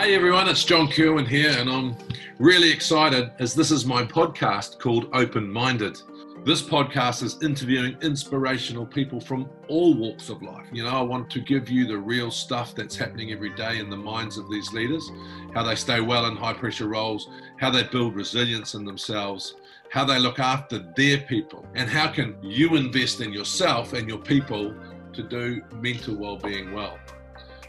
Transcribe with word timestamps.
Hey 0.00 0.14
everyone, 0.14 0.48
it's 0.48 0.64
John 0.64 0.88
Kirwan 0.88 1.26
here, 1.26 1.50
and 1.58 1.68
I'm 1.68 1.94
really 2.38 2.70
excited 2.70 3.32
as 3.38 3.54
this 3.54 3.70
is 3.70 3.84
my 3.84 4.02
podcast 4.02 4.78
called 4.78 5.10
Open 5.12 5.52
Minded. 5.52 6.00
This 6.42 6.62
podcast 6.62 7.22
is 7.22 7.36
interviewing 7.42 7.98
inspirational 8.00 8.86
people 8.86 9.20
from 9.20 9.50
all 9.68 9.92
walks 9.92 10.30
of 10.30 10.40
life. 10.40 10.66
You 10.72 10.84
know, 10.84 10.88
I 10.88 11.02
want 11.02 11.28
to 11.32 11.40
give 11.40 11.68
you 11.68 11.86
the 11.86 11.98
real 11.98 12.30
stuff 12.30 12.74
that's 12.74 12.96
happening 12.96 13.30
every 13.30 13.50
day 13.50 13.78
in 13.78 13.90
the 13.90 13.96
minds 13.96 14.38
of 14.38 14.50
these 14.50 14.72
leaders, 14.72 15.06
how 15.52 15.64
they 15.64 15.74
stay 15.74 16.00
well 16.00 16.24
in 16.24 16.34
high 16.34 16.54
pressure 16.54 16.88
roles, 16.88 17.28
how 17.58 17.68
they 17.70 17.82
build 17.82 18.16
resilience 18.16 18.72
in 18.72 18.86
themselves, 18.86 19.56
how 19.90 20.06
they 20.06 20.18
look 20.18 20.38
after 20.38 20.78
their 20.96 21.18
people, 21.18 21.66
and 21.74 21.90
how 21.90 22.10
can 22.10 22.38
you 22.42 22.74
invest 22.76 23.20
in 23.20 23.34
yourself 23.34 23.92
and 23.92 24.08
your 24.08 24.18
people 24.18 24.74
to 25.12 25.22
do 25.22 25.60
mental 25.74 26.16
well-being 26.16 26.72
well. 26.72 26.98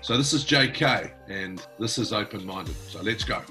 So 0.03 0.17
this 0.17 0.33
is 0.33 0.43
JK 0.43 1.11
and 1.27 1.63
this 1.77 1.99
is 1.99 2.11
open 2.11 2.43
minded. 2.45 2.75
So 2.89 3.01
let's 3.01 3.23
go. 3.23 3.41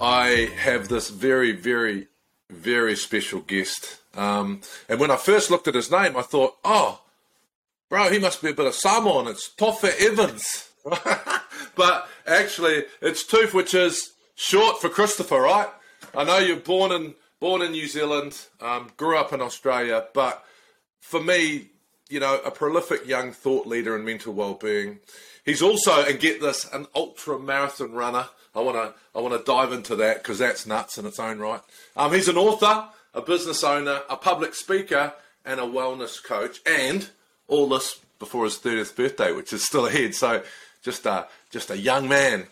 I 0.00 0.50
have 0.56 0.88
this 0.88 1.10
very, 1.10 1.52
very, 1.52 2.08
very 2.48 2.96
special 2.96 3.40
guest. 3.40 3.98
Um, 4.14 4.62
and 4.88 4.98
when 4.98 5.10
I 5.10 5.16
first 5.16 5.50
looked 5.50 5.68
at 5.68 5.74
his 5.74 5.90
name, 5.90 6.16
I 6.16 6.22
thought, 6.22 6.56
oh, 6.64 7.02
bro, 7.90 8.10
he 8.10 8.18
must 8.18 8.40
be 8.40 8.48
a 8.48 8.54
bit 8.54 8.66
of 8.66 8.74
Samoan. 8.74 9.28
It's 9.28 9.50
Tofa 9.50 9.92
Evans. 10.00 10.70
but 11.76 12.08
actually, 12.26 12.84
it's 13.02 13.22
Toph, 13.22 13.52
which 13.52 13.74
is 13.74 14.14
short 14.34 14.80
for 14.80 14.88
Christopher, 14.88 15.40
right? 15.40 15.68
I 16.14 16.24
know 16.24 16.38
you're 16.38 16.56
born 16.56 16.92
in 16.92 17.14
born 17.40 17.60
in 17.60 17.72
New 17.72 17.88
Zealand, 17.88 18.40
um, 18.60 18.90
grew 18.96 19.18
up 19.18 19.32
in 19.32 19.40
Australia, 19.42 20.06
but 20.14 20.44
for 21.00 21.20
me, 21.20 21.70
you 22.08 22.20
know, 22.20 22.40
a 22.44 22.50
prolific 22.50 23.06
young 23.06 23.32
thought 23.32 23.66
leader 23.66 23.96
in 23.96 24.04
mental 24.04 24.32
well-being. 24.32 25.00
He's 25.44 25.62
also, 25.62 26.04
and 26.04 26.20
get 26.20 26.40
this, 26.40 26.68
an 26.72 26.86
ultra 26.94 27.38
marathon 27.38 27.92
runner. 27.92 28.26
I 28.54 28.60
want 28.60 28.76
to, 28.76 28.94
I 29.16 29.20
want 29.20 29.34
to 29.38 29.44
dive 29.44 29.72
into 29.72 29.96
that 29.96 30.18
because 30.18 30.38
that's 30.38 30.66
nuts 30.66 30.98
in 30.98 31.06
its 31.06 31.18
own 31.18 31.38
right. 31.38 31.60
Um, 31.96 32.12
he's 32.12 32.28
an 32.28 32.36
author, 32.36 32.88
a 33.14 33.22
business 33.22 33.64
owner, 33.64 34.02
a 34.08 34.16
public 34.16 34.54
speaker, 34.54 35.14
and 35.44 35.58
a 35.58 35.64
wellness 35.64 36.22
coach, 36.22 36.60
and 36.66 37.10
all 37.48 37.68
this 37.68 37.98
before 38.18 38.44
his 38.44 38.58
30th 38.58 38.94
birthday, 38.94 39.32
which 39.32 39.52
is 39.52 39.66
still 39.66 39.86
ahead. 39.86 40.14
So, 40.14 40.42
just 40.82 41.06
a, 41.06 41.26
just 41.50 41.70
a 41.70 41.78
young 41.78 42.08
man. 42.08 42.46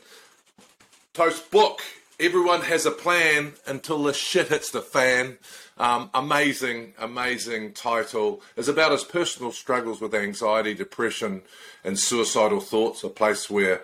Toast 1.14 1.50
book. 1.50 1.80
Everyone 2.18 2.62
has 2.62 2.86
a 2.86 2.90
plan 2.90 3.52
until 3.66 4.02
the 4.02 4.12
shit 4.12 4.48
hits 4.48 4.70
the 4.70 4.82
fan. 4.82 5.38
Um, 5.80 6.10
amazing, 6.12 6.92
amazing 6.98 7.72
title. 7.72 8.42
It's 8.54 8.68
about 8.68 8.92
his 8.92 9.02
personal 9.02 9.50
struggles 9.50 9.98
with 9.98 10.14
anxiety, 10.14 10.74
depression, 10.74 11.40
and 11.82 11.98
suicidal 11.98 12.60
thoughts, 12.60 13.02
a 13.02 13.08
place 13.08 13.48
where 13.48 13.80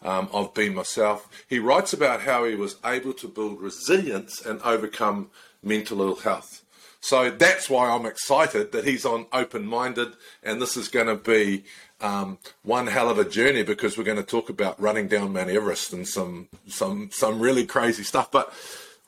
um, 0.00 0.28
I've 0.32 0.54
been 0.54 0.76
myself. 0.76 1.28
He 1.48 1.58
writes 1.58 1.92
about 1.92 2.20
how 2.20 2.44
he 2.44 2.54
was 2.54 2.76
able 2.84 3.12
to 3.14 3.26
build 3.26 3.60
resilience 3.60 4.40
and 4.40 4.62
overcome 4.62 5.30
mental 5.60 6.00
ill 6.02 6.14
health. 6.14 6.62
So 7.00 7.30
that's 7.30 7.68
why 7.68 7.90
I'm 7.90 8.06
excited 8.06 8.70
that 8.70 8.84
he's 8.84 9.04
on 9.04 9.26
open 9.32 9.66
minded, 9.66 10.12
and 10.44 10.62
this 10.62 10.76
is 10.76 10.86
going 10.86 11.08
to 11.08 11.16
be 11.16 11.64
um, 12.00 12.38
one 12.62 12.86
hell 12.86 13.10
of 13.10 13.18
a 13.18 13.28
journey 13.28 13.64
because 13.64 13.98
we're 13.98 14.04
going 14.04 14.18
to 14.18 14.22
talk 14.22 14.50
about 14.50 14.80
running 14.80 15.08
down 15.08 15.32
Mount 15.32 15.50
Everest 15.50 15.92
and 15.92 16.06
some 16.06 16.46
some 16.68 17.10
some 17.10 17.40
really 17.40 17.66
crazy 17.66 18.04
stuff. 18.04 18.30
But 18.30 18.54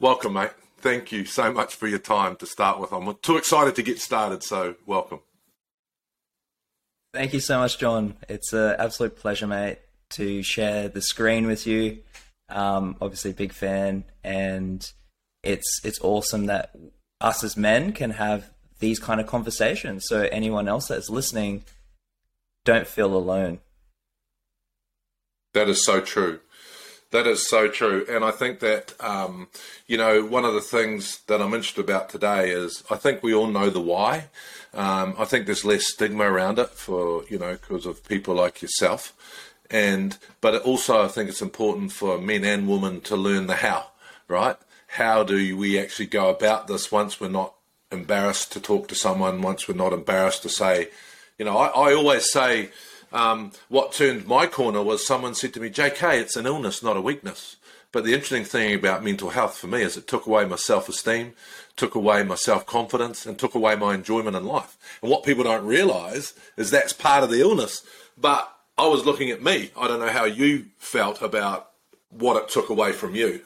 welcome, 0.01 0.33
mate 0.33 0.51
thank 0.83 1.13
you 1.13 1.25
so 1.25 1.53
much 1.53 1.75
for 1.75 1.89
your 1.89 1.99
time 1.99 2.37
to 2.37 2.47
start 2.47 2.81
with. 2.81 2.93
I'm 2.93 3.15
too 3.23 3.37
excited 3.37 3.75
to 3.77 3.83
get 3.83 4.01
started, 4.01 4.43
so 4.43 4.75
welcome. 4.85 5.21
Thank 7.15 7.33
you 7.33 7.41
so 7.41 7.59
much, 7.59 7.79
John. 7.79 8.17
It's 8.29 8.53
an 8.53 8.77
absolute 8.79 9.17
pleasure, 9.17 9.47
mate, 9.47 9.79
to 10.11 10.43
share 10.43 10.89
the 10.89 11.03
screen 11.03 11.47
with 11.47 11.67
you. 11.67 11.99
Um, 12.49 12.97
obviously, 13.01 13.33
big 13.33 13.53
fan, 13.53 14.05
and 14.25 14.91
it's 15.43 15.81
it's 15.85 16.01
awesome 16.03 16.47
that 16.47 16.75
us 17.21 17.45
as 17.45 17.57
men 17.57 17.93
can 17.93 18.11
have 18.11 18.51
these 18.81 18.99
kind 18.99 19.21
of 19.21 19.27
conversations. 19.27 20.07
So 20.07 20.29
anyone 20.33 20.69
else 20.69 20.89
that's 20.89 21.09
listening, 21.09 21.65
don't 22.65 22.87
feel 22.87 23.15
alone. 23.15 23.61
That 25.55 25.69
is 25.69 25.85
so 25.85 26.01
true. 26.01 26.41
That 27.13 27.27
is 27.27 27.49
so 27.49 27.69
true. 27.69 28.07
And 28.09 28.25
I 28.25 28.31
think 28.31 28.61
that, 28.61 28.95
um, 28.99 29.49
you 29.87 29.99
know, 29.99 30.25
one 30.25 30.47
of 30.47 30.55
the 30.55 30.63
things 30.63 31.21
that 31.27 31.43
I'm 31.43 31.53
interested 31.53 31.85
about 31.85 32.09
today 32.09 32.51
is 32.51 32.83
I 32.91 32.97
think 32.97 33.23
we 33.23 33.35
all 33.35 33.49
know 33.49 33.69
the 33.69 33.83
why. 33.83 34.29
Um, 34.73 35.15
I 35.19 35.27
think 35.27 35.45
there's 35.45 35.65
less 35.65 35.87
stigma 35.93 36.25
around 36.25 36.59
it 36.59 36.71
for, 36.71 37.25
you 37.29 37.39
know, 37.39 37.53
because 37.53 37.85
of 37.85 38.03
people 38.09 38.35
like 38.35 38.63
yourself. 38.63 39.13
And, 39.71 40.17
but 40.41 40.63
also 40.63 41.05
I 41.05 41.09
think 41.09 41.29
it's 41.29 41.43
important 41.43 41.93
for 41.93 42.19
men 42.19 42.45
and 42.45 42.67
women 42.67 43.03
to 43.03 43.17
learn 43.17 43.47
the 43.47 43.57
how, 43.57 43.89
right? 44.27 44.57
How 44.87 45.23
do 45.23 45.57
we 45.57 45.79
actually 45.79 46.07
go 46.07 46.31
about 46.31 46.67
this 46.67 46.91
once 46.91 47.21
we're 47.21 47.29
not 47.29 47.55
embarrassed 47.91 48.53
to 48.53 48.61
talk 48.61 48.89
to 48.89 48.95
someone, 48.95 49.43
once 49.43 49.69
we're 49.69 49.75
not 49.75 49.93
embarrassed 49.93 50.43
to 50.43 50.49
say, 50.49 50.89
you 51.39 51.45
know, 51.45 51.59
I, 51.59 51.91
I 51.91 51.95
always 51.95 52.33
say, 52.33 52.71
um, 53.13 53.53
what 53.69 53.93
turned 53.93 54.27
my 54.27 54.47
corner 54.47 54.83
was 54.83 55.07
someone 55.07 55.35
said 55.35 55.55
to 55.55 55.61
me, 55.61 55.71
JK, 55.71 56.21
it's 56.21 56.37
an 56.37 56.47
illness, 56.47 56.83
not 56.83 56.97
a 56.97 57.01
weakness. 57.01 57.57
But 57.93 58.05
the 58.05 58.15
interesting 58.15 58.45
thing 58.45 58.75
about 58.75 59.05
mental 59.05 59.31
health 59.31 59.59
for 59.59 59.67
me 59.67 59.83
is 59.83 59.99
it 59.99 60.09
took 60.09 60.27
away 60.27 60.47
my 60.47 60.57
self 60.57 60.89
esteem, 60.89 61.35
took 61.77 61.95
away 61.95 62.23
my 62.23 62.37
self 62.37 62.65
confidence, 62.65 63.27
and 63.27 63.39
took 63.39 63.55
away 63.55 63.77
my 63.77 63.95
enjoyment 63.95 64.35
in 64.35 64.47
life. 64.47 64.79
And 65.03 65.11
what 65.11 65.25
people 65.25 65.45
don't 65.45 65.67
realize 65.67 66.33
is 66.57 66.71
that's 66.71 66.95
part 66.95 67.23
of 67.23 67.31
the 67.31 67.41
illness. 67.41 67.85
But 68.17 68.51
I 68.79 68.87
was 68.87 69.05
looking 69.05 69.31
at 69.31 69.43
me. 69.43 69.71
I 69.77 69.89
don't 69.89 70.01
know 70.01 70.09
how 70.09 70.25
you 70.25 70.67
felt 70.79 71.21
about 71.21 71.71
what 72.09 72.43
it 72.43 72.49
took 72.49 72.71
away 72.71 72.93
from 72.93 73.15
you. 73.15 73.43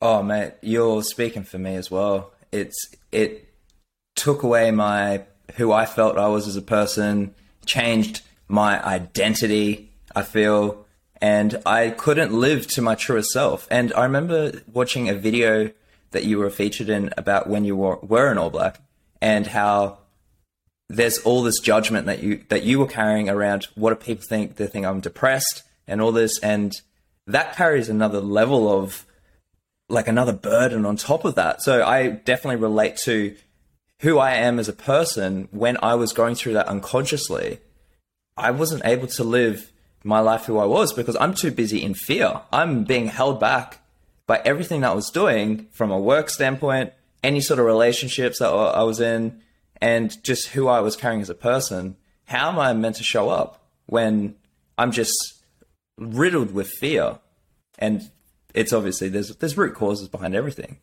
Oh, 0.00 0.22
mate, 0.22 0.54
you're 0.62 1.02
speaking 1.02 1.42
for 1.42 1.58
me 1.58 1.74
as 1.74 1.90
well. 1.90 2.32
It's 2.52 2.94
it 3.10 3.48
took 4.14 4.44
away 4.44 4.70
my 4.70 5.24
who 5.56 5.72
I 5.72 5.86
felt 5.86 6.18
I 6.18 6.28
was 6.28 6.46
as 6.46 6.56
a 6.56 6.62
person, 6.62 7.34
changed 7.66 8.22
my 8.48 8.84
identity, 8.84 9.90
I 10.14 10.22
feel, 10.22 10.86
and 11.20 11.60
I 11.66 11.90
couldn't 11.90 12.32
live 12.32 12.66
to 12.68 12.82
my 12.82 12.94
truest 12.94 13.30
self. 13.30 13.66
And 13.70 13.92
I 13.94 14.04
remember 14.04 14.62
watching 14.72 15.08
a 15.08 15.14
video 15.14 15.70
that 16.10 16.24
you 16.24 16.38
were 16.38 16.50
featured 16.50 16.88
in 16.88 17.10
about 17.16 17.48
when 17.48 17.64
you 17.64 17.76
were, 17.76 17.96
were 17.96 18.30
an 18.30 18.38
All 18.38 18.50
Black 18.50 18.80
and 19.20 19.46
how 19.46 19.98
there's 20.88 21.18
all 21.18 21.42
this 21.42 21.60
judgment 21.60 22.06
that 22.06 22.22
you 22.22 22.42
that 22.48 22.62
you 22.62 22.78
were 22.78 22.86
carrying 22.86 23.28
around 23.28 23.66
what 23.74 23.90
do 23.90 23.96
people 23.96 24.24
think 24.26 24.56
they 24.56 24.66
think 24.66 24.86
I'm 24.86 25.00
depressed 25.00 25.62
and 25.86 26.00
all 26.00 26.12
this 26.12 26.38
and 26.38 26.72
that 27.26 27.54
carries 27.56 27.90
another 27.90 28.20
level 28.20 28.72
of 28.72 29.04
like 29.90 30.08
another 30.08 30.32
burden 30.32 30.84
on 30.84 30.96
top 30.96 31.24
of 31.24 31.34
that. 31.34 31.62
So 31.62 31.84
I 31.84 32.08
definitely 32.08 32.56
relate 32.56 32.96
to 33.04 33.36
who 34.00 34.18
I 34.18 34.34
am 34.34 34.58
as 34.58 34.68
a 34.68 34.72
person 34.72 35.48
when 35.50 35.76
I 35.82 35.94
was 35.94 36.12
going 36.12 36.34
through 36.34 36.54
that 36.54 36.68
unconsciously, 36.68 37.58
I 38.36 38.50
wasn't 38.52 38.84
able 38.84 39.08
to 39.08 39.24
live 39.24 39.72
my 40.04 40.20
life 40.20 40.44
who 40.44 40.58
I 40.58 40.64
was 40.64 40.92
because 40.92 41.16
I'm 41.20 41.34
too 41.34 41.50
busy 41.50 41.82
in 41.82 41.94
fear. 41.94 42.40
I'm 42.52 42.84
being 42.84 43.06
held 43.06 43.40
back 43.40 43.80
by 44.26 44.40
everything 44.44 44.82
that 44.82 44.90
I 44.90 44.94
was 44.94 45.10
doing 45.10 45.66
from 45.72 45.90
a 45.90 45.98
work 45.98 46.30
standpoint, 46.30 46.92
any 47.24 47.40
sort 47.40 47.58
of 47.58 47.66
relationships 47.66 48.38
that 48.38 48.48
I 48.50 48.82
was 48.84 49.00
in, 49.00 49.40
and 49.80 50.22
just 50.22 50.48
who 50.48 50.68
I 50.68 50.80
was 50.80 50.94
carrying 50.94 51.20
as 51.20 51.30
a 51.30 51.34
person. 51.34 51.96
How 52.26 52.50
am 52.50 52.58
I 52.58 52.72
meant 52.74 52.96
to 52.96 53.02
show 53.02 53.30
up 53.30 53.64
when 53.86 54.36
I'm 54.76 54.92
just 54.92 55.16
riddled 55.96 56.52
with 56.52 56.68
fear? 56.68 57.18
And 57.78 58.10
it's 58.54 58.72
obviously 58.72 59.08
there's 59.08 59.34
there's 59.36 59.56
root 59.56 59.74
causes 59.74 60.08
behind 60.08 60.34
everything. 60.34 60.78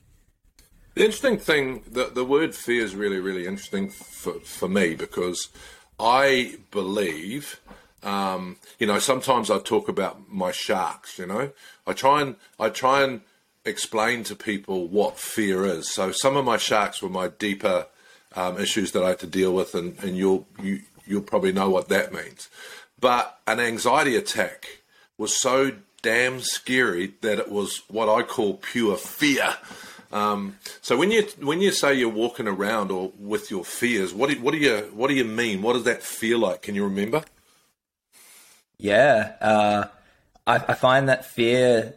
The 0.96 1.04
interesting 1.04 1.38
thing, 1.38 1.84
the, 1.92 2.06
the 2.06 2.24
word 2.24 2.56
fear 2.56 2.82
is 2.82 2.96
really, 2.96 3.20
really 3.20 3.46
interesting 3.46 3.90
for, 3.90 4.40
for 4.40 4.70
me 4.70 4.96
because 4.96 5.50
I 6.00 6.56
believe, 6.72 7.60
um, 8.02 8.56
you 8.80 8.88
know, 8.88 9.00
sometimes 9.00 9.52
I 9.52 9.60
talk 9.60 9.90
about 9.90 10.32
my 10.32 10.54
sharks, 10.54 11.20
you 11.20 11.26
know, 11.26 11.52
I 11.86 11.92
try 11.92 12.22
and, 12.22 12.38
I 12.58 12.70
try 12.70 13.04
and 13.04 13.20
explain 13.66 14.24
to 14.24 14.38
people 14.38 14.88
what 14.88 15.20
fear 15.20 15.66
is. 15.66 15.94
So 15.94 16.12
some 16.12 16.38
of 16.38 16.46
my 16.46 16.56
sharks 16.56 17.02
were 17.02 17.10
my 17.10 17.28
deeper 17.28 17.88
um, 18.34 18.58
issues 18.58 18.94
that 18.94 19.04
I 19.04 19.10
had 19.10 19.20
to 19.20 19.28
deal 19.28 19.54
with 19.54 19.76
and, 19.76 20.02
and 20.02 20.16
you'll, 20.16 20.48
you, 20.64 20.80
you'll 21.06 21.24
probably 21.24 21.52
know 21.52 21.70
what 21.70 21.90
that 21.90 22.14
means. 22.14 22.48
But 23.02 23.38
an 23.46 23.60
anxiety 23.60 24.16
attack 24.16 24.66
was 25.18 25.38
so 25.42 25.74
damn 26.02 26.40
scary 26.40 27.16
that 27.20 27.38
it 27.38 27.52
was 27.52 27.82
what 27.90 28.08
I 28.08 28.24
call 28.24 28.54
pure 28.54 28.96
fear. 28.96 29.58
Um, 30.16 30.56
so 30.82 30.96
when 30.96 31.12
you 31.12 31.24
when 31.42 31.60
you 31.60 31.72
say 31.72 31.94
you're 31.94 32.08
walking 32.08 32.48
around 32.48 32.90
or 32.90 33.12
with 33.20 33.52
your 33.52 33.66
fears, 33.66 34.14
what 34.14 34.30
do, 34.30 34.40
what 34.40 34.52
do 34.52 34.58
you 34.58 34.90
what 34.94 35.10
do 35.10 35.14
you 35.14 35.26
mean? 35.26 35.62
What 35.62 35.74
does 35.74 35.84
that 35.84 36.02
feel 36.02 36.40
like? 36.40 36.62
Can 36.62 36.74
you 36.74 36.86
remember? 36.86 37.26
Yeah, 38.78 39.34
uh, 39.42 39.88
I, 40.48 40.56
I 40.56 40.74
find 40.74 41.10
that 41.10 41.26
fear, 41.26 41.96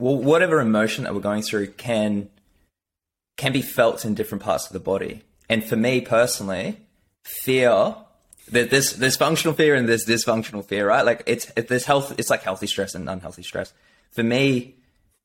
well, 0.00 0.16
whatever 0.16 0.60
emotion 0.60 1.04
that 1.04 1.14
we're 1.14 1.20
going 1.20 1.42
through, 1.42 1.68
can 1.74 2.30
can 3.36 3.52
be 3.52 3.62
felt 3.62 4.04
in 4.04 4.14
different 4.14 4.42
parts 4.42 4.66
of 4.66 4.72
the 4.72 4.80
body. 4.80 5.22
And 5.48 5.62
for 5.64 5.76
me 5.76 6.00
personally, 6.00 6.78
fear, 7.22 7.94
there's 8.48 8.94
there's 8.94 9.16
functional 9.16 9.54
fear 9.54 9.76
and 9.76 9.88
there's 9.88 10.04
dysfunctional 10.04 10.64
fear, 10.64 10.88
right? 10.88 11.06
Like 11.06 11.22
it's 11.26 11.52
it, 11.56 11.68
there's 11.68 11.84
health. 11.84 12.12
It's 12.18 12.28
like 12.28 12.42
healthy 12.42 12.66
stress 12.66 12.96
and 12.96 13.08
unhealthy 13.08 13.44
stress. 13.44 13.72
For 14.10 14.24
me, 14.24 14.74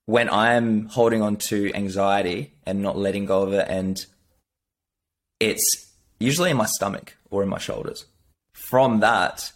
when 0.07 0.29
I'm 0.29 0.87
holding 0.87 1.21
on 1.21 1.35
to 1.35 1.69
anxiety 1.75 2.53
and 2.65 2.81
not 2.81 2.97
letting 2.97 3.25
go 3.25 3.43
of 3.43 3.53
it, 3.53 3.67
and 3.69 4.03
it's 5.39 5.91
usually 6.17 6.49
in 6.49 6.57
my 6.57 6.65
stomach 6.65 7.15
or 7.29 7.43
in 7.43 7.49
my 7.49 7.59
shoulders. 7.59 8.05
From 8.53 9.01
that, 9.01 9.51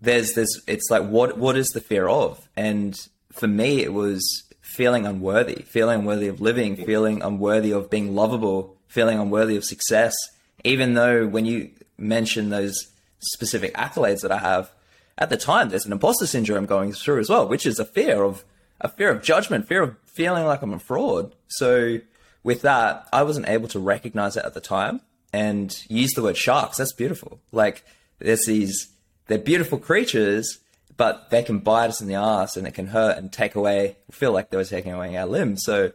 there's 0.00 0.34
this. 0.34 0.48
it's 0.66 0.90
like 0.90 1.08
what 1.08 1.38
what 1.38 1.56
is 1.56 1.68
the 1.68 1.80
fear 1.80 2.06
of? 2.06 2.46
And 2.56 2.94
for 3.32 3.48
me, 3.48 3.82
it 3.82 3.92
was 3.92 4.22
feeling 4.60 5.06
unworthy, 5.06 5.62
feeling 5.62 6.00
unworthy 6.00 6.28
of 6.28 6.42
living, 6.42 6.76
feeling 6.76 7.22
unworthy 7.22 7.72
of 7.72 7.90
being 7.90 8.14
lovable, 8.14 8.76
feeling 8.86 9.18
unworthy 9.18 9.56
of 9.56 9.64
success. 9.64 10.14
Even 10.62 10.92
though 10.92 11.26
when 11.26 11.46
you 11.46 11.70
mention 11.96 12.50
those 12.50 12.76
specific 13.18 13.72
accolades 13.74 14.20
that 14.20 14.32
I 14.32 14.38
have, 14.38 14.70
at 15.16 15.30
the 15.30 15.38
time 15.38 15.70
there's 15.70 15.86
an 15.86 15.92
imposter 15.92 16.26
syndrome 16.26 16.66
going 16.66 16.92
through 16.92 17.20
as 17.20 17.30
well, 17.30 17.48
which 17.48 17.64
is 17.64 17.78
a 17.78 17.84
fear 17.86 18.22
of 18.22 18.44
a 18.84 18.88
fear 18.88 19.10
of 19.10 19.22
judgment, 19.22 19.66
fear 19.66 19.82
of 19.82 19.96
feeling 20.04 20.44
like 20.44 20.62
I'm 20.62 20.74
a 20.74 20.78
fraud. 20.78 21.34
So 21.48 21.98
with 22.44 22.62
that, 22.62 23.08
I 23.12 23.22
wasn't 23.22 23.48
able 23.48 23.66
to 23.68 23.80
recognize 23.80 24.36
it 24.36 24.44
at 24.44 24.52
the 24.52 24.60
time 24.60 25.00
and 25.32 25.74
use 25.88 26.12
the 26.12 26.22
word 26.22 26.36
sharks. 26.36 26.76
That's 26.76 26.92
beautiful. 26.92 27.40
Like 27.50 27.84
there's 28.18 28.44
these, 28.44 28.88
they're 29.26 29.38
beautiful 29.38 29.78
creatures, 29.78 30.58
but 30.98 31.30
they 31.30 31.42
can 31.42 31.58
bite 31.58 31.88
us 31.88 32.02
in 32.02 32.08
the 32.08 32.14
ass 32.14 32.56
and 32.56 32.66
it 32.66 32.74
can 32.74 32.88
hurt 32.88 33.16
and 33.16 33.32
take 33.32 33.54
away, 33.54 33.96
feel 34.10 34.32
like 34.32 34.50
they 34.50 34.58
were 34.58 34.64
taking 34.64 34.92
away 34.92 35.16
our 35.16 35.26
limbs. 35.26 35.62
So 35.64 35.92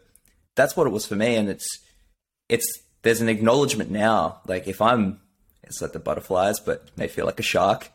that's 0.56 0.76
what 0.76 0.88
it 0.88 0.92
was 0.92 1.06
for 1.06 1.16
me. 1.16 1.36
And 1.36 1.48
it's, 1.48 1.68
it's, 2.50 2.68
there's 3.04 3.22
an 3.22 3.30
acknowledgement 3.30 3.92
now. 3.92 4.42
Like 4.48 4.68
if 4.68 4.82
I'm, 4.82 5.22
it's 5.62 5.80
like 5.80 5.94
the 5.94 6.00
butterflies, 6.00 6.60
but 6.60 6.90
may 6.98 7.08
feel 7.08 7.28
like 7.28 7.40
a 7.40 7.44
shark. 7.44 7.92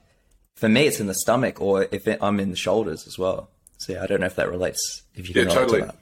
For 0.55 0.69
me, 0.69 0.87
it's 0.87 1.01
in 1.01 1.09
the 1.09 1.15
stomach 1.15 1.61
or 1.61 1.89
if 1.91 2.07
it, 2.07 2.21
I'm 2.23 2.39
in 2.39 2.51
the 2.51 2.57
shoulders 2.57 3.09
as 3.09 3.19
well. 3.19 3.51
So 3.85 3.93
yeah, 3.93 4.03
I 4.03 4.07
don't 4.07 4.21
know 4.21 4.27
if 4.27 4.37
that 4.37 4.49
relates. 4.49 5.03
If 5.15 5.29
you 5.29 5.43
yeah, 5.43 5.53
totally. 5.53 5.83
To 5.83 5.95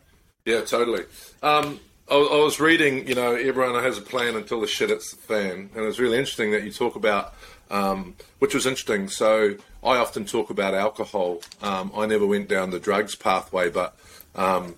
yeah, 0.44 0.60
totally. 0.60 1.02
Um, 1.42 1.80
I, 2.08 2.14
I, 2.14 2.36
was 2.44 2.60
reading, 2.60 3.08
you 3.08 3.16
know, 3.16 3.34
everyone 3.34 3.74
has 3.82 3.98
a 3.98 4.02
plan 4.02 4.36
until 4.36 4.60
the 4.60 4.68
shit 4.68 4.90
hits 4.90 5.10
the 5.10 5.16
fan, 5.16 5.68
and 5.74 5.84
it's 5.84 5.98
really 5.98 6.16
interesting 6.16 6.52
that 6.52 6.62
you 6.62 6.70
talk 6.70 6.94
about, 6.94 7.34
um, 7.72 8.14
which 8.38 8.54
was 8.54 8.66
interesting. 8.66 9.08
So 9.08 9.56
I 9.82 9.96
often 9.96 10.26
talk 10.26 10.50
about 10.50 10.74
alcohol. 10.74 11.42
Um, 11.60 11.90
I 11.96 12.06
never 12.06 12.24
went 12.24 12.48
down 12.48 12.70
the 12.70 12.78
drugs 12.78 13.16
pathway, 13.16 13.68
but 13.68 13.96
um, 14.36 14.76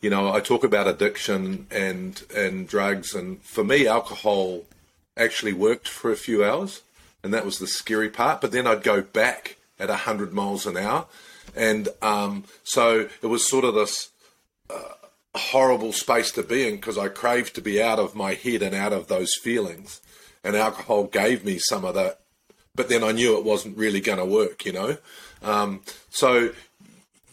you 0.00 0.08
know, 0.08 0.32
I 0.32 0.38
talk 0.38 0.62
about 0.62 0.86
addiction 0.86 1.66
and 1.72 2.22
and 2.36 2.68
drugs, 2.68 3.16
and 3.16 3.42
for 3.42 3.64
me, 3.64 3.88
alcohol 3.88 4.62
actually 5.16 5.54
worked 5.54 5.88
for 5.88 6.12
a 6.12 6.16
few 6.16 6.44
hours, 6.44 6.82
and 7.24 7.34
that 7.34 7.44
was 7.44 7.58
the 7.58 7.66
scary 7.66 8.10
part. 8.10 8.40
But 8.40 8.52
then 8.52 8.68
I'd 8.68 8.84
go 8.84 9.02
back 9.02 9.56
at 9.80 9.90
hundred 9.90 10.32
miles 10.32 10.66
an 10.66 10.76
hour, 10.76 11.06
and 11.54 11.88
um, 12.02 12.44
so 12.62 13.08
it 13.22 13.26
was 13.26 13.48
sort 13.48 13.64
of 13.64 13.74
this. 13.74 14.10
Uh, 14.68 14.94
horrible 15.36 15.92
space 15.92 16.30
to 16.30 16.42
be 16.42 16.68
in 16.68 16.76
because 16.76 16.96
I 16.96 17.08
craved 17.08 17.54
to 17.56 17.60
be 17.60 17.82
out 17.82 17.98
of 17.98 18.14
my 18.14 18.34
head 18.34 18.62
and 18.62 18.74
out 18.74 18.92
of 18.92 19.08
those 19.08 19.34
feelings. 19.34 20.00
And 20.44 20.54
alcohol 20.54 21.04
gave 21.04 21.44
me 21.44 21.58
some 21.58 21.84
of 21.84 21.94
that, 21.94 22.20
but 22.74 22.88
then 22.88 23.02
I 23.02 23.12
knew 23.12 23.36
it 23.36 23.44
wasn't 23.44 23.76
really 23.76 24.00
going 24.00 24.18
to 24.18 24.24
work, 24.24 24.64
you 24.64 24.72
know. 24.72 24.98
Um, 25.42 25.80
so 26.10 26.50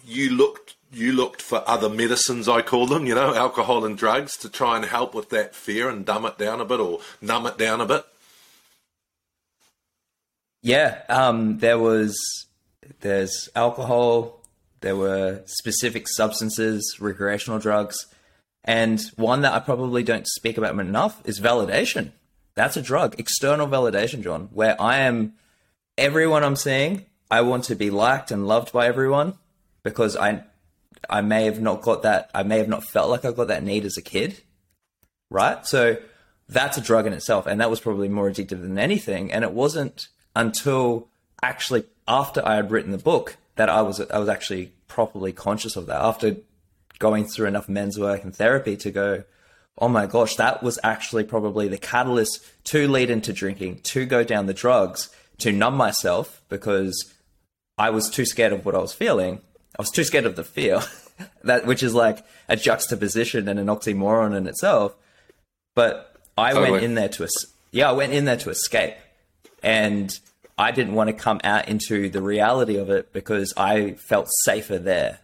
you 0.06 0.32
looked 0.32 0.76
you 0.94 1.14
looked 1.14 1.42
for 1.42 1.64
other 1.68 1.90
medicines, 1.90 2.50
I 2.50 2.62
call 2.62 2.86
them, 2.86 3.06
you 3.06 3.16
know, 3.16 3.34
alcohol 3.34 3.86
and 3.86 3.98
drugs 3.98 4.36
to 4.38 4.50
try 4.50 4.76
and 4.76 4.86
help 4.86 5.16
with 5.16 5.30
that 5.30 5.56
fear 5.56 5.90
and 5.90 6.06
dumb 6.06 6.26
it 6.26 6.38
down 6.38 6.60
a 6.60 6.66
bit 6.66 6.82
or 6.82 7.00
numb 7.22 7.46
it 7.46 7.58
down 7.58 7.80
a 7.80 7.86
bit. 7.86 8.06
Yeah, 10.62 11.02
um, 11.08 11.60
there 11.60 11.80
was 11.80 12.18
there's 13.02 13.50
alcohol, 13.56 14.42
there 14.82 14.96
were 14.96 15.42
specific 15.46 16.08
substances, 16.08 16.98
recreational 17.00 17.60
drugs. 17.60 18.08
And 18.64 19.02
one 19.16 19.42
that 19.42 19.54
I 19.54 19.60
probably 19.60 20.04
don't 20.04 20.28
speak 20.28 20.58
about 20.58 20.78
enough 20.80 21.22
is 21.26 21.40
validation. 21.40 22.12
That's 22.54 22.78
a 22.78 22.82
drug, 22.82 23.20
external 23.20 23.68
validation, 23.68 24.24
John, 24.24 24.50
where 24.52 24.80
I 24.80 25.00
am 25.00 25.34
everyone 25.98 26.44
I'm 26.44 26.56
seeing, 26.56 27.06
I 27.30 27.42
want 27.42 27.64
to 27.66 27.76
be 27.76 27.90
liked 27.90 28.30
and 28.32 28.48
loved 28.48 28.74
by 28.74 28.88
everyone 28.88 29.36
because 29.84 30.18
I 30.18 30.44
I 31.10 31.22
may 31.22 31.46
have 31.46 31.62
not 31.62 31.82
got 31.82 32.04
that 32.04 32.30
I 32.36 32.44
may 32.44 32.58
have 32.58 32.68
not 32.68 32.84
felt 32.84 33.10
like 33.10 33.26
I 33.26 33.32
got 33.32 33.48
that 33.48 33.64
need 33.64 33.86
as 33.86 33.98
a 33.98 34.02
kid. 34.02 34.42
Right? 35.30 35.66
So 35.66 35.98
that's 36.50 36.78
a 36.78 36.82
drug 36.82 37.08
in 37.08 37.14
itself 37.14 37.48
and 37.48 37.62
that 37.62 37.70
was 37.70 37.80
probably 37.80 38.10
more 38.10 38.30
addictive 38.30 38.62
than 38.62 38.78
anything 38.78 39.32
and 39.32 39.46
it 39.46 39.54
wasn't 39.54 40.10
until 40.36 41.08
actually 41.42 41.86
after 42.12 42.46
I 42.46 42.56
had 42.56 42.72
written 42.72 42.92
the 42.92 42.98
book 42.98 43.38
that 43.56 43.70
I 43.70 43.82
was 43.82 44.02
I 44.02 44.20
was 44.20 44.30
actually 44.30 44.74
properly 44.88 45.32
conscious 45.32 45.76
of 45.76 45.86
that 45.86 46.02
after 46.02 46.36
going 47.00 47.26
through 47.26 47.48
enough 47.48 47.70
men's 47.70 47.98
work 47.98 48.24
and 48.24 48.36
therapy 48.36 48.76
to 48.78 48.92
go, 48.92 49.24
oh 49.78 49.88
my 49.88 50.06
gosh, 50.06 50.36
that 50.36 50.62
was 50.62 50.78
actually 50.84 51.24
probably 51.24 51.68
the 51.68 51.78
catalyst 51.78 52.46
to 52.66 52.88
lead 52.88 53.10
into 53.10 53.34
drinking, 53.34 53.80
to 53.80 54.06
go 54.06 54.24
down 54.24 54.46
the 54.46 54.54
drugs, 54.54 55.10
to 55.40 55.52
numb 55.52 55.76
myself 55.76 56.42
because 56.50 57.14
I 57.78 57.90
was 57.90 58.10
too 58.10 58.26
scared 58.26 58.54
of 58.54 58.66
what 58.66 58.76
I 58.76 58.80
was 58.80 58.94
feeling. 58.94 59.40
I 59.80 59.82
was 59.82 59.90
too 59.90 60.04
scared 60.04 60.26
of 60.26 60.36
the 60.36 60.44
fear, 60.44 60.82
that 61.44 61.66
which 61.66 61.82
is 61.82 61.96
like 61.96 62.24
a 62.50 62.58
juxtaposition 62.58 63.48
and 63.48 63.58
an 63.58 63.68
oxymoron 63.68 64.36
in 64.36 64.48
itself. 64.48 64.94
But 65.76 66.16
I 66.38 66.52
totally. 66.52 66.72
went 66.72 66.84
in 66.84 66.96
there 66.96 67.10
to 67.10 67.28
yeah, 67.72 67.90
I 67.90 67.94
went 67.94 68.12
in 68.12 68.26
there 68.26 68.38
to 68.38 68.50
escape, 68.50 68.96
and 69.64 70.20
I 70.58 70.72
didn't 70.72 70.94
want 70.94 71.10
to 71.10 71.14
come 71.14 71.40
out 71.44 71.68
into 71.68 72.10
the 72.10 72.22
reality 72.22 72.78
of 72.78 72.90
it 72.90 73.14
because 73.14 73.54
I 73.58 73.92
felt 73.94 74.30
safer 74.44 74.78
there. 74.78 75.20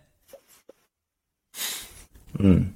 Mm. 2.37 2.71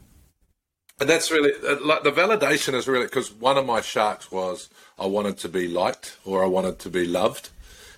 And 0.99 1.09
that's 1.09 1.31
really 1.31 1.51
uh, 1.67 1.77
like 1.83 2.03
the 2.03 2.11
validation 2.11 2.75
is 2.75 2.87
really 2.87 3.05
because 3.05 3.31
one 3.31 3.57
of 3.57 3.65
my 3.65 3.81
sharks 3.81 4.31
was 4.31 4.69
I 4.99 5.07
wanted 5.07 5.37
to 5.39 5.49
be 5.49 5.67
liked 5.67 6.17
or 6.25 6.43
I 6.43 6.47
wanted 6.47 6.77
to 6.79 6.89
be 6.89 7.07
loved, 7.07 7.49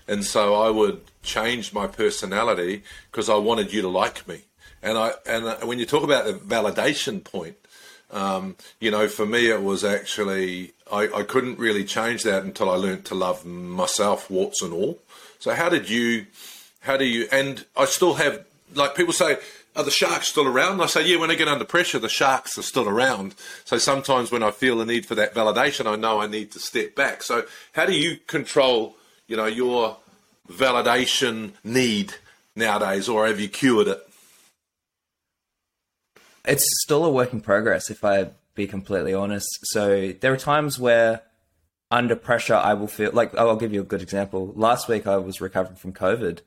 and 0.07 0.23
so 0.23 0.55
I 0.55 0.69
would 0.69 1.01
change 1.21 1.73
my 1.73 1.85
personality 1.85 2.83
because 3.11 3.29
I 3.29 3.35
wanted 3.35 3.73
you 3.73 3.81
to 3.81 3.89
like 3.89 4.25
me. 4.25 4.43
And 4.81 4.97
I 4.97 5.11
and 5.25 5.45
uh, 5.45 5.57
when 5.65 5.79
you 5.79 5.85
talk 5.85 6.03
about 6.03 6.25
the 6.25 6.33
validation 6.33 7.21
point, 7.21 7.57
um, 8.13 8.55
you 8.79 8.91
know, 8.91 9.07
for 9.07 9.25
me, 9.25 9.49
it 9.49 9.63
was 9.63 9.83
actually, 9.83 10.73
I, 10.91 11.09
I, 11.13 11.23
couldn't 11.23 11.57
really 11.57 11.83
change 11.83 12.21
that 12.23 12.43
until 12.43 12.69
I 12.69 12.75
learned 12.75 13.05
to 13.05 13.15
love 13.15 13.43
myself, 13.43 14.29
warts 14.29 14.61
and 14.61 14.71
all. 14.71 14.99
So, 15.39 15.53
how 15.55 15.67
did 15.67 15.89
you, 15.89 16.27
how 16.81 16.95
do 16.95 17.05
you, 17.05 17.27
and 17.31 17.65
I 17.75 17.85
still 17.85 18.13
have, 18.13 18.45
like 18.75 18.95
people 18.95 19.13
say, 19.13 19.37
are 19.75 19.83
the 19.83 19.89
sharks 19.89 20.27
still 20.27 20.47
around? 20.47 20.73
And 20.73 20.83
I 20.83 20.85
say, 20.85 21.07
yeah, 21.07 21.17
when 21.17 21.31
I 21.31 21.35
get 21.35 21.47
under 21.47 21.65
pressure, 21.65 21.97
the 21.97 22.07
sharks 22.07 22.55
are 22.59 22.63
still 22.63 22.87
around. 22.87 23.33
So 23.65 23.79
sometimes 23.79 24.31
when 24.31 24.43
I 24.43 24.51
feel 24.51 24.77
the 24.77 24.85
need 24.85 25.07
for 25.07 25.15
that 25.15 25.33
validation, 25.33 25.91
I 25.91 25.95
know 25.95 26.21
I 26.21 26.27
need 26.27 26.51
to 26.51 26.59
step 26.59 26.93
back. 26.93 27.23
So, 27.23 27.45
how 27.71 27.87
do 27.87 27.93
you 27.93 28.17
control, 28.27 28.95
you 29.27 29.35
know, 29.35 29.47
your 29.47 29.97
validation 30.51 31.53
need 31.63 32.13
nowadays, 32.55 33.09
or 33.09 33.25
have 33.25 33.39
you 33.39 33.49
cured 33.49 33.87
it? 33.87 34.07
It's 36.45 36.65
still 36.81 37.05
a 37.05 37.09
work 37.11 37.33
in 37.33 37.41
progress, 37.41 37.89
if 37.89 38.03
I 38.03 38.31
be 38.55 38.67
completely 38.67 39.13
honest. 39.13 39.47
So 39.63 40.11
there 40.11 40.33
are 40.33 40.37
times 40.37 40.77
where 40.77 41.23
under 41.89 42.15
pressure, 42.15 42.55
I 42.55 42.73
will 42.73 42.87
feel 42.87 43.11
like 43.13 43.35
I'll 43.37 43.55
give 43.55 43.73
you 43.73 43.81
a 43.81 43.85
good 43.85 44.01
example. 44.01 44.51
Last 44.55 44.87
week, 44.87 45.05
I 45.05 45.17
was 45.17 45.39
recovering 45.39 45.75
from 45.75 45.93
COVID, 45.93 46.39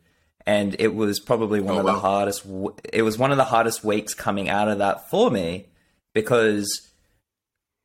and 0.45 0.75
it 0.79 0.95
was 0.95 1.21
probably 1.21 1.61
one 1.61 1.77
oh, 1.77 1.81
of 1.81 1.85
wow. 1.85 1.93
the 1.93 2.01
hardest. 2.01 2.47
It 2.93 3.03
was 3.03 3.17
one 3.17 3.31
of 3.31 3.37
the 3.37 3.45
hardest 3.45 3.85
weeks 3.85 4.13
coming 4.13 4.49
out 4.49 4.69
of 4.69 4.79
that 4.79 5.09
for 5.09 5.31
me 5.31 5.67
because 6.15 6.89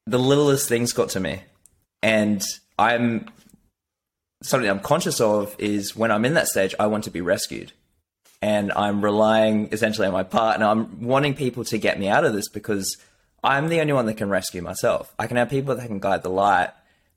the 0.07 0.17
littlest 0.17 0.67
things 0.67 0.91
got 0.91 1.09
to 1.09 1.19
me, 1.19 1.41
and 2.01 2.43
I'm 2.79 3.29
something 4.41 4.69
I'm 4.69 4.79
conscious 4.79 5.21
of 5.21 5.55
is 5.59 5.95
when 5.95 6.11
I'm 6.11 6.25
in 6.25 6.33
that 6.33 6.47
stage, 6.47 6.73
I 6.79 6.87
want 6.87 7.03
to 7.03 7.11
be 7.11 7.21
rescued 7.21 7.73
and 8.41 8.71
I'm 8.71 9.03
relying 9.03 9.69
essentially 9.71 10.07
on 10.07 10.13
my 10.13 10.23
partner. 10.23 10.65
I'm 10.65 11.01
wanting 11.01 11.35
people 11.35 11.63
to 11.65 11.77
get 11.77 11.99
me 11.99 12.07
out 12.07 12.25
of 12.25 12.33
this 12.33 12.49
because 12.49 12.97
I'm 13.43 13.69
the 13.69 13.81
only 13.81 13.93
one 13.93 14.05
that 14.07 14.17
can 14.17 14.29
rescue 14.29 14.61
myself. 14.61 15.13
I 15.19 15.27
can 15.27 15.37
have 15.37 15.49
people 15.49 15.75
that 15.75 15.87
can 15.87 15.99
guide 15.99 16.23
the 16.23 16.29
light. 16.29 16.71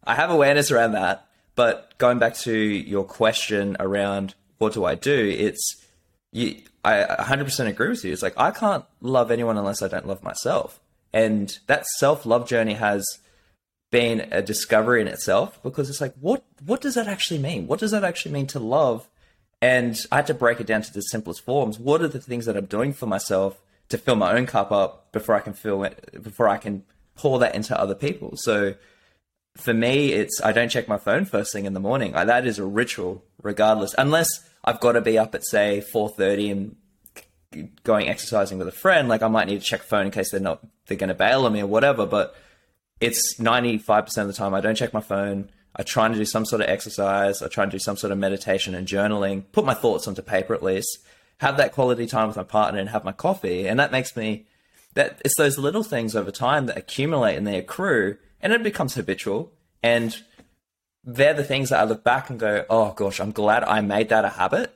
I 0.05 0.15
have 0.15 0.31
awareness 0.31 0.71
around 0.71 0.93
that. 0.93 1.27
But 1.57 1.97
going 1.99 2.19
back 2.19 2.35
to 2.39 2.55
your 2.55 3.05
question 3.05 3.77
around 3.81 4.35
what 4.59 4.75
do 4.75 4.85
I 4.85 4.97
do, 4.97 5.35
it's 5.39 5.83
you, 6.33 6.57
I 6.85 7.05
100% 7.21 7.67
agree 7.69 7.89
with 7.89 8.05
you. 8.05 8.13
It's 8.13 8.23
like 8.23 8.35
I 8.37 8.51
can't 8.51 8.85
love 9.01 9.31
anyone 9.31 9.57
unless 9.57 9.81
I 9.81 9.89
don't 9.89 10.07
love 10.07 10.23
myself. 10.23 10.81
And 11.13 11.57
that 11.69 11.87
self 11.99 12.27
love 12.27 12.49
journey 12.49 12.75
has 12.75 13.05
been 13.93 14.29
a 14.33 14.43
discovery 14.43 15.01
in 15.01 15.07
itself 15.07 15.63
because 15.63 15.89
it's 15.89 16.01
like, 16.01 16.15
what, 16.21 16.45
what 16.67 16.81
does 16.81 16.97
that 16.97 17.07
actually 17.07 17.39
mean? 17.39 17.69
What 17.69 17.79
does 17.79 17.93
that 17.93 18.03
actually 18.03 18.33
mean 18.33 18.49
to 18.49 18.59
love 18.59 19.09
and 19.65 19.97
I 20.13 20.17
had 20.17 20.27
to 20.27 20.35
break 20.35 20.61
it 20.61 20.67
down 20.67 20.83
to 20.83 20.93
the 20.93 21.01
simplest 21.01 21.43
forms. 21.43 21.79
What 21.79 22.03
are 22.03 22.09
the 22.09 22.21
things 22.21 22.45
that 22.45 22.55
I'm 22.55 22.67
doing 22.67 22.93
for 22.93 23.07
myself 23.07 23.63
to 23.89 23.97
fill 23.97 24.17
my 24.17 24.35
own 24.37 24.45
cup 24.45 24.71
up 24.71 25.11
before 25.11 25.35
I 25.35 25.41
can 25.41 25.55
fill 25.55 25.85
it, 25.85 26.23
before 26.23 26.49
I 26.49 26.59
can 26.59 26.85
pour 27.17 27.39
that 27.39 27.55
into 27.55 27.79
other 27.81 27.95
people? 27.95 28.37
So 28.37 28.75
for 29.57 29.73
me, 29.73 30.13
it's 30.13 30.39
I 30.43 30.53
don't 30.53 30.69
check 30.69 30.87
my 30.87 30.99
phone 30.99 31.25
first 31.25 31.51
thing 31.51 31.65
in 31.65 31.73
the 31.73 31.81
morning. 31.81 32.13
That 32.13 32.47
is 32.47 32.59
a 32.59 32.65
ritual, 32.65 33.25
regardless, 33.43 33.95
unless 33.97 34.29
I've 34.65 34.81
got 34.81 34.93
to 34.93 35.01
be 35.01 35.17
up 35.17 35.35
at 35.35 35.47
say 35.47 35.81
four 35.81 36.11
thirty 36.11 36.51
and 36.51 36.77
going 37.85 38.09
exercising 38.09 38.59
with 38.59 38.69
a 38.69 38.73
friend. 38.73 39.09
Like 39.09 39.23
I 39.23 39.29
might 39.29 39.49
need 39.49 39.61
to 39.63 39.67
check 39.67 39.83
phone 39.83 40.05
in 40.05 40.13
case 40.13 40.31
they're 40.31 40.41
not 40.41 40.61
they're 40.87 40.99
going 40.99 41.09
to 41.09 41.15
bail 41.15 41.47
on 41.47 41.55
me 41.55 41.63
or 41.63 41.67
whatever. 41.67 42.05
But 42.05 42.35
it's 43.01 43.41
ninety 43.41 43.79
five 43.79 44.05
percent 44.05 44.29
of 44.29 44.35
the 44.35 44.39
time 44.39 44.53
I 44.53 44.61
don't 44.61 44.77
check 44.77 44.93
my 44.93 45.01
phone. 45.01 45.49
I 45.77 45.83
try 45.83 46.09
to 46.09 46.15
do 46.15 46.25
some 46.25 46.45
sort 46.45 46.63
of 46.63 46.69
exercise. 46.69 47.43
I 47.43 47.49
try 47.49 47.65
and 47.65 47.73
do 47.73 47.79
some 47.79 47.97
sort 47.97 48.13
of 48.13 48.19
meditation 48.19 48.75
and 48.75 48.87
journaling. 48.87 49.45
Put 49.53 49.65
my 49.65 49.75
thoughts 49.75 50.07
onto 50.07 50.23
paper 50.23 50.55
at 50.55 50.63
least. 50.63 50.99
Have 51.39 51.57
that 51.57 51.73
quality 51.73 52.07
time 52.07 52.29
with 52.29 52.37
my 52.37 52.45
partner 52.45 52.79
and 52.79 52.91
have 52.91 53.05
my 53.05 53.13
coffee, 53.13 53.67
and 53.67 53.79
that 53.81 53.93
makes 53.93 54.17
me. 54.17 54.47
That 54.95 55.21
it's 55.25 55.37
those 55.37 55.59
little 55.59 55.83
things 55.83 56.15
over 56.15 56.31
time 56.31 56.67
that 56.67 56.77
accumulate 56.77 57.35
and 57.37 57.47
they 57.47 57.59
accrue, 57.59 58.17
and 58.41 58.53
it 58.53 58.63
becomes 58.63 58.95
habitual. 58.95 59.53
And 59.83 60.17
they're 61.03 61.35
the 61.35 61.43
things 61.43 61.71
that 61.71 61.81
I 61.81 61.85
look 61.85 62.05
back 62.05 62.31
and 62.31 62.39
go, 62.39 62.65
"Oh 62.71 62.93
gosh, 62.93 63.19
I'm 63.19 63.33
glad 63.33 63.65
I 63.65 63.81
made 63.81 64.11
that 64.11 64.25
a 64.25 64.31
habit." 64.31 64.73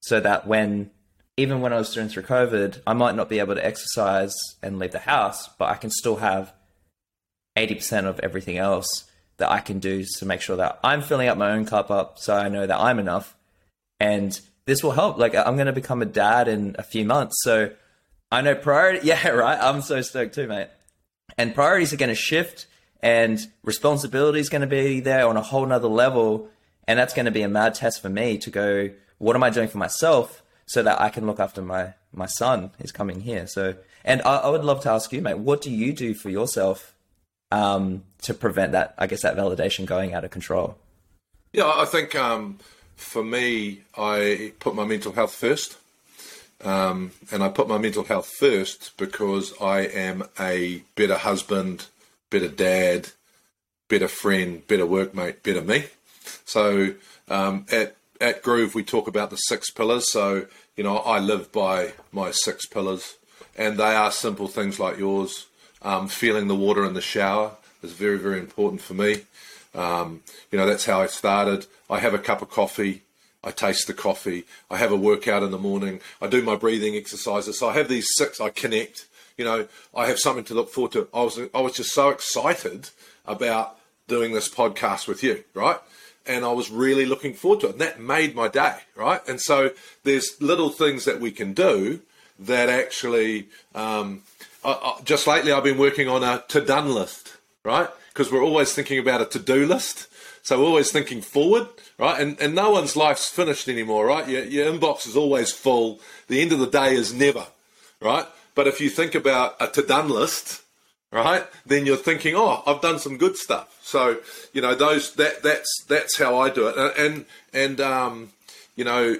So 0.00 0.18
that 0.18 0.46
when 0.48 0.90
even 1.36 1.60
when 1.60 1.72
I 1.72 1.78
was 1.78 1.94
doing 1.94 2.08
through 2.08 2.24
COVID, 2.24 2.82
I 2.86 2.92
might 2.92 3.14
not 3.14 3.28
be 3.28 3.38
able 3.38 3.54
to 3.54 3.64
exercise 3.64 4.34
and 4.62 4.78
leave 4.78 4.92
the 4.92 4.98
house, 4.98 5.48
but 5.48 5.70
I 5.70 5.76
can 5.76 5.90
still 5.90 6.16
have 6.16 6.52
80% 7.56 8.06
of 8.06 8.20
everything 8.20 8.58
else 8.58 9.09
that 9.40 9.50
I 9.50 9.60
can 9.60 9.78
do 9.78 10.04
to 10.18 10.26
make 10.26 10.40
sure 10.40 10.56
that 10.56 10.78
I'm 10.84 11.02
filling 11.02 11.28
up 11.28 11.36
my 11.36 11.50
own 11.50 11.64
cup 11.64 11.90
up 11.90 12.18
so 12.18 12.36
I 12.36 12.48
know 12.48 12.66
that 12.66 12.78
I'm 12.78 12.98
enough. 12.98 13.36
And 13.98 14.38
this 14.66 14.82
will 14.82 14.92
help. 14.92 15.18
Like, 15.18 15.34
I'm 15.34 15.56
going 15.56 15.66
to 15.66 15.72
become 15.72 16.00
a 16.00 16.06
dad 16.06 16.46
in 16.48 16.76
a 16.78 16.82
few 16.82 17.04
months. 17.04 17.36
So 17.42 17.72
I 18.30 18.40
know 18.40 18.54
priority. 18.54 19.00
Yeah, 19.06 19.28
right. 19.28 19.58
I'm 19.60 19.82
so 19.82 20.00
stoked 20.02 20.34
too, 20.34 20.46
mate. 20.46 20.68
And 21.36 21.54
priorities 21.54 21.92
are 21.92 21.96
going 21.96 22.10
to 22.10 22.14
shift 22.14 22.66
and 23.02 23.44
responsibility 23.64 24.40
is 24.40 24.48
going 24.48 24.60
to 24.60 24.66
be 24.66 25.00
there 25.00 25.26
on 25.26 25.36
a 25.36 25.42
whole 25.42 25.66
nother 25.66 25.88
level. 25.88 26.48
And 26.86 26.98
that's 26.98 27.14
going 27.14 27.26
to 27.26 27.32
be 27.32 27.42
a 27.42 27.48
mad 27.48 27.74
test 27.74 28.00
for 28.00 28.08
me 28.08 28.38
to 28.38 28.50
go, 28.50 28.90
what 29.18 29.36
am 29.36 29.42
I 29.42 29.50
doing 29.50 29.68
for 29.68 29.78
myself 29.78 30.42
so 30.66 30.82
that 30.82 31.00
I 31.00 31.08
can 31.08 31.26
look 31.26 31.40
after 31.40 31.62
my, 31.62 31.94
my 32.12 32.26
son 32.26 32.70
who's 32.78 32.92
coming 32.92 33.20
here? 33.20 33.46
So, 33.46 33.74
and 34.04 34.22
I, 34.22 34.36
I 34.36 34.48
would 34.48 34.64
love 34.64 34.82
to 34.82 34.90
ask 34.90 35.12
you, 35.12 35.22
mate, 35.22 35.38
what 35.38 35.62
do 35.62 35.70
you 35.70 35.92
do 35.92 36.14
for 36.14 36.30
yourself 36.30 36.94
um, 37.50 38.04
to 38.22 38.34
prevent 38.34 38.72
that, 38.72 38.94
I 38.98 39.06
guess, 39.06 39.22
that 39.22 39.36
validation 39.36 39.86
going 39.86 40.14
out 40.14 40.24
of 40.24 40.30
control? 40.30 40.76
Yeah, 41.52 41.72
I 41.74 41.84
think 41.84 42.14
um, 42.14 42.58
for 42.96 43.24
me, 43.24 43.82
I 43.96 44.52
put 44.60 44.74
my 44.74 44.84
mental 44.84 45.12
health 45.12 45.34
first. 45.34 45.76
Um, 46.62 47.12
and 47.32 47.42
I 47.42 47.48
put 47.48 47.68
my 47.68 47.78
mental 47.78 48.04
health 48.04 48.30
first 48.38 48.92
because 48.98 49.54
I 49.60 49.80
am 49.80 50.24
a 50.38 50.82
better 50.94 51.16
husband, 51.16 51.86
better 52.28 52.48
dad, 52.48 53.08
better 53.88 54.08
friend, 54.08 54.66
better 54.66 54.84
workmate, 54.84 55.42
better 55.42 55.62
me. 55.62 55.86
So 56.44 56.94
um, 57.28 57.66
at 57.72 57.96
at 58.20 58.42
Groove 58.42 58.74
we 58.74 58.84
talk 58.84 59.08
about 59.08 59.30
the 59.30 59.36
six 59.36 59.70
pillars. 59.70 60.12
So 60.12 60.46
you 60.76 60.84
know 60.84 60.98
I 60.98 61.18
live 61.18 61.50
by 61.50 61.94
my 62.12 62.30
six 62.30 62.66
pillars, 62.66 63.16
and 63.56 63.78
they 63.78 63.94
are 63.94 64.10
simple 64.10 64.48
things 64.48 64.78
like 64.78 64.98
yours. 64.98 65.46
Um, 65.82 66.08
feeling 66.08 66.48
the 66.48 66.54
water 66.54 66.84
in 66.84 66.94
the 66.94 67.00
shower 67.00 67.52
is 67.82 67.92
very, 67.92 68.18
very 68.18 68.38
important 68.38 68.82
for 68.82 68.94
me. 68.94 69.22
Um, 69.74 70.22
you 70.50 70.58
know, 70.58 70.66
that's 70.66 70.84
how 70.84 71.00
I 71.00 71.06
started. 71.06 71.66
I 71.88 72.00
have 72.00 72.14
a 72.14 72.18
cup 72.18 72.42
of 72.42 72.50
coffee. 72.50 73.02
I 73.42 73.50
taste 73.50 73.86
the 73.86 73.94
coffee. 73.94 74.44
I 74.70 74.76
have 74.76 74.92
a 74.92 74.96
workout 74.96 75.42
in 75.42 75.50
the 75.50 75.58
morning. 75.58 76.00
I 76.20 76.26
do 76.26 76.42
my 76.42 76.56
breathing 76.56 76.94
exercises. 76.94 77.58
So 77.58 77.68
I 77.68 77.74
have 77.74 77.88
these 77.88 78.08
six. 78.16 78.40
I 78.40 78.50
connect. 78.50 79.06
You 79.38 79.44
know, 79.44 79.68
I 79.94 80.06
have 80.06 80.18
something 80.18 80.44
to 80.44 80.54
look 80.54 80.70
forward 80.70 80.92
to. 80.92 81.08
I 81.14 81.22
was 81.22 81.40
I 81.54 81.60
was 81.60 81.74
just 81.74 81.92
so 81.92 82.10
excited 82.10 82.90
about 83.24 83.78
doing 84.08 84.32
this 84.32 84.48
podcast 84.48 85.08
with 85.08 85.22
you, 85.22 85.44
right? 85.54 85.78
And 86.26 86.44
I 86.44 86.52
was 86.52 86.70
really 86.70 87.06
looking 87.06 87.32
forward 87.32 87.60
to 87.60 87.68
it. 87.68 87.72
And 87.72 87.80
that 87.80 88.00
made 88.00 88.34
my 88.34 88.48
day, 88.48 88.76
right? 88.94 89.26
And 89.26 89.40
so 89.40 89.70
there's 90.04 90.36
little 90.40 90.68
things 90.68 91.06
that 91.06 91.20
we 91.20 91.30
can 91.30 91.54
do 91.54 92.00
that 92.38 92.68
actually 92.68 93.48
um, 93.74 94.22
Just 95.04 95.26
lately 95.26 95.52
I've 95.52 95.64
been 95.64 95.78
working 95.78 96.08
on 96.08 96.22
a 96.22 96.44
to 96.48 96.60
done 96.60 96.92
list, 96.92 97.36
right? 97.64 97.88
Because 98.12 98.30
we're 98.30 98.44
always 98.44 98.72
thinking 98.72 98.98
about 98.98 99.22
a 99.22 99.26
to 99.26 99.38
do 99.38 99.66
list. 99.66 100.08
So 100.42 100.58
we're 100.58 100.66
always 100.66 100.90
thinking 100.90 101.20
forward, 101.20 101.68
right? 101.98 102.20
And, 102.20 102.40
and 102.40 102.54
no 102.54 102.70
one's 102.70 102.96
life's 102.96 103.28
finished 103.28 103.68
anymore, 103.68 104.06
right? 104.06 104.28
Your, 104.28 104.44
your 104.44 104.72
inbox 104.72 105.06
is 105.06 105.16
always 105.16 105.52
full. 105.52 106.00
The 106.28 106.40
end 106.40 106.52
of 106.52 106.58
the 106.58 106.66
day 106.66 106.94
is 106.94 107.12
never, 107.12 107.46
right? 108.00 108.26
But 108.54 108.66
if 108.66 108.80
you 108.80 108.90
think 108.90 109.14
about 109.14 109.56
a 109.60 109.68
to 109.68 109.82
done 109.82 110.08
list, 110.08 110.62
right, 111.12 111.46
then 111.66 111.86
you're 111.86 111.96
thinking, 111.96 112.34
oh, 112.36 112.62
I've 112.66 112.80
done 112.80 112.98
some 112.98 113.16
good 113.16 113.36
stuff. 113.36 113.78
So 113.82 114.18
you 114.52 114.60
know 114.60 114.74
those 114.74 115.14
that 115.14 115.42
that's 115.42 115.84
that's 115.88 116.18
how 116.18 116.38
I 116.38 116.50
do 116.50 116.68
it. 116.68 116.76
And 116.76 116.96
and, 116.98 117.24
and 117.52 117.80
um, 117.80 118.30
you 118.76 118.84
know 118.84 119.16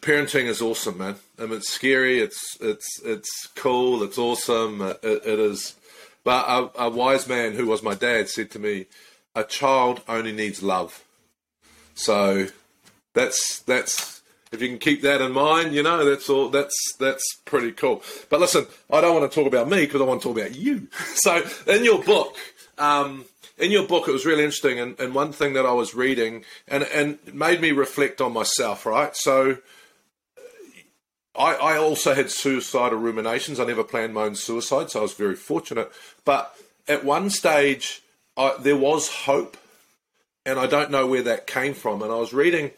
parenting 0.00 0.44
is 0.44 0.62
awesome, 0.62 0.98
man. 0.98 1.16
I 1.38 1.42
mean, 1.42 1.54
it's 1.54 1.70
scary. 1.70 2.20
It's 2.20 2.56
it's 2.60 3.00
it's 3.04 3.48
cool. 3.54 4.02
It's 4.02 4.18
awesome. 4.18 4.82
It, 4.82 4.98
it 5.02 5.38
is. 5.38 5.76
But 6.24 6.46
a, 6.48 6.84
a, 6.84 6.90
wise 6.90 7.28
man 7.28 7.52
who 7.52 7.66
was 7.66 7.82
my 7.82 7.94
dad 7.94 8.28
said 8.28 8.50
to 8.52 8.58
me, 8.58 8.86
"A 9.34 9.44
child 9.44 10.02
only 10.08 10.32
needs 10.32 10.62
love." 10.62 11.04
So 11.94 12.48
that's 13.14 13.60
that's 13.60 14.20
if 14.50 14.60
you 14.60 14.68
can 14.68 14.78
keep 14.78 15.02
that 15.02 15.20
in 15.20 15.32
mind, 15.32 15.74
you 15.74 15.82
know, 15.82 16.04
that's 16.04 16.28
all. 16.28 16.48
That's 16.48 16.74
that's 16.98 17.24
pretty 17.44 17.72
cool. 17.72 18.02
But 18.30 18.40
listen, 18.40 18.66
I 18.90 19.00
don't 19.00 19.18
want 19.18 19.30
to 19.30 19.34
talk 19.34 19.46
about 19.46 19.68
me 19.68 19.86
because 19.86 20.00
I 20.00 20.04
want 20.04 20.22
to 20.22 20.28
talk 20.28 20.38
about 20.38 20.56
you. 20.56 20.88
So 21.14 21.42
in 21.66 21.84
your 21.84 22.02
book. 22.02 22.36
Um, 22.78 23.24
in 23.58 23.72
your 23.72 23.88
book, 23.88 24.06
it 24.06 24.12
was 24.12 24.24
really 24.24 24.44
interesting, 24.44 24.78
and, 24.78 24.98
and 25.00 25.12
one 25.12 25.32
thing 25.32 25.54
that 25.54 25.66
I 25.66 25.72
was 25.72 25.92
reading, 25.92 26.44
and 26.68 26.84
and 26.84 27.18
made 27.32 27.60
me 27.60 27.72
reflect 27.72 28.20
on 28.20 28.32
myself. 28.32 28.86
Right, 28.86 29.16
so 29.16 29.58
I, 31.36 31.54
I 31.54 31.76
also 31.76 32.14
had 32.14 32.30
suicidal 32.30 32.98
ruminations. 32.98 33.60
I 33.60 33.64
never 33.64 33.84
planned 33.84 34.14
my 34.14 34.22
own 34.24 34.34
suicide, 34.34 34.90
so 34.90 35.00
I 35.00 35.02
was 35.02 35.14
very 35.14 35.36
fortunate. 35.36 35.90
But 36.24 36.54
at 36.86 37.04
one 37.04 37.30
stage, 37.30 38.02
I, 38.36 38.56
there 38.58 38.76
was 38.76 39.08
hope, 39.08 39.56
and 40.44 40.58
I 40.58 40.66
don't 40.66 40.90
know 40.90 41.06
where 41.06 41.22
that 41.22 41.46
came 41.46 41.74
from. 41.74 42.02
And 42.02 42.10
I 42.10 42.16
was 42.16 42.32
reading 42.32 42.72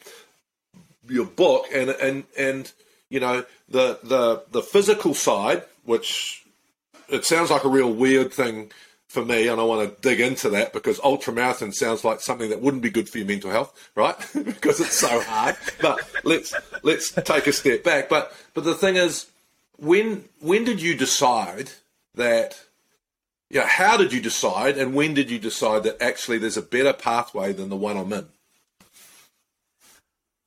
your 1.08 1.26
book, 1.26 1.66
and 1.72 1.90
and 1.90 2.24
and 2.38 2.70
you 3.08 3.20
know 3.20 3.44
the 3.68 3.98
the 4.02 4.44
the 4.50 4.62
physical 4.62 5.14
side, 5.14 5.64
which 5.84 6.44
it 7.08 7.24
sounds 7.24 7.50
like 7.50 7.64
a 7.64 7.68
real 7.68 7.92
weird 7.92 8.32
thing 8.32 8.70
for 9.10 9.24
me, 9.24 9.48
and 9.48 9.60
I 9.60 9.64
want 9.64 9.90
to 9.90 10.08
dig 10.08 10.20
into 10.20 10.48
that 10.50 10.72
because 10.72 11.00
ultramarathon 11.00 11.74
sounds 11.74 12.04
like 12.04 12.20
something 12.20 12.48
that 12.50 12.62
wouldn't 12.62 12.84
be 12.84 12.90
good 12.90 13.08
for 13.08 13.18
your 13.18 13.26
mental 13.26 13.50
health, 13.50 13.90
right? 13.96 14.14
because 14.44 14.78
it's 14.78 14.94
so 14.94 15.20
hard. 15.20 15.56
But 15.82 15.98
let's 16.22 16.54
let's 16.84 17.10
take 17.10 17.48
a 17.48 17.52
step 17.52 17.82
back. 17.82 18.08
But 18.08 18.32
but 18.54 18.62
the 18.62 18.76
thing 18.76 18.94
is, 18.94 19.26
when 19.78 20.28
when 20.38 20.62
did 20.62 20.80
you 20.80 20.94
decide 20.94 21.72
that? 22.14 22.60
Yeah, 23.52 23.66
how 23.66 23.96
did 23.96 24.12
you 24.12 24.20
decide, 24.20 24.78
and 24.78 24.94
when 24.94 25.12
did 25.12 25.28
you 25.28 25.40
decide 25.40 25.82
that 25.82 26.00
actually 26.00 26.38
there's 26.38 26.56
a 26.56 26.62
better 26.62 26.92
pathway 26.92 27.52
than 27.52 27.68
the 27.68 27.74
one 27.74 27.96
I'm 27.96 28.12
in? 28.12 28.28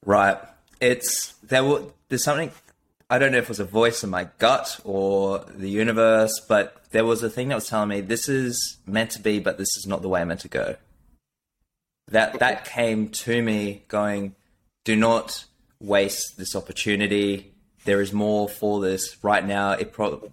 Right. 0.06 0.38
It's 0.80 1.34
there. 1.44 1.66
Will, 1.66 1.94
there's 2.08 2.24
something 2.24 2.52
I 3.10 3.20
don't 3.20 3.32
know 3.32 3.38
if 3.38 3.46
it 3.46 3.50
was 3.50 3.60
a 3.60 3.66
voice 3.66 4.04
in 4.04 4.10
my 4.10 4.30
gut 4.40 4.80
or 4.84 5.46
the 5.54 5.70
universe, 5.70 6.40
but 6.48 6.84
there 6.92 7.06
was 7.06 7.22
a 7.22 7.30
thing 7.30 7.50
that 7.50 7.56
was 7.56 7.68
telling 7.68 7.90
me 7.90 8.02
this 8.02 8.28
is 8.28 8.78
meant 8.86 9.12
to 9.12 9.22
be, 9.22 9.40
but 9.40 9.58
this 9.58 9.78
is 9.78 9.86
not 9.88 10.02
the 10.02 10.10
way 10.10 10.22
I'm 10.22 10.30
meant 10.30 10.42
to 10.42 10.48
go. 10.48 10.78
That 12.08 12.40
that 12.40 12.66
came 12.66 13.10
to 13.10 13.42
me 13.42 13.86
going, 13.88 14.36
do 14.84 14.96
not 14.96 15.46
waste 15.80 16.38
this 16.38 16.56
opportunity. 16.56 17.54
There 17.86 18.02
is 18.02 18.14
more 18.14 18.48
for 18.50 18.82
this 18.82 19.18
right 19.24 19.46
now. 19.46 19.72
It 19.72 19.92
pro- 19.94 20.32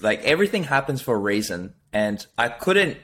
like 0.00 0.22
everything 0.24 0.64
happens 0.64 1.00
for 1.00 1.14
a 1.14 1.18
reason, 1.18 1.74
and 1.92 2.24
I 2.36 2.48
couldn't 2.48 2.98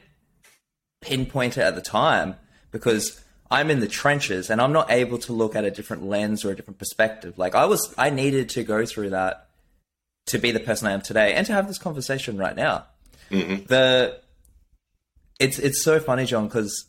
pinpoint 1.01 1.59
it 1.59 1.63
at 1.63 1.75
the 1.75 1.83
time 1.83 2.37
because 2.71 3.24
I'm 3.55 3.71
in 3.71 3.79
the 3.79 3.87
trenches 3.87 4.51
and 4.51 4.61
I'm 4.61 4.73
not 4.73 4.91
able 4.91 5.19
to 5.19 5.33
look 5.33 5.55
at 5.55 5.65
a 5.65 5.71
different 5.71 6.05
lens 6.05 6.45
or 6.45 6.51
a 6.51 6.57
different 6.57 6.79
perspective. 6.79 7.39
Like 7.39 7.55
I 7.55 7.67
was, 7.67 7.95
I 7.97 8.11
needed 8.11 8.49
to 8.51 8.65
go 8.65 8.85
through 8.85 9.11
that 9.11 9.47
to 10.27 10.39
be 10.39 10.51
the 10.51 10.59
person 10.59 10.89
I 10.89 10.93
am 10.93 11.03
today 11.03 11.35
and 11.35 11.47
to 11.47 11.53
have 11.53 11.69
this 11.69 11.79
conversation 11.79 12.37
right 12.37 12.57
now. 12.57 12.87
Mm-hmm. 13.31 13.67
The 13.67 14.21
it's 15.39 15.61
it's 15.61 15.85
so 15.85 16.01
funny, 16.01 16.25
John, 16.27 16.49
because 16.49 16.87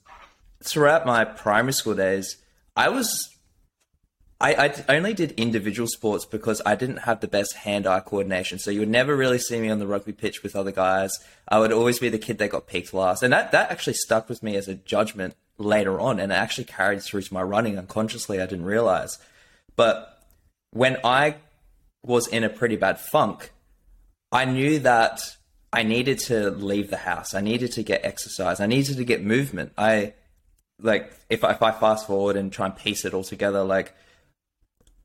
throughout 0.64 1.06
my 1.06 1.24
primary 1.24 1.74
school 1.74 1.94
days, 1.94 2.38
I 2.76 2.90
was 2.90 3.30
I, 4.42 4.74
I 4.90 4.96
only 4.96 5.14
did 5.14 5.34
individual 5.34 5.88
sports 5.88 6.26
because 6.26 6.64
I 6.66 6.74
didn't 6.76 6.98
have 6.98 7.20
the 7.20 7.28
best 7.28 7.54
hand-eye 7.54 8.02
coordination. 8.02 8.58
So 8.58 8.72
you 8.72 8.80
would 8.80 8.90
never 8.90 9.16
really 9.16 9.40
see 9.40 9.62
me 9.62 9.70
on 9.70 9.78
the 9.78 9.88
rugby 9.88 10.14
pitch 10.14 10.42
with 10.42 10.56
other 10.56 10.72
guys. 10.72 11.12
I 11.48 11.60
would 11.60 11.72
always 11.72 12.00
be 12.00 12.10
the 12.10 12.18
kid 12.18 12.40
that 12.40 12.50
got 12.50 12.66
picked 12.66 12.92
last, 12.92 13.22
and 13.22 13.32
that 13.32 13.52
that 13.52 13.70
actually 13.70 13.94
stuck 13.94 14.28
with 14.30 14.42
me 14.42 14.56
as 14.56 14.68
a 14.68 14.74
judgment 14.74 15.36
later 15.58 16.00
on, 16.00 16.20
and 16.20 16.32
it 16.32 16.36
actually 16.36 16.66
carried 16.66 17.02
through 17.02 17.22
to 17.22 17.34
my 17.34 17.42
running 17.44 17.78
unconsciously. 17.78 18.42
I 18.42 18.46
didn't 18.46 18.66
realize, 18.66 19.18
but 19.76 20.24
when 20.72 20.98
I 21.04 21.36
was 22.04 22.28
in 22.28 22.44
a 22.44 22.50
pretty 22.50 22.76
bad 22.76 23.00
funk, 23.00 23.52
I 24.32 24.46
knew 24.46 24.80
that 24.80 25.22
I 25.72 25.84
needed 25.84 26.20
to 26.20 26.52
leave 26.52 26.90
the 26.90 26.98
house. 26.98 27.34
I 27.34 27.42
needed 27.42 27.72
to 27.74 27.84
get 27.84 28.06
exercise. 28.06 28.60
I 28.60 28.68
needed 28.68 28.98
to 28.98 29.06
get 29.06 29.24
movement. 29.24 29.74
I 29.78 30.14
like 30.82 31.14
if 31.30 31.44
I, 31.44 31.52
if 31.52 31.62
I 31.62 31.72
fast 31.72 32.08
forward 32.08 32.36
and 32.36 32.52
try 32.52 32.68
and 32.68 32.76
piece 32.76 33.06
it 33.06 33.14
all 33.14 33.24
together, 33.24 33.64
like 33.64 33.94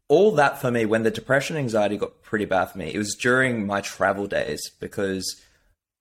all 0.09 0.33
that 0.33 0.61
for 0.61 0.71
me 0.71 0.85
when 0.85 1.05
the 1.05 1.11
depression 1.11 1.57
anxiety 1.57 1.97
got 1.97 2.23
pretty 2.23 2.45
bad 2.45 2.67
for 2.67 2.79
me. 2.79 2.93
It 2.93 2.99
was 2.99 3.15
during 3.15 3.67
my 3.67 3.81
travel 3.81 4.27
days 4.27 4.71
because 4.81 5.41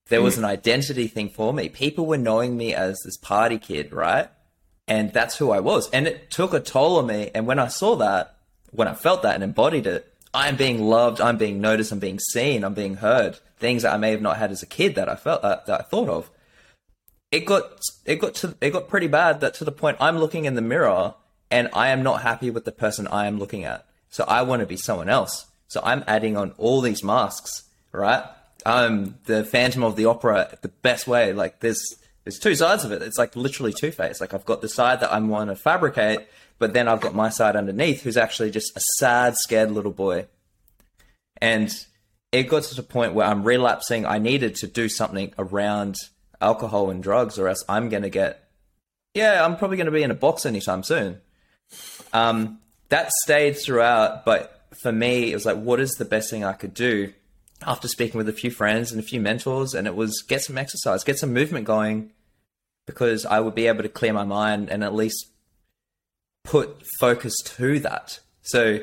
there 0.07 0.21
was 0.21 0.35
hmm. 0.35 0.43
an 0.43 0.49
identity 0.49 1.07
thing 1.07 1.29
for 1.29 1.53
me. 1.53 1.69
People 1.69 2.05
were 2.05 2.17
knowing 2.17 2.57
me 2.57 2.73
as 2.73 2.99
this 3.05 3.17
party 3.17 3.59
kid, 3.59 3.93
right? 3.93 4.29
And 4.89 5.13
that's 5.13 5.37
who 5.37 5.51
I 5.51 5.59
was. 5.59 5.89
And 5.91 6.07
it 6.07 6.31
took 6.31 6.53
a 6.53 6.59
toll 6.59 6.97
on 6.97 7.05
me. 7.05 7.29
And 7.35 7.45
when 7.45 7.59
I 7.59 7.67
saw 7.67 7.95
that, 7.97 8.35
when 8.71 8.87
I 8.87 8.95
felt 8.95 9.21
that 9.21 9.35
and 9.35 9.43
embodied 9.43 9.85
it, 9.85 10.11
I'm 10.33 10.55
being 10.55 10.81
loved, 10.83 11.21
I'm 11.21 11.37
being 11.37 11.61
noticed, 11.61 11.91
I'm 11.91 11.99
being 11.99 12.19
seen, 12.19 12.63
I'm 12.63 12.73
being 12.73 12.95
heard. 12.95 13.39
Things 13.57 13.83
that 13.83 13.93
I 13.93 13.97
may 13.97 14.11
have 14.11 14.21
not 14.21 14.37
had 14.37 14.51
as 14.51 14.63
a 14.63 14.67
kid 14.67 14.95
that 14.95 15.07
I 15.09 15.15
felt 15.15 15.43
uh, 15.43 15.59
that 15.67 15.81
I 15.81 15.83
thought 15.83 16.09
of. 16.09 16.29
It 17.31 17.45
got 17.45 17.79
it 18.05 18.15
got 18.15 18.35
to 18.35 18.55
it 18.61 18.71
got 18.71 18.87
pretty 18.87 19.07
bad 19.07 19.41
that 19.41 19.53
to 19.55 19.63
the 19.63 19.71
point 19.71 19.97
I'm 19.99 20.17
looking 20.17 20.45
in 20.45 20.55
the 20.55 20.61
mirror 20.61 21.13
and 21.51 21.69
I 21.73 21.89
am 21.89 22.03
not 22.03 22.21
happy 22.21 22.49
with 22.49 22.65
the 22.65 22.71
person 22.71 23.07
I 23.07 23.27
am 23.27 23.37
looking 23.37 23.65
at. 23.65 23.85
So 24.09 24.23
I 24.27 24.41
want 24.43 24.61
to 24.61 24.65
be 24.65 24.77
someone 24.77 25.09
else. 25.09 25.45
So 25.67 25.81
I'm 25.83 26.03
adding 26.07 26.37
on 26.37 26.51
all 26.57 26.81
these 26.81 27.03
masks, 27.03 27.63
right? 27.91 28.23
I'm 28.65 29.17
the 29.25 29.43
Phantom 29.43 29.83
of 29.83 29.95
the 29.95 30.05
Opera 30.05 30.57
the 30.61 30.69
best 30.69 31.07
way. 31.07 31.33
Like 31.33 31.59
there's 31.59 31.95
there's 32.23 32.39
two 32.39 32.55
sides 32.55 32.83
of 32.83 32.91
it. 32.91 33.01
It's 33.01 33.17
like 33.17 33.35
literally 33.35 33.73
two 33.73 33.91
faced. 33.91 34.21
Like 34.21 34.33
I've 34.33 34.45
got 34.45 34.61
the 34.61 34.69
side 34.69 34.99
that 34.99 35.13
I'm 35.13 35.29
want 35.29 35.49
to 35.49 35.55
fabricate, 35.55 36.27
but 36.57 36.73
then 36.73 36.87
I've 36.87 37.01
got 37.01 37.15
my 37.15 37.29
side 37.29 37.55
underneath 37.55 38.03
who's 38.03 38.17
actually 38.17 38.51
just 38.51 38.75
a 38.75 38.81
sad, 38.97 39.35
scared 39.37 39.71
little 39.71 39.91
boy. 39.91 40.27
And 41.41 41.73
it 42.31 42.43
got 42.43 42.63
to 42.63 42.75
the 42.75 42.83
point 42.83 43.13
where 43.13 43.25
I'm 43.25 43.43
relapsing. 43.43 44.05
I 44.05 44.19
needed 44.19 44.55
to 44.55 44.67
do 44.67 44.89
something 44.89 45.33
around 45.37 45.95
alcohol 46.41 46.89
and 46.89 47.01
drugs, 47.01 47.39
or 47.39 47.47
else 47.47 47.63
I'm 47.67 47.89
going 47.89 48.03
to 48.03 48.09
get, 48.09 48.49
yeah, 49.13 49.43
I'm 49.43 49.57
probably 49.57 49.77
going 49.77 49.85
to 49.85 49.91
be 49.91 50.03
in 50.03 50.11
a 50.11 50.15
box 50.15 50.45
anytime 50.45 50.83
soon. 50.83 51.21
Um, 52.13 52.59
that 52.89 53.11
stayed 53.23 53.57
throughout, 53.57 54.25
but 54.25 54.67
for 54.81 54.91
me, 54.91 55.31
it 55.31 55.35
was 55.35 55.45
like, 55.45 55.57
what 55.57 55.79
is 55.79 55.91
the 55.91 56.05
best 56.05 56.29
thing 56.29 56.43
I 56.43 56.53
could 56.53 56.73
do? 56.73 57.13
After 57.65 57.87
speaking 57.87 58.17
with 58.17 58.29
a 58.29 58.33
few 58.33 58.51
friends 58.51 58.91
and 58.91 58.99
a 58.99 59.03
few 59.03 59.19
mentors, 59.19 59.73
and 59.73 59.85
it 59.85 59.95
was 59.95 60.21
get 60.21 60.41
some 60.41 60.57
exercise, 60.57 61.03
get 61.03 61.19
some 61.19 61.33
movement 61.33 61.65
going, 61.65 62.11
because 62.85 63.25
I 63.25 63.39
would 63.39 63.55
be 63.55 63.67
able 63.67 63.83
to 63.83 63.89
clear 63.89 64.13
my 64.13 64.23
mind 64.23 64.69
and 64.69 64.83
at 64.83 64.95
least 64.95 65.27
put 66.43 66.83
focus 66.99 67.35
to 67.43 67.79
that. 67.79 68.19
So 68.41 68.79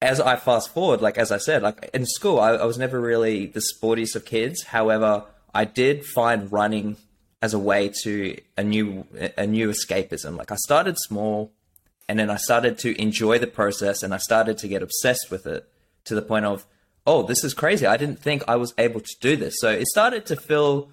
as 0.00 0.20
I 0.20 0.36
fast 0.36 0.72
forward, 0.72 1.02
like 1.02 1.18
as 1.18 1.32
I 1.32 1.38
said, 1.38 1.62
like 1.62 1.90
in 1.92 2.06
school, 2.06 2.38
I, 2.38 2.50
I 2.50 2.64
was 2.64 2.78
never 2.78 3.00
really 3.00 3.46
the 3.46 3.62
sportiest 3.74 4.14
of 4.14 4.24
kids. 4.24 4.64
However, 4.64 5.24
I 5.52 5.64
did 5.64 6.04
find 6.04 6.52
running 6.52 6.96
as 7.42 7.54
a 7.54 7.58
way 7.58 7.90
to 8.02 8.38
a 8.56 8.64
new 8.64 9.06
a 9.36 9.46
new 9.46 9.68
escapism. 9.70 10.36
Like 10.36 10.50
I 10.50 10.56
started 10.56 10.96
small, 10.98 11.52
and 12.08 12.18
then 12.18 12.30
I 12.30 12.36
started 12.36 12.78
to 12.78 13.00
enjoy 13.00 13.38
the 13.38 13.46
process, 13.46 14.02
and 14.02 14.14
I 14.14 14.18
started 14.18 14.58
to 14.58 14.68
get 14.68 14.82
obsessed 14.82 15.30
with 15.30 15.46
it 15.46 15.68
to 16.04 16.14
the 16.14 16.22
point 16.22 16.44
of, 16.44 16.66
oh, 17.06 17.22
this 17.22 17.44
is 17.44 17.54
crazy. 17.54 17.86
I 17.86 17.96
didn't 17.96 18.20
think 18.20 18.42
I 18.48 18.56
was 18.56 18.74
able 18.78 19.00
to 19.00 19.16
do 19.20 19.36
this. 19.36 19.56
So 19.58 19.70
it 19.70 19.86
started 19.86 20.26
to 20.26 20.36
feel 20.36 20.90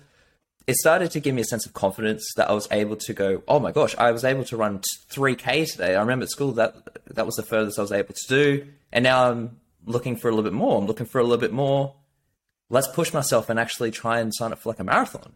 it 0.68 0.76
started 0.76 1.12
to 1.12 1.20
give 1.20 1.34
me 1.34 1.42
a 1.42 1.46
sense 1.46 1.66
of 1.66 1.74
confidence 1.74 2.26
that 2.36 2.50
I 2.50 2.54
was 2.54 2.68
able 2.72 2.96
to 2.96 3.14
go, 3.14 3.44
oh 3.48 3.60
my 3.60 3.72
gosh, 3.72 3.96
I 3.98 4.12
was 4.12 4.24
able 4.24 4.44
to 4.46 4.58
run 4.58 4.82
3K 5.10 5.72
today. 5.72 5.96
I 5.96 6.02
remember 6.02 6.24
at 6.24 6.30
school 6.30 6.52
that 6.54 6.76
that 7.16 7.26
was 7.26 7.36
the 7.36 7.44
furthest 7.44 7.80
I 7.80 7.82
was 7.82 7.92
able 7.92 8.14
to 8.14 8.28
do. 8.28 8.68
And 8.92 9.04
now 9.04 9.30
I'm 9.30 9.60
looking 9.86 10.16
for 10.16 10.30
a 10.30 10.32
little 10.32 10.44
bit 10.44 10.54
more. 10.54 10.78
I'm 10.78 10.86
looking 10.86 11.08
for 11.08 11.20
a 11.20 11.24
little 11.24 11.38
bit 11.38 11.52
more. 11.52 11.96
Let's 12.70 12.88
push 12.88 13.14
myself 13.14 13.50
and 13.50 13.60
actually 13.60 13.92
try 13.92 14.20
and 14.20 14.34
sign 14.34 14.52
up 14.52 14.60
for 14.60 14.70
like 14.70 14.80
a 14.80 14.84
marathon. 14.84 15.34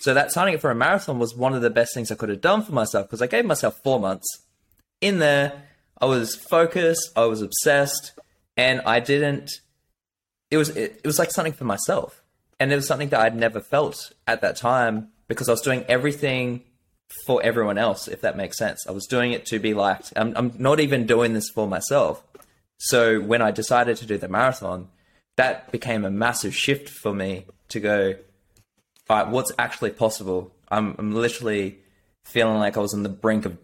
So 0.00 0.14
that 0.14 0.32
signing 0.32 0.54
up 0.54 0.60
for 0.60 0.70
a 0.70 0.74
marathon 0.74 1.18
was 1.18 1.34
one 1.34 1.54
of 1.54 1.62
the 1.62 1.70
best 1.70 1.94
things 1.94 2.10
I 2.10 2.14
could 2.14 2.28
have 2.28 2.40
done 2.40 2.62
for 2.62 2.72
myself 2.72 3.06
because 3.06 3.22
I 3.22 3.26
gave 3.26 3.44
myself 3.44 3.80
four 3.82 4.00
months 4.00 4.26
in 5.00 5.18
there. 5.18 5.64
I 6.00 6.06
was 6.06 6.34
focused, 6.34 7.10
I 7.16 7.24
was 7.24 7.42
obsessed, 7.42 8.18
and 8.56 8.80
I 8.82 9.00
didn't. 9.00 9.50
It 10.50 10.56
was 10.56 10.70
it, 10.70 11.00
it 11.02 11.06
was 11.06 11.18
like 11.18 11.30
something 11.30 11.52
for 11.52 11.64
myself 11.64 12.22
and 12.58 12.72
it 12.72 12.76
was 12.76 12.86
something 12.86 13.08
that 13.10 13.20
I'd 13.20 13.36
never 13.36 13.60
felt 13.60 14.12
at 14.26 14.40
that 14.40 14.56
time 14.56 15.08
because 15.28 15.48
I 15.48 15.52
was 15.52 15.60
doing 15.60 15.84
everything 15.88 16.62
for 17.26 17.42
everyone 17.42 17.78
else, 17.78 18.08
if 18.08 18.20
that 18.22 18.36
makes 18.36 18.58
sense. 18.58 18.86
I 18.88 18.92
was 18.92 19.06
doing 19.06 19.32
it 19.32 19.46
to 19.46 19.58
be 19.58 19.74
liked. 19.74 20.12
I'm, 20.16 20.32
I'm 20.36 20.52
not 20.58 20.80
even 20.80 21.06
doing 21.06 21.34
this 21.34 21.48
for 21.48 21.68
myself. 21.68 22.22
So 22.78 23.20
when 23.20 23.42
I 23.42 23.50
decided 23.50 23.96
to 23.98 24.06
do 24.06 24.18
the 24.18 24.28
marathon, 24.28 24.88
that 25.36 25.70
became 25.70 26.04
a 26.04 26.10
massive 26.10 26.54
shift 26.54 26.88
for 26.88 27.12
me 27.12 27.46
to 27.68 27.80
go, 27.80 28.14
all 29.08 29.16
right, 29.16 29.28
what's 29.28 29.52
actually 29.58 29.90
possible? 29.90 30.52
I'm, 30.68 30.96
I'm 30.98 31.14
literally 31.14 31.78
feeling 32.24 32.58
like 32.58 32.76
I 32.76 32.80
was 32.80 32.94
on 32.94 33.02
the 33.02 33.08
brink 33.08 33.46
of 33.46 33.58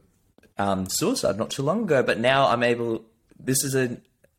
um, 0.59 0.87
suicide 0.89 1.39
not 1.39 1.51
too 1.51 1.63
long 1.63 1.85
ago, 1.85 2.03
but 2.03 2.19
now 2.19 2.49
I'm 2.49 2.63
able. 2.63 3.05
This 3.39 3.65
is 3.65 3.75
a. 3.75 3.97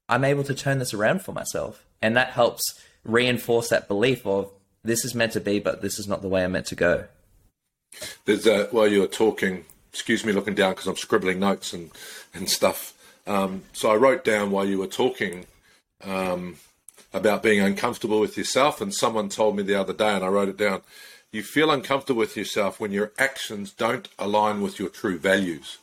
I'm 0.07 0.23
able 0.23 0.43
to 0.43 0.53
turn 0.53 0.79
this 0.79 0.93
around 0.93 1.23
for 1.23 1.31
myself, 1.31 1.85
and 2.03 2.17
that 2.17 2.31
helps 2.31 2.79
reinforce 3.05 3.69
that 3.69 3.87
belief 3.87 4.27
of 4.27 4.51
this 4.83 5.05
is 5.05 5.15
meant 5.15 5.31
to 5.31 5.39
be, 5.39 5.59
but 5.59 5.81
this 5.81 5.97
is 5.97 6.07
not 6.07 6.21
the 6.21 6.27
way 6.27 6.43
I'm 6.43 6.51
meant 6.51 6.67
to 6.67 6.75
go. 6.75 7.05
There's 8.25 8.45
a, 8.45 8.65
while 8.65 8.87
you 8.87 8.99
were 8.99 9.07
talking, 9.07 9.63
excuse 9.91 10.25
me 10.25 10.33
looking 10.33 10.53
down 10.53 10.73
because 10.73 10.87
I'm 10.87 10.97
scribbling 10.97 11.39
notes 11.39 11.71
and, 11.71 11.91
and 12.33 12.49
stuff. 12.49 12.93
Um, 13.25 13.63
so 13.71 13.89
I 13.89 13.95
wrote 13.95 14.25
down 14.25 14.51
while 14.51 14.65
you 14.65 14.79
were 14.79 14.87
talking 14.87 15.45
um, 16.03 16.57
about 17.13 17.41
being 17.41 17.61
uncomfortable 17.61 18.19
with 18.19 18.37
yourself, 18.37 18.81
and 18.81 18.93
someone 18.93 19.29
told 19.29 19.55
me 19.55 19.63
the 19.63 19.79
other 19.79 19.93
day, 19.93 20.13
and 20.13 20.25
I 20.25 20.27
wrote 20.27 20.49
it 20.49 20.57
down. 20.57 20.81
You 21.31 21.41
feel 21.41 21.71
uncomfortable 21.71 22.19
with 22.19 22.35
yourself 22.35 22.79
when 22.79 22.91
your 22.91 23.13
actions 23.17 23.71
don't 23.71 24.09
align 24.19 24.61
with 24.61 24.77
your 24.77 24.89
true 24.89 25.17
values. 25.17 25.77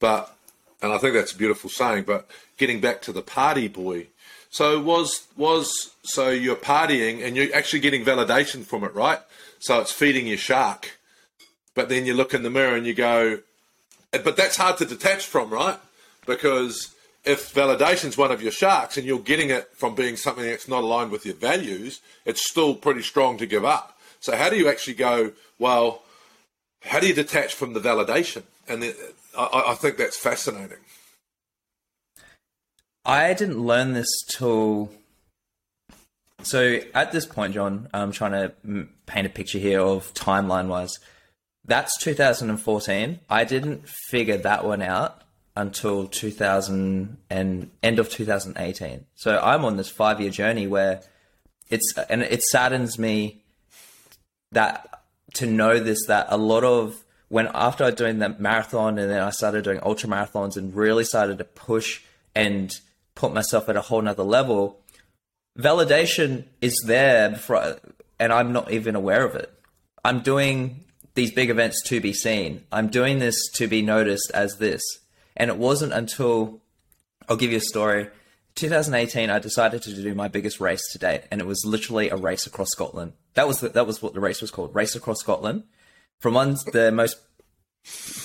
But, 0.00 0.36
and 0.82 0.92
I 0.92 0.98
think 0.98 1.14
that's 1.14 1.32
a 1.32 1.38
beautiful 1.38 1.70
saying, 1.70 2.04
but 2.04 2.28
getting 2.58 2.80
back 2.80 3.00
to 3.02 3.12
the 3.12 3.22
party 3.22 3.68
boy, 3.68 4.08
so 4.50 4.80
was 4.80 5.28
was 5.36 5.92
so 6.02 6.28
you're 6.28 6.56
partying 6.56 7.24
and 7.24 7.36
you're 7.36 7.54
actually 7.54 7.80
getting 7.80 8.04
validation 8.04 8.64
from 8.64 8.84
it, 8.84 8.94
right? 8.94 9.20
So 9.60 9.80
it's 9.80 9.92
feeding 9.92 10.26
your 10.26 10.38
shark. 10.38 10.98
But 11.74 11.88
then 11.88 12.04
you 12.04 12.14
look 12.14 12.34
in 12.34 12.42
the 12.42 12.50
mirror 12.50 12.74
and 12.74 12.84
you 12.84 12.94
go, 12.94 13.38
eh, 14.12 14.18
but 14.22 14.36
that's 14.36 14.56
hard 14.56 14.76
to 14.78 14.84
detach 14.84 15.24
from, 15.24 15.50
right? 15.50 15.78
Because 16.26 16.94
if 17.24 17.54
validation's 17.54 18.18
one 18.18 18.32
of 18.32 18.42
your 18.42 18.50
sharks 18.50 18.96
and 18.96 19.06
you're 19.06 19.20
getting 19.20 19.50
it 19.50 19.70
from 19.74 19.94
being 19.94 20.16
something 20.16 20.44
that's 20.44 20.68
not 20.68 20.82
aligned 20.82 21.12
with 21.12 21.24
your 21.24 21.36
values, 21.36 22.00
it's 22.24 22.50
still 22.50 22.74
pretty 22.74 23.02
strong 23.02 23.38
to 23.38 23.46
give 23.46 23.64
up. 23.64 23.98
So 24.18 24.36
how 24.36 24.50
do 24.50 24.56
you 24.56 24.68
actually 24.68 24.94
go, 24.94 25.32
well, 25.58 26.02
how 26.82 26.98
do 26.98 27.06
you 27.06 27.14
detach 27.14 27.54
from 27.54 27.72
the 27.72 27.80
validation? 27.80 28.42
And 28.66 28.82
the, 28.82 28.96
I, 29.38 29.64
I 29.68 29.74
think 29.74 29.96
that's 29.96 30.16
fascinating. 30.16 30.78
I 33.04 33.32
didn't 33.34 33.60
learn 33.60 33.92
this 33.92 34.10
till. 34.28 34.90
So 36.42 36.80
at 36.94 37.12
this 37.12 37.26
point, 37.26 37.54
John, 37.54 37.88
I'm 37.92 38.12
trying 38.12 38.32
to 38.32 38.86
paint 39.06 39.26
a 39.26 39.30
picture 39.30 39.58
here 39.58 39.80
of 39.80 40.12
timeline 40.14 40.68
wise. 40.68 40.98
That's 41.64 41.98
2014. 41.98 43.20
I 43.28 43.44
didn't 43.44 43.88
figure 43.88 44.38
that 44.38 44.64
one 44.64 44.82
out 44.82 45.22
until 45.56 46.06
2000 46.06 47.18
and 47.28 47.70
end 47.82 47.98
of 47.98 48.08
2018. 48.08 49.06
So 49.14 49.38
I'm 49.38 49.64
on 49.64 49.76
this 49.76 49.90
five 49.90 50.20
year 50.20 50.30
journey 50.30 50.66
where 50.66 51.02
it's 51.68 51.94
and 52.08 52.22
it 52.22 52.42
saddens 52.42 52.98
me 52.98 53.42
that 54.52 55.02
to 55.34 55.46
know 55.46 55.78
this 55.78 56.06
that 56.06 56.26
a 56.30 56.36
lot 56.36 56.64
of 56.64 57.04
when 57.28 57.48
after 57.54 57.84
I 57.84 57.90
doing 57.90 58.18
the 58.18 58.30
marathon 58.38 58.98
and 58.98 59.10
then 59.10 59.22
I 59.22 59.30
started 59.30 59.64
doing 59.64 59.80
ultra 59.82 60.08
marathons 60.08 60.56
and 60.56 60.74
really 60.74 61.04
started 61.04 61.38
to 61.38 61.44
push 61.44 62.00
and 62.34 62.78
put 63.20 63.34
myself 63.34 63.68
at 63.68 63.76
a 63.76 63.82
whole 63.82 64.00
nother 64.00 64.22
level, 64.22 64.80
validation 65.58 66.44
is 66.60 66.74
there 66.86 67.30
before, 67.30 67.76
and 68.18 68.32
I'm 68.32 68.52
not 68.52 68.70
even 68.72 68.96
aware 68.96 69.24
of 69.24 69.34
it. 69.34 69.52
I'm 70.02 70.20
doing 70.20 70.84
these 71.14 71.30
big 71.30 71.50
events 71.50 71.82
to 71.88 72.00
be 72.00 72.14
seen. 72.14 72.64
I'm 72.72 72.88
doing 72.88 73.18
this 73.18 73.36
to 73.56 73.68
be 73.68 73.82
noticed 73.82 74.30
as 74.32 74.56
this. 74.56 74.80
And 75.36 75.50
it 75.50 75.58
wasn't 75.58 75.92
until 75.92 76.62
I'll 77.28 77.36
give 77.36 77.50
you 77.50 77.58
a 77.58 77.60
story. 77.60 78.08
2018, 78.54 79.28
I 79.28 79.38
decided 79.38 79.82
to 79.82 79.94
do 79.94 80.14
my 80.14 80.28
biggest 80.28 80.58
race 80.58 80.82
to 80.92 80.98
date, 80.98 81.22
and 81.30 81.40
it 81.40 81.46
was 81.46 81.62
literally 81.64 82.08
a 82.08 82.16
race 82.16 82.46
across 82.46 82.70
Scotland. 82.70 83.12
That 83.34 83.46
was 83.46 83.60
the, 83.60 83.68
that 83.68 83.86
was 83.86 84.02
what 84.02 84.14
the 84.14 84.20
race 84.20 84.40
was 84.40 84.50
called, 84.50 84.74
race 84.74 84.96
across 84.96 85.20
Scotland, 85.20 85.64
from 86.20 86.34
one 86.34 86.56
the 86.72 86.90
most 86.90 87.16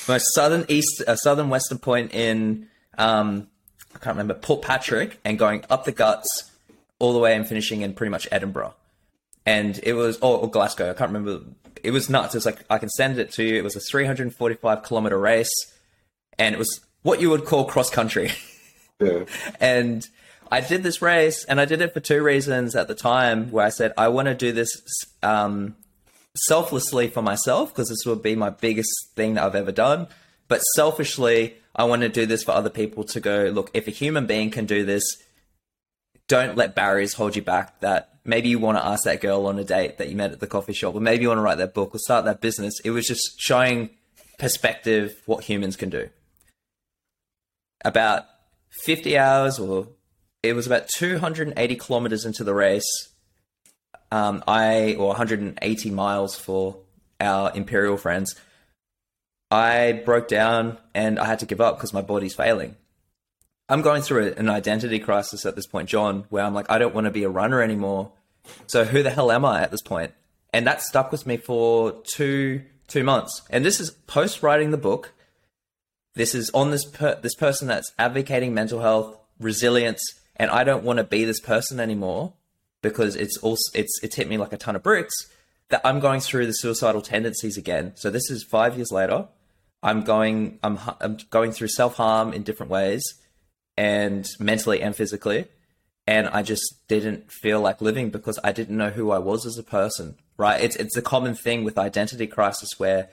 most 0.08 0.26
southern 0.34 0.66
east, 0.68 1.04
uh, 1.08 1.16
southern 1.16 1.50
western 1.50 1.78
point 1.78 2.14
in 2.14 2.68
um, 2.98 3.48
I 3.96 4.00
can't 4.00 4.18
remember 4.18 4.34
Portpatrick 4.34 5.14
and 5.24 5.40
going 5.40 5.64
up 5.70 5.86
the 5.86 5.92
guts 5.92 6.52
all 7.00 7.14
the 7.14 7.20
way 7.20 7.36
and 7.36 7.48
finishing 7.48 7.82
in 7.82 7.94
pretty 7.94 8.12
much 8.12 8.28
Edinburgh. 8.32 8.76
And 9.46 9.80
it 9.84 9.94
was 9.94 10.18
or, 10.20 10.40
or 10.40 10.50
Glasgow. 10.50 10.92
I 10.92 10.94
can't 10.94 11.12
remember. 11.12 11.46
It 11.84 11.92
was 11.92 12.10
nuts. 12.10 12.36
It 12.36 12.40
was 12.40 12.46
like 12.46 12.66
I 12.70 12.78
can 12.78 12.90
send 12.90 13.20
it 13.20 13.32
to 13.34 13.44
you. 13.44 13.56
It 13.56 13.64
was 13.64 13.76
a 13.76 13.80
345 13.80 14.84
kilometer 14.84 15.18
race, 15.20 15.52
and 16.38 16.54
it 16.54 16.58
was 16.58 16.82
what 17.04 17.22
you 17.22 17.30
would 17.30 17.46
call 17.46 17.66
cross 17.66 17.90
country. 17.90 18.32
Yeah. 18.98 19.26
and 19.60 20.08
I 20.50 20.62
did 20.62 20.82
this 20.82 21.02
race 21.02 21.44
and 21.50 21.60
I 21.60 21.66
did 21.66 21.82
it 21.82 21.94
for 21.94 22.00
two 22.00 22.24
reasons 22.24 22.78
at 22.78 22.88
the 22.88 22.96
time 22.96 23.52
where 23.52 23.66
I 23.66 23.70
said, 23.70 23.92
I 23.98 24.08
want 24.08 24.28
to 24.28 24.34
do 24.34 24.54
this 24.54 24.70
um, 25.22 25.76
selflessly 26.34 27.10
for 27.10 27.22
myself 27.22 27.74
because 27.74 27.90
this 27.90 28.06
would 28.06 28.24
be 28.24 28.36
my 28.36 28.52
biggest 28.52 28.90
thing 29.14 29.34
that 29.34 29.44
I've 29.44 29.54
ever 29.56 29.74
done. 29.74 30.08
But 30.48 30.62
selfishly, 30.62 31.56
I 31.76 31.84
want 31.84 32.04
to 32.04 32.10
do 32.10 32.26
this 32.26 32.44
for 32.44 32.52
other 32.52 32.70
people 32.70 33.04
to 33.06 33.20
go, 33.20 33.52
look, 33.54 33.70
if 33.74 33.88
a 33.88 33.92
human 33.92 34.26
being 34.26 34.50
can 34.50 34.66
do 34.66 34.86
this, 34.86 35.04
don't 36.28 36.56
let 36.56 36.74
barriers 36.74 37.14
hold 37.14 37.36
you 37.36 37.42
back. 37.42 37.80
That 37.82 38.18
maybe 38.24 38.50
you 38.50 38.60
want 38.60 38.78
to 38.78 38.86
ask 38.86 39.04
that 39.04 39.22
girl 39.22 39.46
on 39.48 39.60
a 39.60 39.64
date 39.64 39.98
that 39.98 40.10
you 40.10 40.16
met 40.16 40.32
at 40.32 40.40
the 40.40 40.48
coffee 40.48 40.74
shop, 40.74 40.96
or 40.96 41.02
maybe 41.02 41.24
you 41.24 41.28
want 41.28 41.38
to 41.38 41.44
write 41.44 41.58
that 41.58 41.74
book 41.74 41.94
or 41.94 42.00
start 42.00 42.26
that 42.26 42.42
business. 42.42 42.80
It 42.84 42.92
was 42.92 43.06
just 43.06 43.40
showing 43.40 43.90
perspective 44.40 45.16
what 45.26 45.44
humans 45.44 45.76
can 45.76 45.90
do. 45.90 46.10
About 47.84 48.26
50 48.84 49.18
hours, 49.18 49.60
or 49.60 49.90
it 50.42 50.54
was 50.54 50.66
about 50.66 50.88
280 50.96 51.76
kilometers 51.76 52.26
into 52.26 52.44
the 52.44 52.54
race. 52.54 53.10
Um, 54.12 54.44
I, 54.48 54.96
or 54.98 55.08
180 55.10 55.92
miles 55.92 56.36
for 56.38 56.78
our 57.20 57.52
Imperial 57.54 57.98
friends. 57.98 58.34
I 59.56 59.94
broke 59.94 60.28
down 60.28 60.78
and 60.94 61.18
I 61.18 61.26
had 61.26 61.40
to 61.40 61.46
give 61.46 61.62
up 61.62 61.78
because 61.78 61.94
my 61.94 62.02
body's 62.02 62.36
failing. 62.36 62.76
I'm 63.70 63.82
going 63.82 64.02
through 64.02 64.34
an 64.34 64.50
identity 64.50 65.00
crisis 65.00 65.46
at 65.46 65.56
this 65.56 65.66
point, 65.66 65.88
John, 65.88 66.26
where 66.30 66.44
I'm 66.44 66.54
like, 66.54 66.70
I 66.70 66.78
don't 66.78 66.94
want 66.94 67.06
to 67.06 67.12
be 67.12 67.24
a 67.24 67.30
runner 67.30 67.62
anymore. 67.62 68.12
So 68.68 68.84
who 68.84 69.02
the 69.02 69.10
hell 69.10 69.32
am 69.32 69.46
I 69.46 69.62
at 69.62 69.72
this 69.72 69.82
point? 69.82 70.12
And 70.54 70.68
that 70.68 70.82
stuck 70.82 71.10
with 71.10 71.26
me 71.26 71.38
for 71.38 71.94
two 72.04 72.64
two 72.88 73.04
months. 73.04 73.42
And 73.50 73.64
this 73.66 73.80
is 73.80 73.92
post 73.92 74.44
writing 74.44 74.72
the 74.72 74.78
book. 74.78 75.14
This 76.16 76.36
is 76.36 76.50
on 76.52 76.72
this 76.72 76.86
per- 76.86 77.20
this 77.22 77.36
person 77.36 77.70
that's 77.70 77.92
advocating 77.98 78.54
mental 78.54 78.82
health, 78.82 79.18
resilience, 79.40 80.02
and 80.36 80.52
I 80.52 80.66
don't 80.66 80.84
want 80.84 80.98
to 80.98 81.06
be 81.06 81.24
this 81.24 81.40
person 81.40 81.80
anymore 81.80 82.34
because 82.82 83.16
it's 83.16 83.38
also 83.38 83.72
it's 83.74 84.00
it's 84.04 84.16
hit 84.16 84.28
me 84.28 84.38
like 84.38 84.54
a 84.54 84.58
ton 84.58 84.76
of 84.76 84.84
bricks 84.84 85.16
that 85.70 85.82
I'm 85.84 86.00
going 86.02 86.20
through 86.20 86.46
the 86.46 86.54
suicidal 86.54 87.02
tendencies 87.02 87.58
again. 87.58 87.94
So 87.96 88.12
this 88.12 88.30
is 88.30 88.44
5 88.44 88.76
years 88.76 88.92
later. 88.92 89.30
I'm 89.86 90.02
going 90.02 90.60
I'm 90.64 90.80
I'm 91.00 91.18
going 91.30 91.52
through 91.52 91.70
self-harm 91.70 92.34
in 92.34 92.42
different 92.42 92.72
ways 92.72 93.04
and 93.78 94.28
mentally 94.40 94.82
and 94.82 94.96
physically. 94.96 95.46
And 96.08 96.28
I 96.28 96.44
just 96.44 96.64
didn't 96.88 97.32
feel 97.32 97.62
like 97.62 97.82
living 97.82 98.10
because 98.10 98.40
I 98.44 98.52
didn't 98.52 98.78
know 98.78 98.90
who 98.90 99.12
I 99.12 99.20
was 99.20 99.46
as 99.46 99.58
a 99.58 99.64
person. 99.64 100.16
Right? 100.38 100.62
It's 100.62 100.76
it's 100.76 100.98
a 100.98 101.02
common 101.02 101.36
thing 101.36 101.64
with 101.64 101.78
identity 101.78 102.28
crisis 102.28 102.72
where 102.78 103.10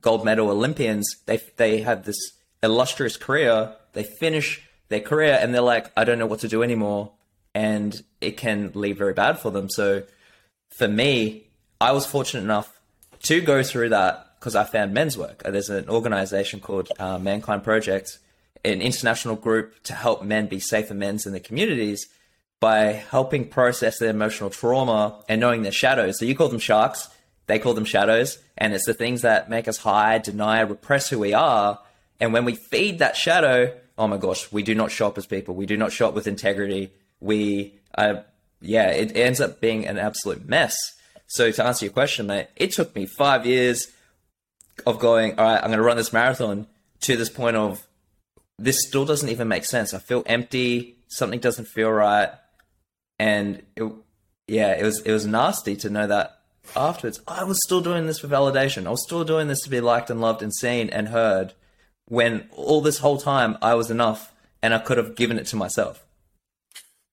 gold 0.00 0.24
medal 0.24 0.48
Olympians 0.48 1.04
they 1.26 1.40
they 1.56 1.80
have 1.80 2.04
this 2.04 2.16
illustrious 2.62 3.16
career. 3.16 3.74
They 3.92 4.04
finish 4.04 4.62
their 4.88 5.00
career 5.00 5.38
and 5.40 5.52
they're 5.52 5.60
like, 5.60 5.90
I 5.96 6.04
don't 6.04 6.20
know 6.20 6.26
what 6.26 6.40
to 6.40 6.48
do 6.48 6.62
anymore, 6.62 7.12
and 7.54 8.00
it 8.20 8.36
can 8.36 8.70
leave 8.74 8.96
very 8.96 9.12
bad 9.12 9.40
for 9.40 9.50
them. 9.50 9.68
So 9.68 10.04
for 10.78 10.86
me, 10.86 11.48
I 11.80 11.90
was 11.92 12.06
fortunate 12.06 12.44
enough 12.44 12.78
to 13.24 13.40
go 13.40 13.62
through 13.62 13.88
that 13.90 14.31
because 14.42 14.56
I 14.56 14.64
found 14.64 14.92
men's 14.92 15.16
work. 15.16 15.44
There's 15.44 15.70
an 15.70 15.88
organization 15.88 16.58
called 16.58 16.90
uh, 16.98 17.16
Mankind 17.16 17.62
Project 17.62 18.18
an 18.64 18.80
international 18.80 19.36
group 19.36 19.80
to 19.84 19.92
help 19.92 20.24
men 20.24 20.46
be 20.46 20.58
safer 20.58 20.94
men 20.94 21.18
in 21.24 21.32
the 21.32 21.40
communities 21.40 22.08
by 22.58 22.92
helping 22.92 23.48
process 23.48 23.98
their 23.98 24.10
emotional 24.10 24.50
trauma 24.50 25.22
and 25.28 25.40
knowing 25.40 25.62
their 25.62 25.72
shadows. 25.72 26.18
So 26.18 26.24
you 26.24 26.34
call 26.34 26.48
them 26.48 26.60
sharks, 26.60 27.08
they 27.46 27.58
call 27.58 27.74
them 27.74 27.84
shadows, 27.84 28.38
and 28.56 28.72
it's 28.72 28.86
the 28.86 28.94
things 28.94 29.22
that 29.22 29.50
make 29.50 29.66
us 29.66 29.78
hide, 29.78 30.22
deny, 30.22 30.60
repress 30.60 31.08
who 31.08 31.18
we 31.18 31.34
are. 31.34 31.80
And 32.20 32.32
when 32.32 32.44
we 32.44 32.54
feed 32.54 33.00
that 33.00 33.16
shadow, 33.16 33.76
oh 33.98 34.06
my 34.06 34.16
gosh, 34.16 34.50
we 34.52 34.62
do 34.62 34.74
not 34.74 34.90
shop 34.90 35.18
as 35.18 35.26
people. 35.26 35.54
We 35.54 35.66
do 35.66 35.76
not 35.76 35.92
shop 35.92 36.14
with 36.14 36.28
integrity. 36.28 36.92
We, 37.20 37.74
uh, 37.96 38.22
yeah, 38.60 38.90
it 38.90 39.16
ends 39.16 39.40
up 39.40 39.60
being 39.60 39.86
an 39.86 39.98
absolute 39.98 40.48
mess. 40.48 40.76
So 41.26 41.50
to 41.50 41.64
answer 41.64 41.86
your 41.86 41.92
question, 41.92 42.26
mate, 42.26 42.48
it 42.56 42.72
took 42.72 42.94
me 42.94 43.06
five 43.06 43.44
years 43.44 43.88
of 44.86 44.98
going, 44.98 45.38
all 45.38 45.44
right, 45.44 45.56
I'm 45.56 45.68
going 45.68 45.78
to 45.78 45.82
run 45.82 45.96
this 45.96 46.12
marathon 46.12 46.66
to 47.02 47.16
this 47.16 47.28
point 47.28 47.56
of 47.56 47.86
this 48.58 48.78
still 48.86 49.04
doesn't 49.04 49.28
even 49.28 49.48
make 49.48 49.64
sense. 49.64 49.92
I 49.92 49.98
feel 49.98 50.22
empty. 50.26 50.96
Something 51.08 51.40
doesn't 51.40 51.66
feel 51.66 51.90
right, 51.90 52.30
and 53.18 53.62
it, 53.76 53.92
yeah, 54.46 54.72
it 54.72 54.82
was 54.82 55.02
it 55.02 55.12
was 55.12 55.26
nasty 55.26 55.76
to 55.76 55.90
know 55.90 56.06
that 56.06 56.38
afterwards. 56.74 57.20
Oh, 57.28 57.34
I 57.40 57.44
was 57.44 57.58
still 57.64 57.80
doing 57.80 58.06
this 58.06 58.20
for 58.20 58.28
validation. 58.28 58.86
I 58.86 58.90
was 58.90 59.02
still 59.02 59.24
doing 59.24 59.48
this 59.48 59.60
to 59.62 59.70
be 59.70 59.80
liked 59.80 60.10
and 60.10 60.20
loved 60.20 60.42
and 60.42 60.54
seen 60.54 60.88
and 60.90 61.08
heard. 61.08 61.52
When 62.06 62.48
all 62.52 62.80
this 62.80 62.98
whole 62.98 63.18
time 63.18 63.58
I 63.60 63.74
was 63.74 63.90
enough, 63.90 64.32
and 64.62 64.72
I 64.72 64.78
could 64.78 64.96
have 64.96 65.16
given 65.16 65.38
it 65.38 65.46
to 65.48 65.56
myself. 65.56 66.04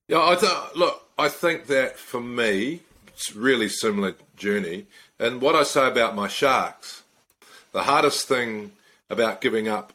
Yeah, 0.07 0.25
I 0.25 0.35
th- 0.35 0.75
look. 0.75 1.03
I 1.17 1.29
think 1.29 1.67
that 1.67 1.97
for 1.97 2.21
me, 2.21 2.81
it's 3.07 3.35
really 3.35 3.67
similar 3.69 4.15
journey. 4.37 4.87
And 5.19 5.41
what 5.41 5.55
I 5.55 5.63
say 5.63 5.87
about 5.87 6.15
my 6.15 6.29
sharks, 6.29 7.03
the 7.71 7.83
hardest 7.83 8.27
thing 8.27 8.71
about 9.09 9.41
giving 9.41 9.67
up 9.67 9.93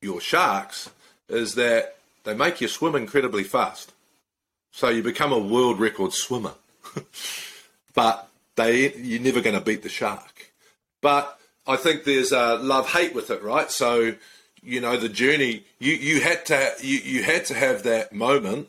your 0.00 0.20
sharks 0.20 0.90
is 1.28 1.54
that 1.54 1.96
they 2.24 2.34
make 2.34 2.60
you 2.60 2.68
swim 2.68 2.94
incredibly 2.94 3.44
fast. 3.44 3.92
So 4.72 4.88
you 4.88 5.02
become 5.02 5.32
a 5.32 5.38
world 5.38 5.80
record 5.80 6.12
swimmer. 6.12 6.54
but 7.94 8.28
they 8.56 8.92
you're 8.94 9.20
never 9.20 9.40
going 9.40 9.58
to 9.58 9.64
beat 9.64 9.82
the 9.82 9.88
shark. 9.88 10.52
But 11.00 11.38
I 11.66 11.76
think 11.76 12.04
there's 12.04 12.32
a 12.32 12.56
love 12.56 12.90
hate 12.90 13.14
with 13.14 13.30
it, 13.30 13.42
right? 13.42 13.70
So 13.70 14.14
you 14.66 14.80
know 14.80 14.96
the 14.96 15.08
journey 15.08 15.64
you 15.78 15.92
you 15.92 16.20
had 16.20 16.44
to 16.46 16.72
you, 16.82 16.98
you 16.98 17.22
had 17.22 17.46
to 17.46 17.54
have 17.54 17.84
that 17.84 18.12
moment 18.12 18.68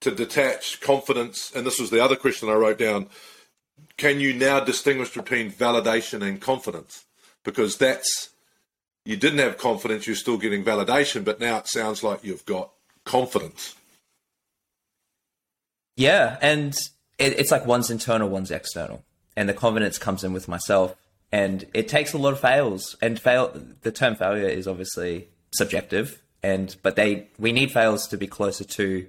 to 0.00 0.10
detach 0.10 0.80
confidence 0.80 1.52
and 1.54 1.64
this 1.64 1.78
was 1.78 1.90
the 1.90 2.02
other 2.02 2.16
question 2.16 2.48
I 2.48 2.54
wrote 2.54 2.78
down 2.78 3.06
can 3.96 4.18
you 4.18 4.32
now 4.32 4.60
distinguish 4.60 5.14
between 5.14 5.52
validation 5.52 6.20
and 6.20 6.40
confidence 6.40 7.03
because 7.44 7.76
that's 7.76 8.30
you 9.04 9.16
didn't 9.16 9.38
have 9.38 9.58
confidence, 9.58 10.06
you're 10.06 10.16
still 10.16 10.38
getting 10.38 10.64
validation, 10.64 11.24
but 11.24 11.38
now 11.38 11.58
it 11.58 11.68
sounds 11.68 12.02
like 12.02 12.24
you've 12.24 12.46
got 12.46 12.70
confidence. 13.04 13.74
Yeah, 15.96 16.38
and 16.40 16.74
it, 17.18 17.38
it's 17.38 17.50
like 17.50 17.66
one's 17.66 17.90
internal, 17.90 18.28
one's 18.28 18.50
external, 18.50 19.04
and 19.36 19.48
the 19.48 19.54
confidence 19.54 19.98
comes 19.98 20.24
in 20.24 20.32
with 20.32 20.48
myself, 20.48 20.96
and 21.30 21.66
it 21.74 21.88
takes 21.88 22.12
a 22.12 22.18
lot 22.18 22.32
of 22.32 22.40
fails. 22.40 22.96
And 23.00 23.20
fail, 23.20 23.54
the 23.82 23.92
term 23.92 24.16
failure 24.16 24.48
is 24.48 24.66
obviously 24.66 25.28
subjective, 25.52 26.22
and 26.42 26.74
but 26.82 26.96
they 26.96 27.28
we 27.38 27.52
need 27.52 27.70
fails 27.70 28.08
to 28.08 28.16
be 28.16 28.26
closer 28.26 28.64
to 28.64 29.06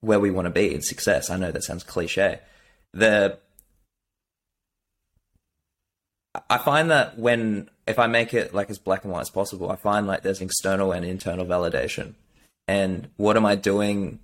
where 0.00 0.20
we 0.20 0.30
want 0.30 0.46
to 0.46 0.50
be 0.50 0.74
in 0.74 0.82
success. 0.82 1.30
I 1.30 1.36
know 1.36 1.50
that 1.50 1.64
sounds 1.64 1.84
cliche. 1.84 2.40
The 2.92 3.38
I 6.48 6.58
find 6.58 6.90
that 6.90 7.18
when 7.18 7.70
if 7.86 7.98
I 7.98 8.06
make 8.06 8.34
it 8.34 8.54
like 8.54 8.70
as 8.70 8.78
black 8.78 9.04
and 9.04 9.12
white 9.12 9.22
as 9.22 9.30
possible, 9.30 9.70
I 9.70 9.76
find 9.76 10.06
like 10.06 10.22
there's 10.22 10.40
external 10.40 10.92
and 10.92 11.04
internal 11.04 11.44
validation. 11.44 12.14
And 12.68 13.08
what 13.16 13.36
am 13.36 13.44
I 13.44 13.56
doing? 13.56 14.20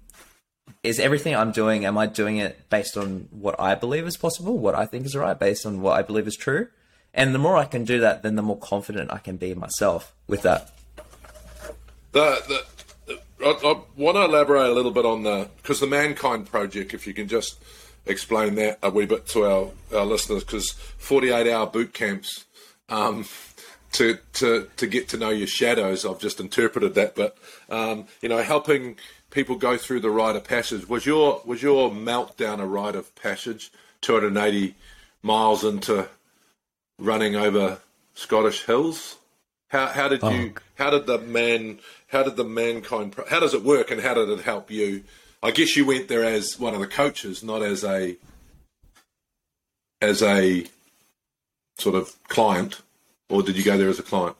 Is 0.82 1.00
everything 1.00 1.34
I'm 1.34 1.50
doing, 1.50 1.84
am 1.84 1.98
I 1.98 2.06
doing 2.06 2.36
it 2.36 2.68
based 2.70 2.96
on 2.96 3.28
what 3.30 3.58
I 3.58 3.74
believe 3.74 4.06
is 4.06 4.16
possible, 4.16 4.56
what 4.56 4.74
I 4.74 4.86
think 4.86 5.04
is 5.04 5.16
right, 5.16 5.38
based 5.38 5.66
on 5.66 5.80
what 5.80 5.98
I 5.98 6.02
believe 6.02 6.28
is 6.28 6.36
true? 6.36 6.68
And 7.12 7.34
the 7.34 7.38
more 7.38 7.56
I 7.56 7.64
can 7.64 7.84
do 7.84 7.98
that, 8.00 8.22
then 8.22 8.36
the 8.36 8.42
more 8.42 8.58
confident 8.58 9.12
I 9.12 9.18
can 9.18 9.36
be 9.36 9.54
myself 9.54 10.14
with 10.28 10.42
that. 10.42 10.70
The, 12.12 12.62
the, 13.06 13.18
I, 13.44 13.50
I 13.64 13.80
want 13.96 14.16
to 14.16 14.24
elaborate 14.24 14.70
a 14.70 14.72
little 14.72 14.90
bit 14.92 15.04
on 15.04 15.22
the 15.24 15.48
because 15.56 15.80
the 15.80 15.86
Mankind 15.86 16.46
Project, 16.46 16.94
if 16.94 17.06
you 17.06 17.14
can 17.14 17.26
just 17.26 17.60
explain 18.06 18.54
that 18.56 18.78
a 18.82 18.90
wee 18.90 19.06
bit 19.06 19.26
to 19.28 19.44
our, 19.44 19.70
our 19.94 20.06
listeners, 20.06 20.44
because 20.44 20.70
48 20.98 21.50
hour 21.50 21.66
boot 21.66 21.92
camps 21.92 22.44
um, 22.88 23.24
to 23.92 24.18
to 24.34 24.68
to 24.76 24.86
get 24.86 25.08
to 25.08 25.16
know 25.16 25.30
your 25.30 25.46
shadows. 25.46 26.04
I've 26.04 26.20
just 26.20 26.40
interpreted 26.40 26.94
that, 26.94 27.14
but 27.14 27.36
um, 27.68 28.06
you 28.22 28.28
know, 28.28 28.42
helping 28.42 28.96
people 29.30 29.56
go 29.56 29.76
through 29.76 30.00
the 30.00 30.10
rite 30.10 30.36
of 30.36 30.44
passage. 30.44 30.88
Was 30.88 31.06
your 31.06 31.42
was 31.44 31.62
your 31.62 31.90
meltdown 31.90 32.60
a 32.60 32.66
rite 32.66 32.96
of 32.96 33.14
passage? 33.14 33.70
280 34.02 34.74
miles 35.22 35.64
into 35.64 36.08
running 36.98 37.34
over 37.34 37.78
Scottish 38.14 38.64
hills. 38.64 39.16
How 39.68 39.88
how 39.88 40.08
did 40.08 40.22
you 40.22 40.54
oh. 40.56 40.60
how 40.76 40.90
did 40.90 41.06
the 41.06 41.18
man 41.18 41.80
how 42.08 42.22
did 42.22 42.36
the 42.36 42.44
mankind 42.44 43.14
how 43.28 43.40
does 43.40 43.52
it 43.54 43.64
work 43.64 43.90
and 43.90 44.00
how 44.00 44.14
did 44.14 44.28
it 44.28 44.40
help 44.40 44.70
you? 44.70 45.02
I 45.46 45.52
guess 45.52 45.76
you 45.76 45.86
went 45.86 46.08
there 46.08 46.24
as 46.24 46.58
one 46.58 46.74
of 46.74 46.80
the 46.80 46.88
coaches, 46.88 47.44
not 47.44 47.62
as 47.62 47.84
a 47.84 48.16
as 50.02 50.20
a 50.20 50.66
sort 51.78 51.94
of 51.94 52.16
client 52.28 52.82
or 53.28 53.42
did 53.42 53.56
you 53.56 53.62
go 53.62 53.78
there 53.78 53.88
as 53.88 54.00
a 54.00 54.02
client? 54.02 54.36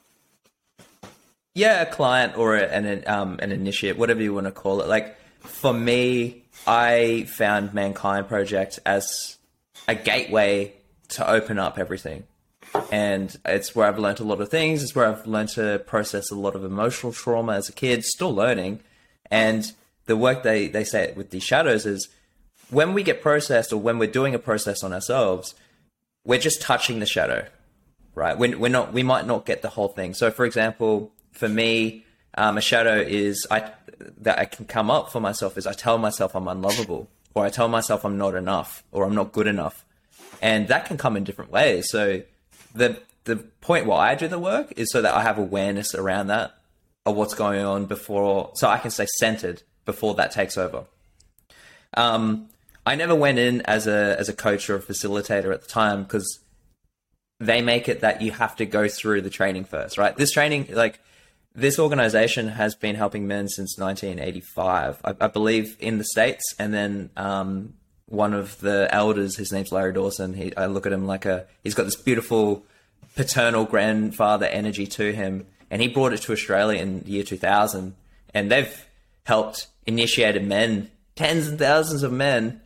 Yeah, 1.54 1.82
a 1.82 1.86
client 1.86 2.36
or 2.36 2.56
an 2.56 3.04
um, 3.06 3.38
an 3.40 3.52
initiate, 3.52 3.96
whatever 3.96 4.20
you 4.20 4.34
want 4.34 4.46
to 4.46 4.52
call 4.52 4.80
it. 4.80 4.88
Like 4.88 5.16
for 5.40 5.72
me, 5.72 6.42
I 6.66 7.26
found 7.28 7.72
Mankind 7.72 8.26
Project 8.26 8.80
as 8.84 9.38
a 9.86 9.94
gateway 9.94 10.74
to 11.10 11.28
open 11.28 11.58
up 11.58 11.78
everything. 11.78 12.24
And 12.90 13.34
it's 13.44 13.76
where 13.76 13.86
I've 13.86 13.98
learned 13.98 14.18
a 14.18 14.24
lot 14.24 14.40
of 14.40 14.50
things. 14.50 14.82
It's 14.82 14.94
where 14.94 15.06
I've 15.06 15.26
learned 15.26 15.50
to 15.50 15.78
process 15.86 16.32
a 16.32 16.34
lot 16.34 16.56
of 16.56 16.64
emotional 16.64 17.12
trauma 17.12 17.52
as 17.52 17.68
a 17.68 17.72
kid, 17.72 18.04
still 18.04 18.34
learning. 18.34 18.80
And 19.30 19.72
the 20.06 20.16
work 20.16 20.42
they 20.42 20.68
they 20.68 20.84
say 20.84 21.12
with 21.16 21.30
these 21.30 21.42
shadows 21.42 21.84
is 21.86 22.08
when 22.70 22.94
we 22.94 23.02
get 23.02 23.22
processed 23.22 23.72
or 23.72 23.76
when 23.76 23.98
we're 23.98 24.10
doing 24.10 24.34
a 24.34 24.38
process 24.38 24.82
on 24.82 24.92
ourselves, 24.92 25.54
we're 26.24 26.40
just 26.40 26.60
touching 26.60 26.98
the 26.98 27.06
shadow, 27.06 27.46
right? 28.14 28.36
We're, 28.36 28.58
we're 28.58 28.68
not 28.68 28.92
we 28.92 29.02
might 29.02 29.26
not 29.26 29.46
get 29.46 29.62
the 29.62 29.68
whole 29.68 29.88
thing. 29.88 30.14
So, 30.14 30.30
for 30.30 30.44
example, 30.44 31.12
for 31.32 31.48
me, 31.48 32.04
um, 32.36 32.58
a 32.58 32.60
shadow 32.60 32.96
is 33.00 33.46
I 33.50 33.70
that 34.18 34.38
I 34.38 34.44
can 34.44 34.66
come 34.66 34.90
up 34.90 35.10
for 35.10 35.20
myself 35.20 35.56
is 35.56 35.66
I 35.66 35.72
tell 35.72 35.98
myself 35.98 36.34
I'm 36.34 36.48
unlovable, 36.48 37.08
or 37.34 37.44
I 37.44 37.50
tell 37.50 37.68
myself 37.68 38.04
I'm 38.04 38.18
not 38.18 38.34
enough, 38.34 38.82
or 38.92 39.04
I'm 39.04 39.14
not 39.14 39.32
good 39.32 39.46
enough, 39.46 39.84
and 40.42 40.68
that 40.68 40.86
can 40.86 40.96
come 40.96 41.16
in 41.16 41.24
different 41.24 41.50
ways. 41.50 41.88
So 41.90 42.22
the 42.74 43.00
the 43.24 43.36
point 43.36 43.86
why 43.86 44.10
I 44.10 44.14
do 44.14 44.28
the 44.28 44.38
work 44.38 44.72
is 44.76 44.90
so 44.90 45.02
that 45.02 45.14
I 45.14 45.22
have 45.22 45.38
awareness 45.38 45.94
around 45.94 46.28
that 46.28 46.54
of 47.04 47.16
what's 47.16 47.34
going 47.34 47.64
on 47.64 47.86
before, 47.86 48.50
so 48.54 48.68
I 48.68 48.78
can 48.78 48.90
stay 48.90 49.06
centered 49.18 49.62
before 49.86 50.14
that 50.16 50.32
takes 50.32 50.58
over. 50.58 50.84
Um, 51.94 52.48
I 52.84 52.94
never 52.94 53.14
went 53.14 53.38
in 53.38 53.62
as 53.62 53.86
a 53.86 54.16
as 54.18 54.28
a 54.28 54.34
coach 54.34 54.68
or 54.68 54.76
a 54.76 54.82
facilitator 54.82 55.52
at 55.52 55.62
the 55.62 55.68
time 55.68 56.02
because 56.02 56.40
they 57.40 57.60
make 57.60 57.88
it 57.88 58.00
that 58.00 58.22
you 58.22 58.32
have 58.32 58.56
to 58.56 58.66
go 58.66 58.88
through 58.88 59.22
the 59.22 59.30
training 59.30 59.64
first, 59.64 59.98
right? 59.98 60.16
This 60.16 60.30
training, 60.30 60.68
like 60.72 61.00
this 61.54 61.78
organization 61.78 62.48
has 62.48 62.74
been 62.74 62.94
helping 62.94 63.26
men 63.26 63.48
since 63.48 63.78
1985, 63.78 65.00
I, 65.04 65.14
I 65.20 65.26
believe, 65.26 65.76
in 65.80 65.98
the 65.98 66.04
states. 66.04 66.54
And 66.58 66.72
then 66.72 67.10
um, 67.16 67.74
one 68.06 68.34
of 68.34 68.58
the 68.60 68.88
elders, 68.90 69.36
his 69.36 69.52
name's 69.52 69.72
Larry 69.72 69.92
Dawson. 69.92 70.34
He, 70.34 70.56
I 70.56 70.66
look 70.66 70.86
at 70.86 70.92
him 70.92 71.06
like 71.06 71.26
a 71.26 71.46
he's 71.62 71.74
got 71.74 71.84
this 71.84 71.96
beautiful 71.96 72.64
paternal 73.16 73.64
grandfather 73.64 74.46
energy 74.46 74.86
to 74.86 75.12
him, 75.12 75.46
and 75.70 75.82
he 75.82 75.88
brought 75.88 76.12
it 76.12 76.22
to 76.22 76.32
Australia 76.32 76.80
in 76.80 77.00
the 77.00 77.10
year 77.10 77.24
2000, 77.24 77.94
and 78.32 78.50
they've 78.50 78.86
helped 79.24 79.66
initiated 79.86 80.46
men, 80.46 80.90
tens 81.14 81.48
and 81.48 81.58
thousands 81.58 82.02
of 82.02 82.12
men, 82.12 82.60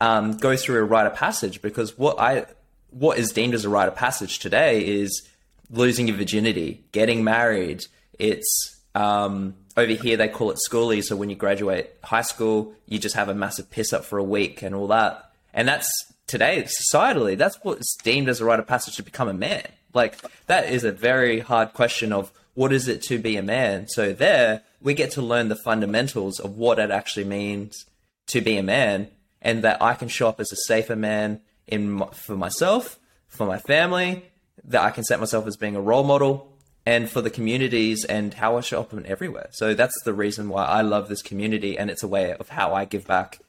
um, 0.00 0.36
go 0.36 0.56
through 0.56 0.78
a 0.78 0.84
rite 0.84 1.06
of 1.06 1.14
passage 1.14 1.62
because 1.62 1.96
what 1.96 2.18
I 2.20 2.46
what 2.90 3.18
is 3.18 3.30
deemed 3.30 3.54
as 3.54 3.64
a 3.64 3.68
rite 3.68 3.88
of 3.88 3.94
passage 3.94 4.38
today 4.38 4.86
is 4.86 5.28
losing 5.70 6.08
your 6.08 6.16
virginity, 6.16 6.84
getting 6.92 7.24
married, 7.24 7.84
it's 8.18 8.80
um, 8.94 9.54
over 9.76 9.92
here 9.92 10.16
they 10.16 10.28
call 10.28 10.50
it 10.50 10.58
schoolie. 10.68 11.04
So 11.04 11.16
when 11.16 11.28
you 11.28 11.36
graduate 11.36 11.90
high 12.02 12.22
school, 12.22 12.72
you 12.86 12.98
just 12.98 13.14
have 13.14 13.28
a 13.28 13.34
massive 13.34 13.70
piss 13.70 13.92
up 13.92 14.04
for 14.04 14.18
a 14.18 14.24
week 14.24 14.62
and 14.62 14.74
all 14.74 14.86
that. 14.88 15.30
And 15.52 15.68
that's 15.68 15.90
today 16.26 16.64
societally, 16.64 17.36
that's 17.36 17.58
what's 17.62 17.96
deemed 17.96 18.28
as 18.28 18.40
a 18.40 18.44
rite 18.44 18.60
of 18.60 18.66
passage 18.66 18.96
to 18.96 19.02
become 19.02 19.28
a 19.28 19.34
man. 19.34 19.66
Like 19.92 20.18
that 20.46 20.70
is 20.70 20.84
a 20.84 20.92
very 20.92 21.40
hard 21.40 21.72
question 21.72 22.12
of 22.12 22.32
what 22.54 22.72
is 22.72 22.88
it 22.88 23.02
to 23.02 23.18
be 23.18 23.36
a 23.36 23.42
man. 23.42 23.88
So 23.88 24.12
there 24.12 24.62
we 24.86 24.94
get 24.94 25.10
to 25.10 25.20
learn 25.20 25.48
the 25.48 25.56
fundamentals 25.56 26.38
of 26.38 26.56
what 26.56 26.78
it 26.78 26.92
actually 26.92 27.24
means 27.24 27.86
to 28.28 28.40
be 28.40 28.56
a 28.56 28.62
man, 28.62 29.08
and 29.42 29.64
that 29.64 29.82
I 29.82 29.94
can 29.94 30.06
show 30.06 30.28
up 30.28 30.38
as 30.38 30.52
a 30.52 30.56
safer 30.68 30.94
man 30.94 31.40
in 31.66 32.04
for 32.12 32.36
myself, 32.36 32.96
for 33.26 33.48
my 33.48 33.58
family, 33.58 34.24
that 34.62 34.82
I 34.84 34.92
can 34.92 35.02
set 35.02 35.18
myself 35.18 35.44
as 35.48 35.56
being 35.56 35.74
a 35.74 35.80
role 35.80 36.04
model 36.04 36.52
and 36.86 37.10
for 37.10 37.20
the 37.20 37.30
communities 37.30 38.04
and 38.04 38.34
how 38.34 38.56
I 38.56 38.60
show 38.60 38.80
up 38.80 38.92
in 38.92 39.04
everywhere. 39.06 39.48
So 39.50 39.74
that's 39.74 40.00
the 40.04 40.14
reason 40.14 40.48
why 40.48 40.64
I 40.64 40.82
love 40.82 41.08
this 41.08 41.20
community, 41.20 41.76
and 41.76 41.90
it's 41.90 42.04
a 42.04 42.08
way 42.08 42.32
of 42.32 42.50
how 42.50 42.72
I 42.72 42.84
give 42.84 43.08
back 43.08 43.40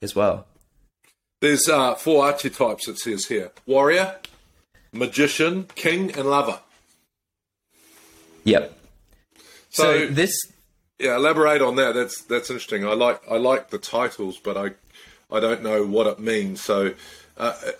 as 0.00 0.16
well. 0.16 0.46
There's 1.42 1.68
uh, 1.68 1.94
four 1.96 2.24
archetypes 2.24 2.88
it 2.88 2.98
says 2.98 3.26
here: 3.26 3.52
warrior, 3.66 4.16
magician, 4.94 5.64
king, 5.74 6.16
and 6.16 6.30
lover. 6.30 6.60
Yep. 8.44 8.72
So, 9.68 9.82
so 9.82 10.06
this, 10.06 10.32
yeah, 10.98 11.16
elaborate 11.16 11.62
on 11.62 11.76
that. 11.76 11.94
That's 11.94 12.22
that's 12.22 12.50
interesting. 12.50 12.86
I 12.86 12.94
like 12.94 13.20
I 13.30 13.36
like 13.36 13.70
the 13.70 13.78
titles, 13.78 14.38
but 14.38 14.56
I 14.56 14.70
I 15.34 15.40
don't 15.40 15.62
know 15.62 15.84
what 15.84 16.06
it 16.06 16.18
means. 16.18 16.60
So 16.60 16.94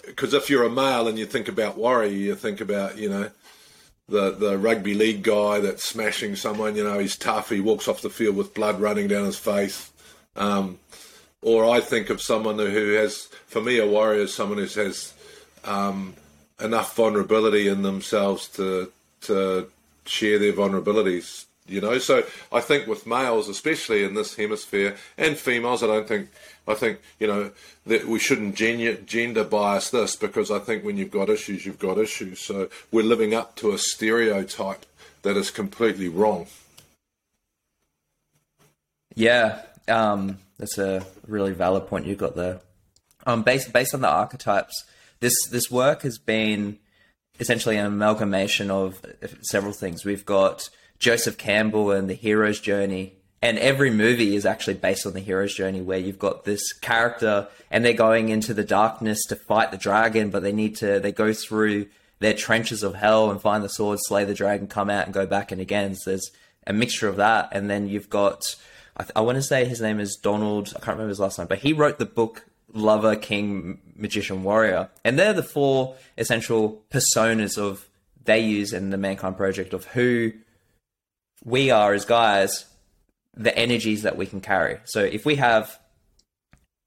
because 0.05 0.35
uh, 0.35 0.37
if 0.37 0.51
you're 0.51 0.65
a 0.65 0.71
male 0.71 1.09
and 1.09 1.19
you 1.19 1.27
think 1.27 1.49
about 1.49 1.79
warrior, 1.79 2.11
you 2.11 2.35
think 2.35 2.61
about 2.61 2.99
you 2.99 3.09
know 3.09 3.31
the 4.09 4.33
the 4.33 4.59
rugby 4.59 4.95
league 4.95 5.23
guy 5.23 5.61
that's 5.61 5.83
smashing 5.83 6.37
someone. 6.37 6.77
You 6.77 6.85
know, 6.85 6.99
he's 6.99 7.17
tough. 7.17 7.51
He 7.51 7.61
walks 7.61 7.89
off 7.89 8.03
the 8.03 8.11
field 8.11 8.37
with 8.37 8.55
blood 8.55 8.81
running 8.81 9.09
down 9.09 9.25
his 9.25 9.39
face. 9.39 9.91
Um, 10.37 10.79
or 11.41 11.71
I 11.71 11.81
think 11.81 12.11
of 12.11 12.21
someone 12.21 12.59
who 12.59 12.93
has, 12.95 13.29
for 13.47 13.63
me, 13.63 13.79
a 13.79 13.87
warrior 13.87 14.23
is 14.23 14.35
someone 14.35 14.59
who 14.59 14.65
has 14.65 15.15
um, 15.65 16.15
enough 16.61 16.95
vulnerability 16.97 17.69
in 17.69 17.83
themselves 17.83 18.49
to 18.49 18.93
to 19.23 19.69
share 20.05 20.39
their 20.39 20.53
vulnerabilities. 20.53 21.47
You 21.69 21.81
know, 21.81 21.99
so 21.99 22.25
I 22.53 22.61
think 22.61 22.87
with 22.87 23.07
males, 23.07 23.49
especially 23.49 24.05
in 24.05 24.15
this 24.15 24.37
hemisphere, 24.37 24.97
and 25.19 25.37
females, 25.37 25.83
I 25.83 25.87
don't 25.87 26.07
think 26.07 26.29
I 26.69 26.75
think 26.75 27.01
you 27.19 27.27
know 27.27 27.51
that 27.87 28.07
we 28.07 28.19
shouldn't 28.19 28.55
gender 28.55 29.45
bias 29.45 29.91
this 29.91 30.17
because 30.17 30.51
I 30.51 30.59
think 30.59 30.85
when 30.85 30.97
you've 30.97 31.11
got 31.11 31.29
issues, 31.29 31.67
you've 31.67 31.79
got 31.79 31.99
issues. 31.99 32.41
So 32.41 32.69
we're 32.93 33.05
living 33.05 33.35
up 33.35 33.57
to 33.57 33.73
a 33.73 33.79
stereotype 33.79 34.87
that 35.23 35.37
is 35.37 35.51
completely 35.51 36.09
wrong. 36.09 36.47
Yeah, 39.15 39.63
um, 39.89 40.39
that's 40.59 40.79
a 40.79 41.05
really 41.27 41.53
valid 41.53 41.87
point 41.89 42.07
you've 42.07 42.19
got 42.19 42.37
there. 42.37 42.61
Um, 43.27 43.43
based 43.43 43.73
based 43.73 43.95
on 43.95 44.03
the 44.03 44.09
archetypes, 44.09 44.85
this 45.21 45.35
this 45.51 45.71
work 45.71 46.03
has 46.03 46.19
been 46.19 46.79
essentially 47.41 47.77
an 47.77 47.87
amalgamation 47.87 48.71
of 48.71 49.05
several 49.43 49.73
things. 49.73 50.05
We've 50.05 50.25
got 50.25 50.69
Joseph 50.99 51.39
Campbell 51.39 51.91
and 51.91 52.09
the 52.09 52.15
hero's 52.15 52.61
journey. 52.61 53.15
And 53.43 53.59
every 53.59 53.91
movie 53.91 54.35
is 54.35 54.47
actually 54.47 54.75
based 54.75 55.07
on 55.07 55.13
the 55.13 55.21
hero's 55.21 55.55
journey 55.55 55.81
where 55.81 55.99
you've 55.99 56.19
got 56.19 56.45
this 56.45 56.73
character 56.73 57.49
and 57.71 57.85
they're 57.85 57.93
going 57.93 58.29
into 58.29 58.55
the 58.55 58.65
darkness 58.65 59.23
to 59.29 59.37
fight 59.37 59.71
the 59.71 59.77
dragon 59.77 60.31
but 60.31 60.43
they 60.43 60.53
need 60.53 60.77
to 60.77 60.99
they 60.99 61.13
go 61.13 61.33
through 61.33 61.87
their 62.19 62.33
trenches 62.33 62.83
of 62.83 62.95
hell 62.95 63.31
and 63.31 63.41
find 63.41 63.63
the 63.63 63.69
sword 63.69 63.99
slay 64.03 64.25
the 64.25 64.35
dragon 64.35 64.67
come 64.67 64.89
out 64.89 65.05
and 65.05 65.15
go 65.15 65.27
back 65.27 65.53
and 65.53 65.61
again. 65.61 65.95
So 65.95 66.11
there's 66.11 66.31
a 66.67 66.73
mixture 66.73 67.09
of 67.09 67.17
that. 67.17 67.51
And 67.53 67.69
then 67.71 67.89
you've 67.89 68.11
got 68.11 68.57
i, 68.97 69.05
I 69.17 69.21
want 69.21 69.37
to 69.37 69.43
say 69.43 69.65
his 69.65 69.81
name 69.81 70.01
is 70.01 70.17
donald 70.17 70.69
i 70.75 70.79
can't 70.79 70.97
remember 70.97 71.11
his 71.11 71.21
last 71.21 71.39
name 71.39 71.47
but 71.47 71.59
he 71.59 71.73
wrote 71.73 71.99
the 71.99 72.07
book 72.07 72.47
lover 72.73 73.17
king 73.17 73.81
magician 73.97 74.43
warrior. 74.43 74.89
And 75.05 75.19
they're 75.19 75.33
the 75.33 75.43
four 75.43 75.97
essential 76.17 76.83
personas 76.91 77.59
of 77.59 77.89
they 78.25 78.41
use 78.41 78.73
in 78.73 78.91
the 78.91 78.97
mankind 78.97 79.37
project 79.37 79.73
of 79.73 79.85
who 79.87 80.33
we 81.47 81.71
are 81.71 81.95
as 81.95 82.05
guys 82.05 82.67
the 83.35 83.57
energies 83.57 84.03
that 84.03 84.17
we 84.17 84.27
can 84.27 84.41
carry. 84.41 84.79
So 84.85 85.03
if 85.03 85.25
we 85.25 85.37
have 85.37 85.79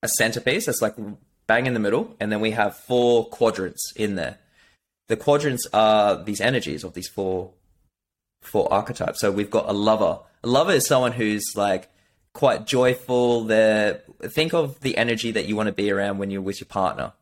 a 0.04 0.08
centerpiece 0.08 0.66
that's 0.66 0.82
like 0.82 0.96
bang 1.48 1.66
in 1.66 1.74
the 1.74 1.80
middle, 1.80 2.16
and 2.20 2.32
then 2.32 2.42
we 2.42 2.52
have 2.52 2.76
four 2.76 3.28
quadrants 3.30 3.92
in 3.96 4.16
there. 4.16 4.38
The 5.08 5.18
quadrants 5.18 5.66
are 5.74 6.24
these 6.24 6.42
energies 6.42 6.84
of 6.84 6.94
these 6.94 7.08
four 7.08 7.54
four 8.42 8.72
archetypes. 8.72 9.20
So 9.20 9.32
we've 9.32 9.50
got 9.50 9.68
a 9.68 9.74
lover. 9.74 10.20
A 10.44 10.48
lover 10.48 10.74
is 10.74 10.86
someone 10.86 11.14
who's 11.14 11.46
like 11.56 11.90
quite 12.34 12.68
joyful. 12.68 13.46
They're 13.46 14.02
think 14.24 14.54
of 14.54 14.80
the 14.82 14.98
energy 14.98 15.32
that 15.32 15.46
you 15.46 15.56
want 15.56 15.68
to 15.68 15.74
be 15.74 15.92
around 15.92 16.20
when 16.20 16.32
you're 16.32 16.42
with 16.42 16.60
your 16.60 16.68
partner. 16.68 17.14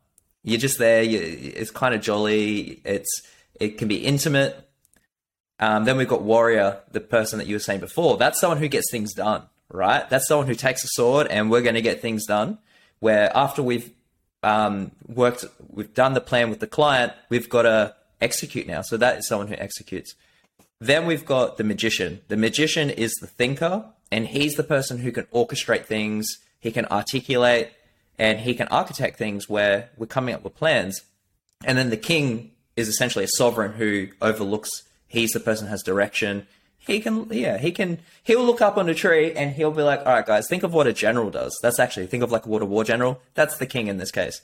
You're 0.44 0.60
just 0.60 0.78
there. 0.78 1.02
You, 1.02 1.20
it's 1.20 1.70
kind 1.70 1.94
of 1.94 2.00
jolly. 2.00 2.80
It's 2.84 3.22
it 3.58 3.78
can 3.78 3.88
be 3.88 4.04
intimate. 4.04 4.67
Um, 5.60 5.84
then 5.84 5.96
we've 5.96 6.08
got 6.08 6.22
Warrior, 6.22 6.80
the 6.92 7.00
person 7.00 7.38
that 7.38 7.48
you 7.48 7.56
were 7.56 7.60
saying 7.60 7.80
before. 7.80 8.16
That's 8.16 8.40
someone 8.40 8.58
who 8.58 8.68
gets 8.68 8.90
things 8.90 9.12
done, 9.12 9.42
right? 9.70 10.08
That's 10.08 10.28
someone 10.28 10.46
who 10.46 10.54
takes 10.54 10.84
a 10.84 10.88
sword 10.88 11.26
and 11.26 11.50
we're 11.50 11.62
going 11.62 11.74
to 11.74 11.82
get 11.82 12.00
things 12.00 12.26
done. 12.26 12.58
Where 13.00 13.36
after 13.36 13.62
we've 13.62 13.90
um, 14.42 14.92
worked, 15.06 15.44
we've 15.70 15.92
done 15.94 16.14
the 16.14 16.20
plan 16.20 16.50
with 16.50 16.60
the 16.60 16.66
client, 16.66 17.12
we've 17.28 17.48
got 17.48 17.62
to 17.62 17.94
execute 18.20 18.66
now. 18.66 18.82
So 18.82 18.96
that 18.96 19.18
is 19.18 19.26
someone 19.26 19.48
who 19.48 19.54
executes. 19.54 20.14
Then 20.80 21.06
we've 21.06 21.24
got 21.24 21.56
the 21.56 21.64
magician. 21.64 22.20
The 22.28 22.36
magician 22.36 22.90
is 22.90 23.12
the 23.14 23.26
thinker, 23.26 23.84
and 24.12 24.28
he's 24.28 24.54
the 24.54 24.62
person 24.62 24.98
who 24.98 25.10
can 25.10 25.24
orchestrate 25.26 25.86
things, 25.86 26.38
he 26.60 26.70
can 26.70 26.86
articulate, 26.86 27.70
and 28.18 28.40
he 28.40 28.54
can 28.54 28.68
architect 28.68 29.18
things 29.18 29.48
where 29.48 29.90
we're 29.96 30.06
coming 30.06 30.34
up 30.34 30.44
with 30.44 30.54
plans. 30.54 31.02
And 31.64 31.76
then 31.76 31.90
the 31.90 31.96
king 31.96 32.52
is 32.76 32.88
essentially 32.88 33.24
a 33.24 33.28
sovereign 33.28 33.72
who 33.72 34.08
overlooks 34.22 34.84
He's 35.08 35.32
the 35.32 35.40
person 35.40 35.66
who 35.66 35.70
has 35.70 35.82
direction. 35.82 36.46
He 36.78 37.00
can, 37.00 37.26
yeah, 37.30 37.58
he 37.58 37.72
can, 37.72 37.98
he'll 38.22 38.44
look 38.44 38.60
up 38.60 38.76
on 38.76 38.88
a 38.88 38.94
tree 38.94 39.32
and 39.32 39.52
he'll 39.52 39.72
be 39.72 39.82
like, 39.82 40.00
all 40.00 40.12
right, 40.12 40.24
guys, 40.24 40.46
think 40.48 40.62
of 40.62 40.72
what 40.72 40.86
a 40.86 40.92
general 40.92 41.30
does. 41.30 41.58
That's 41.62 41.80
actually, 41.80 42.06
think 42.06 42.22
of 42.22 42.30
like 42.30 42.46
what 42.46 42.62
a 42.62 42.66
war 42.66 42.84
general. 42.84 43.20
That's 43.34 43.56
the 43.56 43.66
king 43.66 43.88
in 43.88 43.96
this 43.98 44.10
case. 44.10 44.40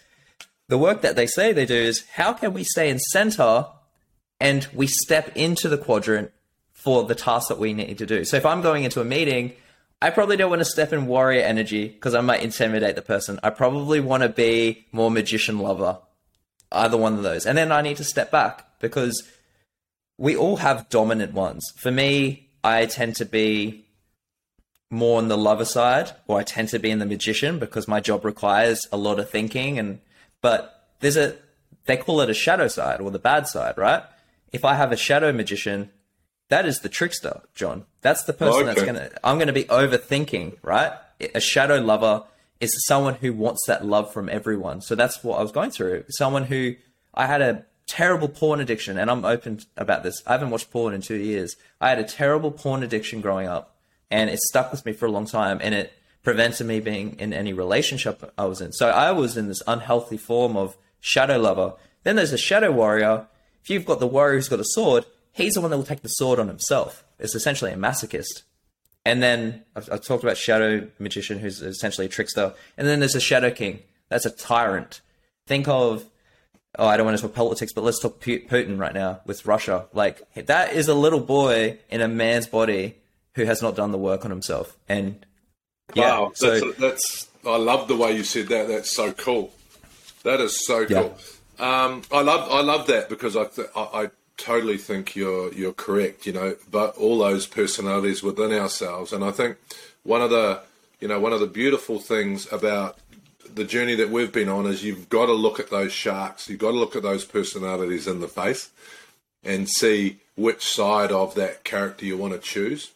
The 0.69 0.79
work 0.79 1.03
that 1.03 1.17
they 1.17 1.27
say 1.27 1.53
they 1.53 1.67
do 1.67 1.75
is 1.75 2.05
how 2.15 2.33
can 2.33 2.53
we 2.53 2.65
stay 2.65 2.91
in 2.91 2.99
center 2.99 3.67
and 4.41 4.67
we 4.75 4.87
step 4.87 5.31
into 5.37 5.69
the 5.69 5.79
quadrant 5.79 6.33
for 6.73 7.05
the 7.05 7.15
task 7.15 7.49
that 7.49 7.59
we 7.59 7.73
need 7.73 7.99
to 7.99 8.07
do. 8.07 8.25
So 8.25 8.37
if 8.37 8.45
I'm 8.45 8.63
going 8.63 8.85
into 8.85 9.01
a 9.01 9.05
meeting, 9.05 9.53
I 10.03 10.11
probably 10.11 10.37
don't 10.37 10.51
want 10.51 10.61
to 10.61 10.67
step 10.67 10.93
in 10.93 11.07
warrior 11.07 11.41
energy 11.43 11.89
because 11.89 12.15
I 12.15 12.21
might 12.21 12.43
intimidate 12.43 12.95
the 12.95 13.03
person. 13.03 13.41
I 13.43 13.51
probably 13.51 14.01
want 14.01 14.23
to 14.23 14.29
be 14.29 14.87
more 14.93 15.11
magician 15.11 15.59
lover, 15.59 15.99
either 16.71 16.99
one 16.99 17.15
of 17.15 17.23
those. 17.23 17.47
And 17.47 17.57
then 17.57 17.73
I 17.73 17.81
need 17.81 17.97
to 17.99 18.05
step 18.05 18.31
back 18.31 18.67
because 18.81 19.23
we 20.19 20.37
all 20.37 20.57
have 20.57 20.89
dominant 20.89 21.33
ones. 21.33 21.73
For 21.77 21.91
me, 21.91 22.49
I 22.63 22.87
tend 22.87 23.17
to 23.17 23.25
be 23.25 23.85
more 24.91 25.19
on 25.19 25.29
the 25.29 25.37
lover 25.37 25.65
side, 25.65 26.13
or 26.27 26.39
I 26.39 26.45
tend 26.45 26.69
to 26.69 26.79
be 26.79 26.91
in 26.91 26.99
the 26.99 27.07
magician 27.07 27.59
because 27.59 27.89
my 27.89 28.01
job 28.01 28.25
requires 28.25 28.87
a 28.93 28.97
lot 28.97 29.19
of 29.19 29.29
thinking. 29.29 29.79
And 29.79 30.01
but 30.41 30.89
there's 31.01 31.17
a 31.17 31.37
they 31.87 31.97
call 31.97 32.21
it 32.21 32.31
a 32.31 32.35
shadow 32.35 32.69
side 32.69 33.01
or 33.01 33.11
the 33.11 33.19
bad 33.19 33.47
side, 33.47 33.77
right? 33.77 34.03
If 34.53 34.65
I 34.65 34.75
have 34.75 34.93
a 34.93 34.97
shadow 34.97 35.33
magician, 35.33 35.91
that 36.49 36.67
is 36.67 36.81
the 36.81 36.89
trickster, 36.89 37.43
John. 37.55 37.85
That's 38.03 38.25
the 38.25 38.33
person 38.33 38.63
okay. 38.63 38.65
that's 38.65 38.83
gonna. 38.83 39.11
I'm 39.23 39.39
gonna 39.39 39.53
be 39.53 39.65
overthinking, 39.65 40.59
right? 40.63 40.93
A 41.35 41.41
shadow 41.41 41.81
lover 41.81 42.25
is 42.61 42.87
someone 42.87 43.15
who 43.17 43.33
wants 43.33 43.67
that 43.67 43.85
love 43.85 44.13
from 44.13 44.29
everyone. 44.29 44.81
So 44.81 44.95
that's 44.95 45.23
what 45.25 45.39
I 45.39 45.43
was 45.43 45.53
going 45.53 45.71
through. 45.71 46.05
Someone 46.09 46.45
who 46.45 46.77
I 47.15 47.27
had 47.27 47.43
a 47.43 47.65
terrible 47.87 48.29
porn 48.29 48.61
addiction, 48.61 48.99
and 48.99 49.11
I'm 49.11 49.25
open 49.25 49.61
about 49.77 50.03
this. 50.03 50.23
I 50.27 50.33
haven't 50.33 50.51
watched 50.51 50.71
porn 50.71 50.95
in 50.95 51.01
two 51.01 51.17
years. 51.17 51.57
I 51.81 51.91
had 51.91 51.99
a 51.99 52.05
terrible 52.05 52.51
porn 52.51 52.83
addiction 52.83 53.21
growing 53.21 53.47
up, 53.47 53.77
and 54.11 54.31
it 54.31 54.41
stuck 54.41 54.71
with 54.71 54.85
me 54.87 54.93
for 54.93 55.07
a 55.07 55.11
long 55.11 55.27
time, 55.27 55.59
and 55.63 55.75
it 55.75 55.93
prevented 56.23 56.67
me 56.67 56.81
being 56.81 57.19
in 57.19 57.33
any 57.33 57.53
relationship 57.53 58.33
I 58.37 58.47
was 58.47 58.61
in. 58.61 58.73
So 58.73 58.89
I 58.89 59.13
was 59.13 59.37
in 59.37 59.49
this 59.49 59.63
unhealthy 59.67 60.17
form 60.17 60.57
of 60.57 60.77
shadow 61.01 61.39
lover. 61.39 61.75
Then 62.03 62.17
there's 62.17 62.33
a 62.33 62.39
shadow 62.39 62.73
warrior. 62.73 63.27
If 63.63 63.71
you've 63.71 63.85
got 63.85 64.01
the 64.01 64.07
warrior 64.07 64.37
who's 64.37 64.49
got 64.49 64.61
a 64.61 64.65
sword, 64.65 65.05
he's 65.33 65.55
the 65.55 65.61
one 65.61 65.71
that 65.71 65.77
will 65.77 65.85
take 65.85 66.03
the 66.03 66.09
sword 66.09 66.39
on 66.39 66.49
himself. 66.49 67.05
It's 67.19 67.35
essentially 67.35 67.73
a 67.73 67.77
masochist. 67.77 68.43
And 69.05 69.23
then 69.23 69.65
I've, 69.77 69.89
I've, 69.93 70.03
talked 70.03 70.25
about 70.25 70.39
Shadow 70.39 70.89
Magician, 70.99 71.39
who's 71.39 71.61
essentially 71.61 72.07
a 72.07 72.11
trickster. 72.11 72.55
And 72.79 72.89
then 72.89 73.01
there's 73.01 73.15
a 73.15 73.21
Shadow 73.21 73.51
King. 73.51 73.81
That's 74.09 74.25
a 74.25 74.31
tyrant. 74.31 75.03
Think 75.47 75.69
of, 75.69 76.07
oh, 76.79 76.87
I 76.87 76.97
don't 76.97 77.07
want 77.07 77.17
to 77.19 77.23
talk 77.23 77.35
politics, 77.35 77.73
but 77.73 77.85
let's 77.85 78.01
talk 78.01 78.21
Putin 78.21 78.79
right 78.79 78.95
now 78.95 79.21
with 79.27 79.47
Russia. 79.47 79.87
Like, 79.93 80.23
that 80.35 80.73
is 80.73 80.89
a 80.89 80.95
little 80.95 81.21
boy 81.21 81.79
in 81.89 82.01
a 82.01 82.09
man's 82.09 82.47
body 82.47 82.97
who 83.35 83.45
has 83.45 83.63
not 83.63 83.77
done 83.77 83.93
the 83.93 83.99
work 83.99 84.25
on 84.25 84.31
himself. 84.31 84.77
And 84.89 85.25
yeah, 85.95 86.19
wow, 86.19 86.33
so, 86.35 86.61
that's, 86.61 86.79
that's, 86.79 87.29
I 87.47 87.57
love 87.57 87.89
the 87.89 87.97
way 87.97 88.17
you 88.17 88.25
said 88.25 88.49
that. 88.49 88.69
That's 88.69 88.95
so 88.95 89.13
cool. 89.13 89.53
That 90.23 90.41
is 90.41 90.65
so 90.65 90.87
cool. 90.87 91.19
Yeah. 91.59 91.85
Um, 91.85 92.03
I 92.11 92.23
love, 92.23 92.51
I 92.51 92.63
love 92.63 92.87
that 92.89 93.09
because 93.09 93.37
I, 93.37 93.45
th- 93.45 93.69
I, 93.77 93.81
I 93.81 94.11
totally 94.37 94.77
think 94.77 95.15
you're 95.15 95.53
you're 95.53 95.73
correct. 95.73 96.27
You 96.27 96.33
know, 96.33 96.57
but 96.71 96.97
all 96.97 97.19
those 97.19 97.47
personalities 97.47 98.23
within 98.23 98.53
ourselves, 98.53 99.13
and 99.13 99.25
I 99.25 99.31
think 99.31 99.57
one 100.03 100.23
of 100.23 100.31
the 100.31 100.63
you 101.01 101.09
know 101.09 101.21
one 101.21 101.33
of 101.33 101.41
the 101.41 101.47
beautiful 101.47 101.99
things 101.99 102.51
about 102.53 102.99
the 103.55 103.65
journey 103.65 103.95
that 103.95 104.11
we've 104.11 104.33
been 104.33 104.49
on 104.49 104.67
is 104.67 104.85
you've 104.85 105.09
got 105.09 105.27
to 105.27 105.33
look 105.33 105.61
at 105.61 105.71
those 105.71 105.93
sharks. 105.93 106.49
You've 106.49 106.61
got 106.61 106.73
to 106.73 106.79
look 106.79 106.97
at 106.97 107.03
those 107.03 107.25
personalities 107.25 108.07
in 108.07 108.21
the 108.21 108.29
face 108.29 108.71
and 109.45 109.69
see 109.69 110.19
which 110.37 110.67
side 110.67 111.13
of 111.13 111.35
that 111.35 111.65
character 111.65 112.05
you 112.05 112.17
want 112.17 112.33
to 112.33 112.39
choose. 112.39 112.91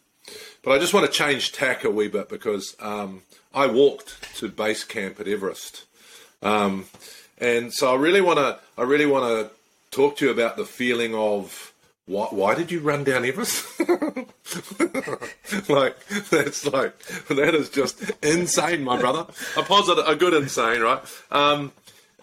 But 0.63 0.73
I 0.73 0.79
just 0.79 0.93
want 0.93 1.07
to 1.07 1.13
change 1.13 1.53
tack 1.53 1.85
a 1.85 1.91
wee 1.91 2.09
bit 2.09 2.29
because 2.29 2.75
um, 2.81 3.23
I 3.55 3.67
walked 3.67 4.37
to 4.39 4.49
base 4.49 4.85
camp 4.85 5.21
at 5.21 5.29
Everest, 5.29 5.85
um, 6.43 6.87
and 7.39 7.73
so 7.73 7.93
I 7.93 7.97
really 7.97 8.21
want 8.21 8.39
to 8.39 8.59
I 8.77 8.83
really 8.83 9.07
want 9.07 9.25
to 9.25 9.55
talk 9.91 10.17
to 10.19 10.27
you 10.27 10.31
about 10.31 10.57
the 10.57 10.67
feeling 10.67 11.15
of 11.15 11.73
why, 12.09 12.27
why 12.31 12.55
did 12.55 12.73
you 12.73 12.81
run 12.81 13.05
down 13.05 13.25
Everest? 13.27 13.79
like 15.69 15.95
that's 16.31 16.65
like 16.67 16.99
that 17.29 17.55
is 17.55 17.69
just 17.69 18.03
insane, 18.23 18.83
my 18.83 18.99
brother. 18.99 19.27
A 19.59 19.63
positive, 19.63 20.07
a 20.07 20.17
good 20.17 20.33
insane, 20.33 20.81
right? 20.81 21.03
Um, 21.31 21.73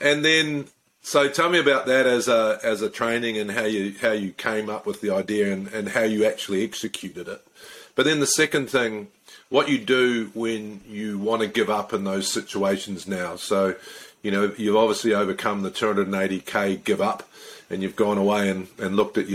and 0.01 0.25
then, 0.25 0.65
so 1.03 1.29
tell 1.29 1.49
me 1.49 1.59
about 1.59 1.85
that 1.85 2.07
as 2.07 2.27
a 2.27 2.59
as 2.63 2.81
a 2.81 2.89
training 2.89 3.37
and 3.37 3.51
how 3.51 3.65
you 3.65 3.93
how 4.01 4.11
you 4.11 4.31
came 4.31 4.71
up 4.71 4.87
with 4.87 5.01
the 5.01 5.11
idea 5.11 5.53
and, 5.53 5.67
and 5.67 5.89
how 5.89 6.01
you 6.01 6.25
actually 6.25 6.63
executed 6.63 7.27
it. 7.27 7.45
But 7.93 8.05
then 8.05 8.19
the 8.19 8.27
second 8.27 8.71
thing, 8.71 9.09
what 9.49 9.69
you 9.69 9.77
do 9.77 10.31
when 10.33 10.81
you 10.87 11.19
want 11.19 11.43
to 11.43 11.47
give 11.47 11.69
up 11.69 11.93
in 11.93 12.05
those 12.05 12.31
situations 12.31 13.07
now. 13.07 13.35
So, 13.35 13.75
you 14.23 14.31
know, 14.31 14.51
you've 14.57 14.75
obviously 14.75 15.13
overcome 15.13 15.61
the 15.61 15.69
280k 15.69 16.83
give 16.83 17.01
up 17.01 17.29
and 17.69 17.83
you've 17.83 17.95
gone 17.95 18.17
away 18.17 18.49
and, 18.49 18.67
and 18.79 18.95
looked 18.95 19.17
at 19.17 19.29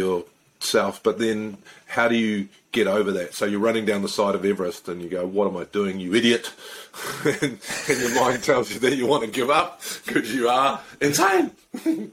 yourself, 0.61 1.03
but 1.03 1.19
then 1.19 1.57
how 1.87 2.09
do 2.09 2.15
you 2.15 2.49
get 2.73 2.87
over 2.87 3.11
that? 3.13 3.35
So 3.35 3.47
you're 3.47 3.61
running 3.61 3.85
down 3.85 4.03
the 4.03 4.09
side 4.09 4.35
of 4.35 4.45
Everest 4.45 4.89
and 4.89 5.03
you 5.03 5.09
go, 5.09 5.27
What 5.27 5.49
am 5.49 5.57
I 5.57 5.65
doing, 5.65 5.99
you 5.99 6.15
idiot? 6.15 6.53
and, 7.25 7.59
and 7.89 7.99
your 8.01 8.15
mind 8.15 8.43
tells 8.43 8.73
you 8.73 8.79
that 8.81 8.97
you 8.97 9.07
want 9.07 9.25
to 9.25 9.31
give 9.31 9.51
up 9.51 9.81
because 10.07 10.35
you 10.35 10.49
are 10.49 10.81
insane. 11.01 11.53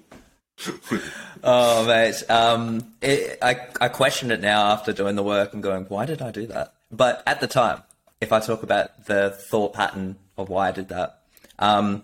oh, 1.44 1.86
mate. 1.86 2.24
Um, 2.30 2.94
it, 3.02 3.38
I, 3.42 3.68
I 3.82 3.88
question 3.90 4.32
it 4.32 4.42
now 4.42 4.72
after 4.72 4.94
doing 4.94 5.16
the 5.16 5.24
work 5.24 5.54
and 5.54 5.62
going, 5.62 5.86
Why 5.86 6.06
did 6.06 6.22
I 6.22 6.32
do 6.32 6.48
that? 6.48 6.74
But 6.92 7.24
at 7.28 7.42
the 7.42 7.48
time, 7.48 7.84
if 8.22 8.32
I 8.32 8.40
talk 8.40 8.64
about 8.64 9.06
the 9.06 9.32
thought 9.32 9.74
pattern 9.74 10.16
of 10.38 10.50
why 10.50 10.70
I 10.70 10.72
did 10.72 10.90
that, 10.90 11.20
um, 11.60 12.04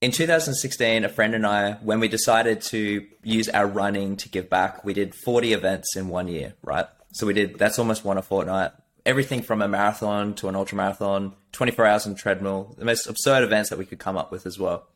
in 0.00 0.10
2016, 0.12 1.04
a 1.04 1.08
friend 1.08 1.34
and 1.34 1.46
I, 1.46 1.72
when 1.82 2.00
we 2.00 2.08
decided 2.08 2.62
to 2.62 3.06
use 3.22 3.48
our 3.48 3.66
running 3.66 4.16
to 4.18 4.28
give 4.28 4.48
back, 4.48 4.84
we 4.84 4.94
did 4.94 5.14
40 5.14 5.52
events 5.52 5.96
in 5.96 6.08
one 6.08 6.28
year, 6.28 6.54
right? 6.62 6.86
So 7.12 7.26
we 7.26 7.34
did, 7.34 7.58
that's 7.58 7.78
almost 7.78 8.04
one 8.04 8.16
a 8.18 8.22
fortnight. 8.22 8.72
Everything 9.04 9.42
from 9.42 9.62
a 9.62 9.68
marathon 9.68 10.34
to 10.34 10.48
an 10.48 10.56
ultra 10.56 10.76
marathon, 10.76 11.34
24 11.52 11.86
hours 11.86 12.06
on 12.06 12.14
treadmill, 12.14 12.74
the 12.78 12.84
most 12.84 13.06
absurd 13.06 13.42
events 13.42 13.70
that 13.70 13.78
we 13.78 13.84
could 13.86 13.98
come 13.98 14.16
up 14.16 14.30
with 14.30 14.46
as 14.46 14.58
well 14.58 14.86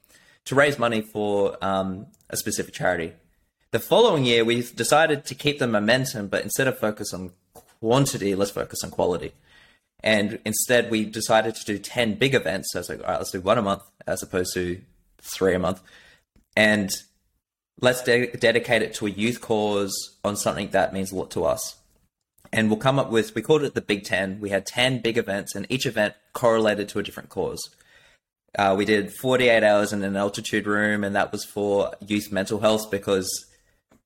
to 0.45 0.55
raise 0.55 0.79
money 0.79 1.01
for 1.01 1.57
um, 1.63 2.07
a 2.31 2.37
specific 2.37 2.75
charity. 2.75 3.13
The 3.71 3.79
following 3.81 4.25
year, 4.25 4.45
we 4.45 4.63
decided 4.63 5.25
to 5.27 5.35
keep 5.35 5.59
the 5.59 5.67
momentum, 5.67 6.29
but 6.29 6.43
instead 6.43 6.69
of 6.69 6.79
focus 6.79 7.13
on 7.13 7.33
quantity, 7.81 8.35
let's 8.35 8.51
focus 8.51 8.85
on 8.85 8.91
quality. 8.91 9.33
And 10.01 10.39
instead, 10.45 10.91
we 10.91 11.07
decided 11.07 11.55
to 11.57 11.65
do 11.65 11.79
10 11.79 12.17
big 12.17 12.35
events. 12.35 12.69
So 12.73 12.79
I 12.79 12.81
was 12.81 12.89
like, 12.91 13.01
all 13.01 13.07
right, 13.07 13.17
let's 13.17 13.31
do 13.31 13.41
one 13.41 13.59
a 13.59 13.63
month 13.63 13.83
as 14.07 14.23
opposed 14.23 14.53
to 14.55 14.81
three 15.25 15.55
a 15.55 15.59
month, 15.59 15.81
and 16.57 16.91
let's 17.81 18.03
de- 18.03 18.33
dedicate 18.33 18.83
it 18.83 18.95
to 18.95 19.07
a 19.07 19.11
youth 19.11 19.41
cause 19.41 20.19
on 20.25 20.37
something 20.37 20.71
that 20.71 20.93
means 20.93 21.13
a 21.13 21.17
lot 21.17 21.31
to 21.33 21.45
us. 21.45 21.77
And 22.53 22.69
we'll 22.69 22.79
come 22.79 22.99
up 22.99 23.11
with, 23.11 23.35
we 23.35 23.43
called 23.43 23.65
it 23.65 23.75
the 23.75 23.81
Big 23.81 24.05
Ten. 24.05 24.39
We 24.41 24.51
had 24.51 24.65
10 24.65 25.01
big 25.01 25.19
events, 25.19 25.55
and 25.55 25.67
each 25.69 25.87
event 25.87 26.15
correlated 26.35 26.89
to 26.91 27.01
a 27.01 27.03
different 27.03 27.29
cause. 27.29 27.69
Uh, 28.57 28.75
we 28.79 28.85
did 28.85 29.13
48 29.13 29.65
hours 29.65 29.93
in 29.93 30.05
an 30.05 30.17
altitude 30.17 30.67
room, 30.67 31.03
and 31.03 31.17
that 31.17 31.33
was 31.33 31.45
for 31.45 31.93
youth 32.07 32.31
mental 32.31 32.61
health 32.61 32.91
because 32.91 33.29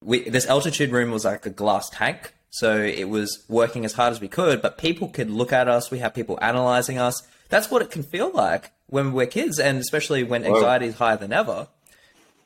we, 0.03 0.29
this 0.29 0.47
altitude 0.47 0.91
room 0.91 1.11
was 1.11 1.27
like 1.27 1.45
a 1.45 1.51
glass 1.51 1.91
tank. 1.91 2.33
So 2.51 2.81
it 2.81 3.11
was 3.11 3.45
working 3.49 3.85
as 3.85 3.93
hard 3.93 4.13
as 4.13 4.21
we 4.21 4.29
could, 4.29 4.63
but 4.63 4.79
people 4.79 5.09
could 5.09 5.29
look 5.29 5.53
at 5.53 5.69
us. 5.69 5.91
We 5.91 5.99
have 5.99 6.15
people 6.15 6.39
analyzing 6.41 6.97
us. 6.97 7.23
That's 7.49 7.71
what 7.71 7.83
it 7.83 7.91
can 7.91 8.03
feel 8.03 8.31
like 8.33 8.73
when 8.87 9.13
we're 9.13 9.27
kids, 9.27 9.59
and 9.59 9.79
especially 9.79 10.23
when 10.23 10.45
anxiety 10.45 10.87
is 10.87 10.95
higher 10.95 11.17
than 11.17 11.33
ever. 11.33 11.69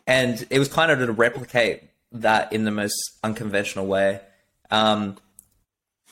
And 0.06 0.44
it 0.50 0.58
was 0.58 0.68
kind 0.68 0.90
of 0.90 0.98
to 0.98 1.12
replicate 1.12 1.84
that 2.12 2.52
in 2.52 2.64
the 2.64 2.70
most 2.70 2.94
unconventional 3.22 3.86
way. 3.86 4.20
Um, 4.70 5.16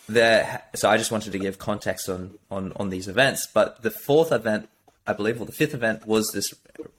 the, 0.09 0.61
so 0.75 0.89
I 0.91 0.97
just 0.97 1.11
wanted 1.11 1.33
to 1.33 1.39
give 1.39 1.59
context 1.59 2.09
on, 2.09 2.39
on, 2.51 2.73
on 2.77 2.91
these 2.91 3.09
events. 3.09 3.47
But 3.53 3.83
the 3.83 3.91
fourth 3.91 4.33
event, 4.33 4.69
I 5.07 5.13
believe, 5.13 5.41
or 5.41 5.47
the 5.47 5.53
fifth 5.53 5.75
event 5.75 6.07
was 6.07 6.31
this 6.33 6.53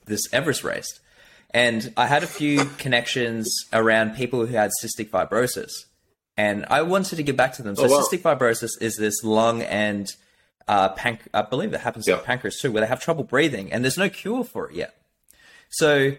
this 0.04 0.32
Everest 0.32 0.62
race, 0.62 1.00
and 1.50 1.92
I 1.96 2.06
had 2.06 2.22
a 2.22 2.26
few 2.26 2.64
connections 2.78 3.48
around 3.72 4.16
people 4.16 4.46
who 4.46 4.54
had 4.54 4.70
cystic 4.82 5.10
fibrosis, 5.10 5.70
and 6.36 6.66
I 6.66 6.82
wanted 6.82 7.16
to 7.16 7.22
give 7.22 7.36
back 7.36 7.54
to 7.54 7.62
them. 7.62 7.76
So 7.76 7.86
oh, 7.86 7.88
wow. 7.88 8.00
cystic 8.00 8.20
fibrosis 8.20 8.70
is 8.80 8.96
this 8.96 9.22
lung 9.24 9.62
and 9.62 10.08
uh, 10.68 10.94
panc- 10.94 11.28
I 11.34 11.42
believe 11.42 11.72
it 11.72 11.80
happens 11.80 12.06
yeah. 12.06 12.16
to 12.16 12.22
pancreas 12.22 12.60
too, 12.60 12.72
where 12.72 12.80
they 12.80 12.86
have 12.86 13.00
trouble 13.00 13.24
breathing, 13.24 13.72
and 13.72 13.84
there's 13.84 13.98
no 13.98 14.08
cure 14.08 14.44
for 14.44 14.70
it 14.70 14.76
yet. 14.76 14.94
So 15.70 16.16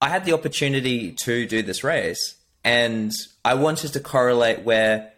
I 0.00 0.08
had 0.08 0.24
the 0.24 0.32
opportunity 0.32 1.12
to 1.12 1.46
do 1.46 1.62
this 1.62 1.84
race, 1.84 2.36
and 2.64 3.12
I 3.44 3.54
wanted 3.54 3.92
to 3.94 4.00
correlate 4.00 4.62
where 4.62 5.12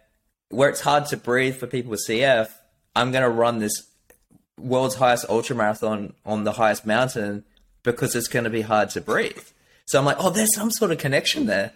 where 0.51 0.69
it's 0.69 0.81
hard 0.81 1.07
to 1.07 1.17
breathe 1.17 1.57
for 1.57 1.67
people 1.67 1.91
with 1.91 2.05
CF. 2.09 2.51
I'm 2.97 3.13
going 3.13 3.23
to 3.23 3.31
run 3.31 3.61
this 3.61 3.89
world's 4.59 4.97
highest 4.97 5.27
ultra 5.29 5.55
marathon 5.55 6.15
on 6.27 6.45
the 6.45 6.53
highest 6.53 6.85
mountain 6.85 7.45
because 7.83 8.15
it's 8.17 8.27
going 8.27 8.45
to 8.45 8.51
be 8.51 8.63
hard 8.63 8.91
to 8.91 9.01
breathe. 9.01 9.47
So 9.87 9.99
I'm 9.99 10.05
like, 10.05 10.17
oh, 10.19 10.31
there's 10.31 10.55
some 10.55 10.71
sort 10.71 10.91
of 10.91 10.99
connection 10.99 11.47
there. 11.47 11.73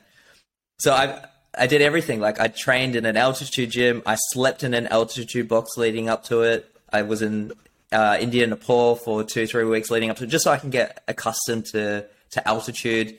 So 0.80 0.92
I 0.92 1.24
I 1.56 1.66
did 1.66 1.82
everything. 1.82 2.20
Like 2.20 2.40
I 2.40 2.48
trained 2.48 2.96
in 2.96 3.06
an 3.06 3.16
altitude 3.16 3.70
gym. 3.70 4.02
I 4.06 4.16
slept 4.16 4.64
in 4.64 4.74
an 4.74 4.86
altitude 4.88 5.48
box 5.48 5.76
leading 5.76 6.08
up 6.08 6.24
to 6.24 6.42
it. 6.42 6.70
I 6.92 7.02
was 7.02 7.22
in 7.22 7.52
uh, 7.92 8.16
India, 8.20 8.46
Nepal 8.46 8.96
for 8.96 9.24
two, 9.24 9.46
three 9.46 9.64
weeks 9.64 9.90
leading 9.90 10.10
up 10.10 10.16
to 10.18 10.24
it, 10.24 10.28
just 10.28 10.44
so 10.44 10.50
I 10.50 10.58
can 10.58 10.70
get 10.70 11.02
accustomed 11.08 11.66
to 11.66 12.06
to 12.30 12.48
altitude. 12.48 13.18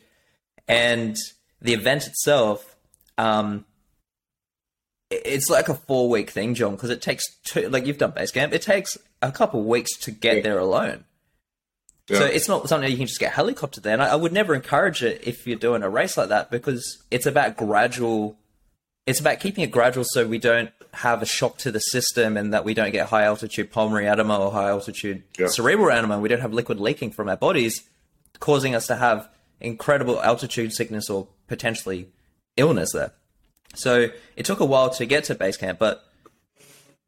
And 0.68 1.18
the 1.62 1.74
event 1.74 2.08
itself, 2.08 2.76
um, 3.18 3.66
it's 5.10 5.50
like 5.50 5.70
a 5.70 5.76
four 5.76 6.10
week 6.10 6.30
thing, 6.30 6.56
John, 6.56 6.76
because 6.76 6.90
it 6.90 7.02
takes 7.02 7.26
two. 7.46 7.70
Like 7.70 7.86
you've 7.86 7.98
done 7.98 8.12
base 8.12 8.32
camp, 8.32 8.54
it 8.54 8.62
takes 8.62 8.98
a 9.22 9.32
couple 9.32 9.64
weeks 9.64 9.98
to 10.00 10.12
get 10.12 10.38
yeah. 10.38 10.44
there 10.44 10.60
alone. 10.60 11.06
Yeah. 12.08 12.20
So 12.20 12.26
it's 12.26 12.47
not 12.47 12.70
something 12.70 12.89
you 12.89 12.97
can 12.97 13.08
just 13.08 13.20
get 13.20 13.32
helicopter 13.32 13.82
there. 13.82 13.93
And 13.93 14.03
I, 14.03 14.10
I, 14.10 14.16
would 14.16 14.32
never 14.32 14.53
encourage 14.53 15.01
it 15.03 15.22
if 15.26 15.47
you're 15.47 15.58
doing 15.58 15.82
a 15.82 15.89
race 15.89 16.18
like 16.18 16.30
that 16.30 16.51
because 16.51 17.03
it's 17.10 17.26
about 17.26 17.58
gradual 17.58 18.38
it's 19.08 19.20
about 19.20 19.39
keeping 19.39 19.64
it 19.64 19.72
gradual 19.72 20.03
so 20.08 20.26
we 20.28 20.39
don't 20.39 20.72
have 20.93 21.22
a 21.22 21.26
shock 21.26 21.58
to 21.60 21.72
the 21.72 21.80
system 21.80 22.38
and 22.38 22.53
that 22.53 22.66
we 22.66 22.74
don't 22.74 22.91
get 22.91 23.10
high 23.10 23.24
altitude 23.24 23.72
pulmonary 23.72 24.08
edema 24.08 24.38
or 24.39 24.51
high 24.51 24.70
altitude 24.70 25.24
Yeah. 25.38 25.47
cerebral 25.47 25.89
edema. 25.95 26.20
We 26.20 26.30
don't 26.30 26.41
have 26.41 26.53
liquid 26.53 26.80
leaking 26.80 27.12
from 27.12 27.30
our 27.30 27.38
bodies, 27.38 27.84
causing 28.39 28.74
us 28.76 28.88
to 28.88 28.95
have 28.95 29.30
incredible 29.60 30.22
altitude 30.22 30.74
sickness 30.74 31.10
or 31.10 31.28
potentially 31.47 32.10
illness 32.58 32.93
there. 32.93 33.12
So 33.76 34.10
it 34.36 34.45
took 34.45 34.60
a 34.60 34.66
while 34.66 34.89
to 34.91 35.06
get 35.06 35.26
to 35.26 35.36
base 35.36 35.58
camp, 35.58 35.80
but 35.80 36.03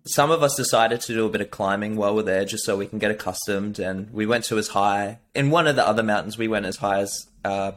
some 0.07 0.31
of 0.31 0.43
us 0.43 0.55
decided 0.55 1.01
to 1.01 1.13
do 1.13 1.25
a 1.25 1.29
bit 1.29 1.41
of 1.41 1.51
climbing 1.51 1.95
while 1.95 2.15
we're 2.15 2.23
there 2.23 2.45
just 2.45 2.65
so 2.65 2.77
we 2.77 2.87
can 2.87 2.99
get 2.99 3.11
accustomed. 3.11 3.79
And 3.79 4.11
we 4.13 4.25
went 4.25 4.45
to 4.45 4.57
as 4.57 4.69
high 4.69 5.19
in 5.35 5.49
one 5.49 5.67
of 5.67 5.75
the 5.75 5.87
other 5.87 6.03
mountains, 6.03 6.37
we 6.37 6.47
went 6.47 6.65
as 6.65 6.77
high 6.77 6.99
as 6.99 7.27
uh, 7.43 7.71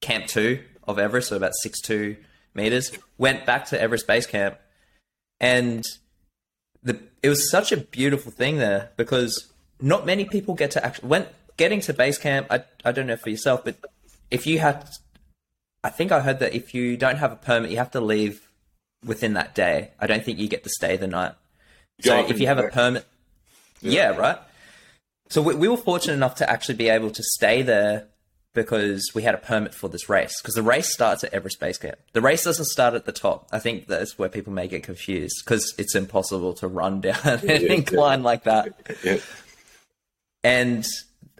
Camp 0.00 0.26
2 0.26 0.60
of 0.84 0.98
Everest, 0.98 1.28
so 1.28 1.36
about 1.36 1.52
6'2 1.64 2.16
meters. 2.54 2.92
Went 3.18 3.46
back 3.46 3.66
to 3.66 3.80
Everest 3.80 4.06
Base 4.06 4.26
Camp, 4.26 4.58
and 5.40 5.84
the 6.82 6.98
it 7.22 7.28
was 7.28 7.50
such 7.50 7.72
a 7.72 7.76
beautiful 7.76 8.32
thing 8.32 8.56
there 8.56 8.90
because 8.96 9.52
not 9.80 10.04
many 10.04 10.24
people 10.24 10.54
get 10.54 10.72
to 10.72 10.84
actually 10.84 11.08
when 11.08 11.26
getting 11.56 11.80
to 11.82 11.92
base 11.94 12.18
camp. 12.18 12.48
I 12.50 12.64
I 12.84 12.92
don't 12.92 13.06
know 13.06 13.16
for 13.16 13.30
yourself, 13.30 13.64
but 13.64 13.76
if 14.30 14.46
you 14.46 14.58
had, 14.58 14.88
I 15.84 15.90
think 15.90 16.10
I 16.10 16.20
heard 16.20 16.40
that 16.40 16.54
if 16.54 16.74
you 16.74 16.96
don't 16.96 17.18
have 17.18 17.32
a 17.32 17.36
permit, 17.36 17.70
you 17.70 17.76
have 17.76 17.90
to 17.92 18.00
leave 18.00 18.48
within 19.04 19.34
that 19.34 19.54
day. 19.54 19.90
I 20.00 20.06
don't 20.06 20.24
think 20.24 20.38
you 20.38 20.48
get 20.48 20.64
to 20.64 20.70
stay 20.70 20.96
the 20.96 21.06
night. 21.06 21.34
So 22.00 22.26
if 22.26 22.40
you 22.40 22.46
have 22.46 22.58
a 22.58 22.68
permit, 22.68 23.06
yeah, 23.80 24.16
right. 24.16 24.38
So 25.28 25.40
we, 25.40 25.54
we 25.54 25.68
were 25.68 25.76
fortunate 25.76 26.14
enough 26.14 26.36
to 26.36 26.50
actually 26.50 26.74
be 26.74 26.88
able 26.88 27.10
to 27.10 27.22
stay 27.22 27.62
there 27.62 28.08
because 28.54 29.10
we 29.14 29.22
had 29.22 29.34
a 29.34 29.38
permit 29.38 29.74
for 29.74 29.88
this 29.88 30.08
race. 30.08 30.40
Because 30.40 30.54
the 30.54 30.62
race 30.62 30.92
starts 30.92 31.24
at 31.24 31.32
Everest 31.32 31.58
Base 31.58 31.78
Camp. 31.78 31.96
The 32.12 32.20
race 32.20 32.44
doesn't 32.44 32.66
start 32.66 32.94
at 32.94 33.06
the 33.06 33.12
top. 33.12 33.48
I 33.50 33.58
think 33.58 33.86
that's 33.86 34.18
where 34.18 34.28
people 34.28 34.52
may 34.52 34.68
get 34.68 34.82
confused 34.82 35.42
because 35.44 35.74
it's 35.78 35.94
impossible 35.94 36.52
to 36.54 36.68
run 36.68 37.00
down 37.02 37.16
an 37.24 37.40
yeah. 37.44 37.72
incline 37.72 38.22
like 38.22 38.44
that. 38.44 38.74
Yeah. 39.02 39.18
And 40.44 40.86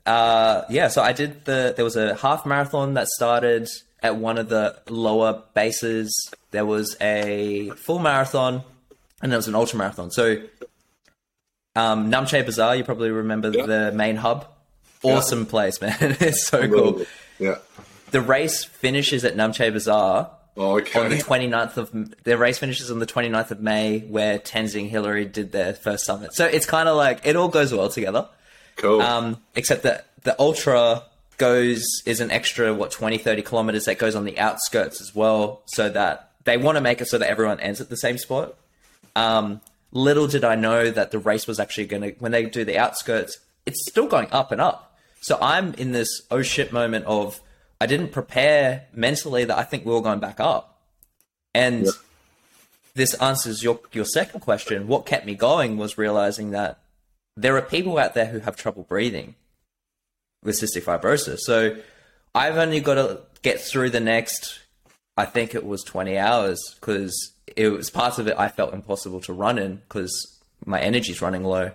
uh, 0.06 0.62
yeah, 0.70 0.88
so 0.88 1.02
I 1.02 1.12
did 1.12 1.44
the. 1.44 1.74
There 1.74 1.84
was 1.84 1.96
a 1.96 2.14
half 2.14 2.46
marathon 2.46 2.94
that 2.94 3.08
started 3.08 3.68
at 4.02 4.16
one 4.16 4.38
of 4.38 4.48
the 4.48 4.78
lower 4.88 5.42
bases. 5.54 6.30
There 6.50 6.66
was 6.66 6.96
a 7.00 7.70
full 7.70 7.98
marathon, 7.98 8.62
and 9.22 9.32
it 9.32 9.36
was 9.36 9.48
an 9.48 9.54
ultra 9.54 9.78
marathon. 9.78 10.10
So, 10.10 10.42
um, 11.74 12.10
Namche 12.10 12.44
Bazaar, 12.44 12.76
you 12.76 12.84
probably 12.84 13.10
remember 13.10 13.50
Yeah. 13.50 13.66
the 13.66 13.92
main 13.92 14.16
hub. 14.16 14.46
Awesome 15.02 15.46
place, 15.46 15.80
man. 15.80 15.96
it's 16.00 16.44
so 16.46 16.68
cool. 16.68 17.02
Yeah. 17.38 17.56
The 18.10 18.20
race 18.20 18.64
finishes 18.64 19.24
at 19.24 19.34
Namche 19.36 19.72
Bazaar 19.72 20.30
Oh, 20.56 20.78
okay. 20.78 21.00
on 21.00 21.08
the 21.08 21.16
29th 21.16 21.76
of 21.78 22.14
the 22.24 22.36
race 22.36 22.58
finishes 22.58 22.90
on 22.90 22.98
the 22.98 23.06
29th 23.06 23.50
of 23.50 23.60
May 23.60 24.00
where 24.00 24.38
Tenzing 24.38 24.90
Hillary 24.90 25.24
did 25.24 25.50
their 25.50 25.72
first 25.72 26.04
summit. 26.04 26.34
So 26.34 26.44
it's 26.44 26.66
kind 26.66 26.88
of 26.90 26.96
like 26.96 27.20
it 27.24 27.36
all 27.36 27.48
goes 27.48 27.72
well 27.72 27.88
together. 27.88 28.28
cool. 28.76 29.00
Um, 29.00 29.38
except 29.56 29.82
that 29.84 30.06
the 30.24 30.38
ultra 30.38 31.04
goes 31.38 31.84
is 32.04 32.20
an 32.20 32.30
extra 32.30 32.72
what 32.74 32.90
20 32.90 33.16
30 33.18 33.42
kilometers 33.42 33.86
that 33.86 33.98
goes 33.98 34.14
on 34.14 34.24
the 34.24 34.38
outskirts 34.38 35.00
as 35.00 35.14
well 35.14 35.62
so 35.66 35.88
that 35.88 36.30
they 36.44 36.56
want 36.58 36.76
to 36.76 36.80
make 36.82 37.00
it 37.00 37.08
so 37.08 37.16
that 37.18 37.28
everyone 37.30 37.58
ends 37.60 37.80
at 37.80 37.88
the 37.88 37.96
same 37.96 38.18
spot 38.18 38.54
um, 39.16 39.60
little 39.90 40.26
did 40.26 40.44
i 40.44 40.54
know 40.54 40.90
that 40.90 41.10
the 41.10 41.18
race 41.18 41.46
was 41.46 41.60
actually 41.60 41.86
going 41.86 42.02
to 42.02 42.10
when 42.18 42.32
they 42.32 42.44
do 42.44 42.64
the 42.64 42.78
outskirts 42.78 43.38
it's 43.66 43.88
still 43.88 44.06
going 44.06 44.28
up 44.32 44.50
and 44.50 44.60
up. 44.60 44.98
So 45.20 45.38
i'm 45.40 45.74
in 45.74 45.92
this 45.92 46.22
oh 46.30 46.42
shit 46.42 46.72
moment 46.72 47.04
of 47.06 47.40
i 47.80 47.86
didn't 47.86 48.12
prepare 48.12 48.86
mentally 48.92 49.44
that 49.44 49.56
i 49.56 49.62
think 49.62 49.84
we're 49.84 49.94
all 49.94 50.00
going 50.00 50.20
back 50.20 50.40
up. 50.40 50.80
And 51.54 51.86
this 52.94 53.14
answers 53.14 53.62
your 53.62 53.80
your 53.92 54.04
second 54.04 54.40
question. 54.40 54.88
What 54.88 55.06
kept 55.06 55.26
me 55.26 55.34
going 55.34 55.76
was 55.76 55.98
realizing 55.98 56.50
that 56.50 56.80
there 57.36 57.56
are 57.56 57.62
people 57.62 57.98
out 57.98 58.14
there 58.14 58.26
who 58.26 58.40
have 58.40 58.56
trouble 58.56 58.82
breathing 58.82 59.34
with 60.42 60.56
cystic 60.56 60.82
fibrosis. 60.82 61.38
So 61.40 61.76
I've 62.34 62.56
only 62.56 62.80
got 62.80 62.94
to 62.94 63.20
get 63.42 63.60
through 63.60 63.90
the 63.90 64.00
next, 64.00 64.60
I 65.16 65.24
think 65.24 65.54
it 65.54 65.64
was 65.64 65.82
20 65.84 66.18
hours 66.18 66.74
because 66.80 67.32
it 67.56 67.68
was 67.68 67.90
parts 67.90 68.18
of 68.18 68.28
it 68.28 68.38
I 68.38 68.48
felt 68.48 68.74
impossible 68.74 69.20
to 69.22 69.32
run 69.32 69.58
in 69.58 69.76
because 69.76 70.40
my 70.64 70.80
energy's 70.80 71.22
running 71.22 71.44
low. 71.44 71.72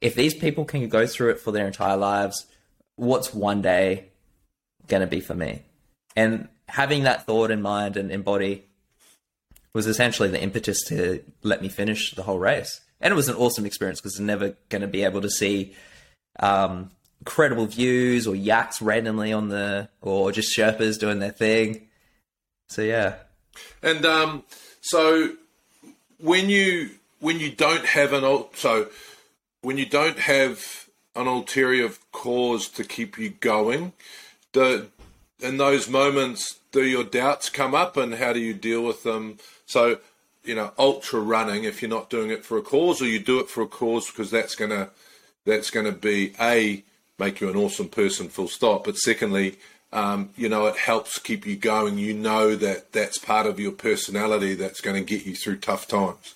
If 0.00 0.14
these 0.14 0.34
people 0.34 0.64
can 0.64 0.88
go 0.88 1.06
through 1.06 1.30
it 1.30 1.40
for 1.40 1.52
their 1.52 1.66
entire 1.66 1.96
lives, 1.96 2.46
what's 2.96 3.34
one 3.34 3.62
day 3.62 4.06
going 4.86 5.00
to 5.00 5.06
be 5.06 5.20
for 5.20 5.34
me? 5.34 5.62
And 6.16 6.48
having 6.68 7.02
that 7.04 7.26
thought 7.26 7.50
in 7.50 7.60
mind 7.62 7.96
and 7.96 8.10
in 8.10 8.22
body 8.22 8.64
was 9.72 9.86
essentially 9.86 10.28
the 10.28 10.42
impetus 10.42 10.82
to 10.84 11.22
let 11.42 11.62
me 11.62 11.68
finish 11.68 12.14
the 12.14 12.22
whole 12.22 12.38
race. 12.38 12.80
And 13.00 13.12
it 13.12 13.16
was 13.16 13.28
an 13.28 13.36
awesome 13.36 13.66
experience 13.66 14.00
because 14.00 14.18
I'm 14.18 14.26
never 14.26 14.56
going 14.68 14.82
to 14.82 14.88
be 14.88 15.04
able 15.04 15.20
to 15.20 15.30
see 15.30 15.74
um, 16.40 16.90
incredible 17.20 17.66
views 17.66 18.26
or 18.26 18.34
yaks 18.34 18.82
randomly 18.82 19.32
on 19.32 19.48
the, 19.48 19.88
or 20.00 20.32
just 20.32 20.56
Sherpas 20.56 20.98
doing 20.98 21.18
their 21.18 21.30
thing. 21.30 21.88
So 22.68 22.82
yeah, 22.82 23.16
And 23.82 24.04
um, 24.04 24.44
so 24.90 25.34
when 26.18 26.50
you 26.50 26.90
when 27.20 27.38
you 27.38 27.52
don't 27.52 27.86
have 27.86 28.12
an 28.12 28.44
so 28.54 28.88
when 29.62 29.78
you 29.78 29.86
don't 29.86 30.18
have 30.18 30.88
an 31.14 31.28
ulterior 31.28 31.90
cause 32.10 32.68
to 32.68 32.82
keep 32.82 33.16
you 33.16 33.30
going, 33.30 33.92
do, 34.52 34.88
in 35.38 35.58
those 35.58 35.88
moments 35.88 36.58
do 36.72 36.84
your 36.84 37.04
doubts 37.04 37.48
come 37.50 37.72
up 37.72 37.96
and 37.96 38.14
how 38.14 38.32
do 38.32 38.40
you 38.40 38.52
deal 38.52 38.82
with 38.82 39.04
them? 39.04 39.38
So 39.64 39.98
you 40.42 40.56
know, 40.56 40.72
ultra 40.76 41.20
running 41.20 41.62
if 41.62 41.82
you're 41.82 41.88
not 41.88 42.10
doing 42.10 42.30
it 42.30 42.44
for 42.44 42.58
a 42.58 42.62
cause, 42.62 43.00
or 43.00 43.06
you 43.06 43.20
do 43.20 43.38
it 43.38 43.48
for 43.48 43.62
a 43.62 43.68
cause 43.68 44.10
because 44.10 44.32
that's 44.32 44.56
gonna 44.56 44.90
that's 45.44 45.70
gonna 45.70 45.92
be 45.92 46.32
a 46.40 46.82
make 47.16 47.40
you 47.40 47.48
an 47.48 47.56
awesome 47.56 47.88
person, 47.88 48.28
full 48.28 48.48
stop. 48.48 48.86
But 48.86 48.96
secondly, 48.96 49.56
um, 49.92 50.30
you 50.36 50.48
know, 50.48 50.66
it 50.66 50.76
helps 50.76 51.18
keep 51.18 51.46
you 51.46 51.56
going. 51.56 51.98
You 51.98 52.14
know 52.14 52.54
that 52.56 52.92
that's 52.92 53.18
part 53.18 53.46
of 53.46 53.58
your 53.58 53.72
personality 53.72 54.54
that's 54.54 54.80
going 54.80 54.96
to 54.96 55.04
get 55.04 55.26
you 55.26 55.34
through 55.34 55.56
tough 55.56 55.88
times. 55.88 56.34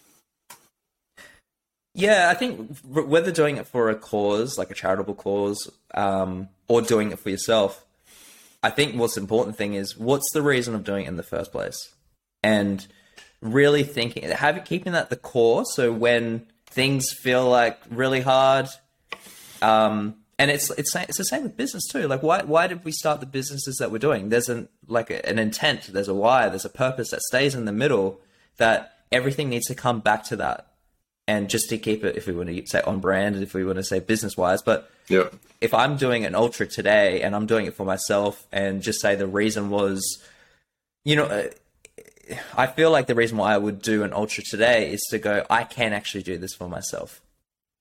Yeah, 1.94 2.28
I 2.28 2.34
think 2.34 2.76
whether 2.82 3.30
doing 3.30 3.56
it 3.56 3.68
for 3.68 3.88
a 3.88 3.94
cause, 3.94 4.58
like 4.58 4.72
a 4.72 4.74
charitable 4.74 5.14
cause, 5.14 5.70
um, 5.94 6.48
or 6.66 6.82
doing 6.82 7.12
it 7.12 7.20
for 7.20 7.30
yourself, 7.30 7.84
I 8.64 8.70
think 8.70 8.96
what's 8.96 9.16
important 9.16 9.56
thing 9.56 9.74
is 9.74 9.96
what's 9.96 10.32
the 10.32 10.42
reason 10.42 10.74
of 10.74 10.82
doing 10.82 11.04
it 11.04 11.08
in 11.08 11.16
the 11.16 11.22
first 11.22 11.52
place, 11.52 11.94
and 12.42 12.84
really 13.40 13.84
thinking, 13.84 14.28
having 14.28 14.64
keeping 14.64 14.94
that 14.94 15.08
the 15.08 15.16
core. 15.16 15.64
So 15.64 15.92
when 15.92 16.46
things 16.66 17.12
feel 17.12 17.48
like 17.48 17.78
really 17.88 18.22
hard, 18.22 18.66
um, 19.62 20.16
and 20.38 20.50
it's 20.50 20.70
it's 20.70 20.94
it's 20.94 21.18
the 21.18 21.24
same 21.24 21.42
with 21.42 21.56
business 21.56 21.86
too. 21.86 22.06
Like 22.08 22.22
why 22.22 22.42
why 22.42 22.66
did 22.66 22.84
we 22.84 22.92
start 22.92 23.20
the 23.20 23.26
businesses 23.26 23.76
that 23.76 23.90
we're 23.90 23.98
doing? 23.98 24.28
There's 24.28 24.48
an 24.48 24.68
like 24.86 25.10
a, 25.10 25.26
an 25.28 25.38
intent, 25.38 25.90
there's 25.92 26.08
a 26.08 26.14
why, 26.14 26.48
there's 26.48 26.64
a 26.64 26.70
purpose 26.70 27.10
that 27.10 27.22
stays 27.22 27.54
in 27.54 27.64
the 27.64 27.72
middle. 27.72 28.20
That 28.56 28.98
everything 29.10 29.48
needs 29.48 29.66
to 29.66 29.74
come 29.74 30.00
back 30.00 30.22
to 30.24 30.36
that 30.36 30.74
and 31.26 31.48
just 31.48 31.68
to 31.70 31.78
keep 31.78 32.04
it, 32.04 32.16
if 32.16 32.26
we 32.26 32.34
want 32.34 32.50
to 32.50 32.66
say 32.66 32.82
on 32.82 33.00
brand, 33.00 33.36
if 33.36 33.54
we 33.54 33.64
want 33.64 33.76
to 33.76 33.84
say 33.84 33.98
business 33.98 34.36
wise, 34.36 34.62
but 34.62 34.90
Yeah, 35.08 35.28
if 35.60 35.72
I'm 35.72 35.96
doing 35.96 36.24
an 36.24 36.34
ultra 36.34 36.66
today 36.66 37.22
and 37.22 37.34
I'm 37.34 37.46
doing 37.46 37.66
it 37.66 37.74
for 37.74 37.84
myself 37.84 38.46
and 38.52 38.82
just 38.82 39.00
say 39.00 39.14
the 39.14 39.26
reason 39.26 39.70
was, 39.70 40.22
you 41.04 41.16
know, 41.16 41.24
uh, 41.24 41.48
I 42.56 42.66
feel 42.66 42.90
like 42.90 43.06
the 43.06 43.14
reason 43.14 43.38
why 43.38 43.54
I 43.54 43.58
would 43.58 43.80
do 43.80 44.02
an 44.02 44.12
ultra 44.12 44.44
today 44.44 44.92
is 44.92 45.00
to 45.10 45.18
go, 45.18 45.44
I 45.48 45.64
can 45.64 45.92
actually 45.92 46.22
do 46.22 46.36
this 46.36 46.54
for 46.54 46.68
myself. 46.68 47.22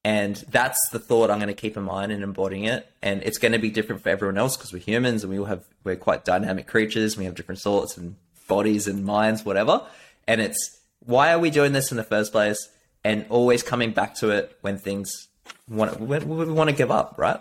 And 0.05 0.35
that's 0.49 0.79
the 0.91 0.99
thought 0.99 1.31
I'm 1.31 1.37
going 1.37 1.47
to 1.47 1.53
keep 1.53 1.77
in 1.77 1.83
mind 1.83 2.11
and 2.11 2.23
embodying 2.23 2.65
it. 2.65 2.91
And 3.01 3.23
it's 3.23 3.37
going 3.37 3.53
to 3.53 3.59
be 3.59 3.71
different 3.71 4.03
for 4.03 4.09
everyone 4.09 4.37
else 4.37 4.57
because 4.57 4.73
we're 4.73 4.79
humans 4.79 5.23
and 5.23 5.31
we 5.31 5.39
all 5.39 5.45
have, 5.45 5.63
we're 5.83 5.95
quite 5.95 6.25
dynamic 6.25 6.67
creatures. 6.67 7.17
We 7.17 7.25
have 7.25 7.35
different 7.35 7.61
thoughts 7.61 7.95
and 7.95 8.15
bodies 8.47 8.87
and 8.87 9.05
minds, 9.05 9.45
whatever. 9.45 9.85
And 10.27 10.41
it's, 10.41 10.81
why 11.05 11.31
are 11.31 11.39
we 11.39 11.49
doing 11.49 11.71
this 11.71 11.89
in 11.91 11.97
the 11.97 12.03
first 12.03 12.33
place? 12.33 12.69
And 13.05 13.25
always 13.29 13.63
coming 13.63 13.91
back 13.91 14.15
to 14.15 14.29
it 14.29 14.57
when 14.61 14.77
things 14.77 15.27
want, 15.69 15.99
when 15.99 16.27
we 16.27 16.45
want 16.45 16.69
to 16.69 16.75
give 16.75 16.91
up, 16.91 17.15
right? 17.17 17.39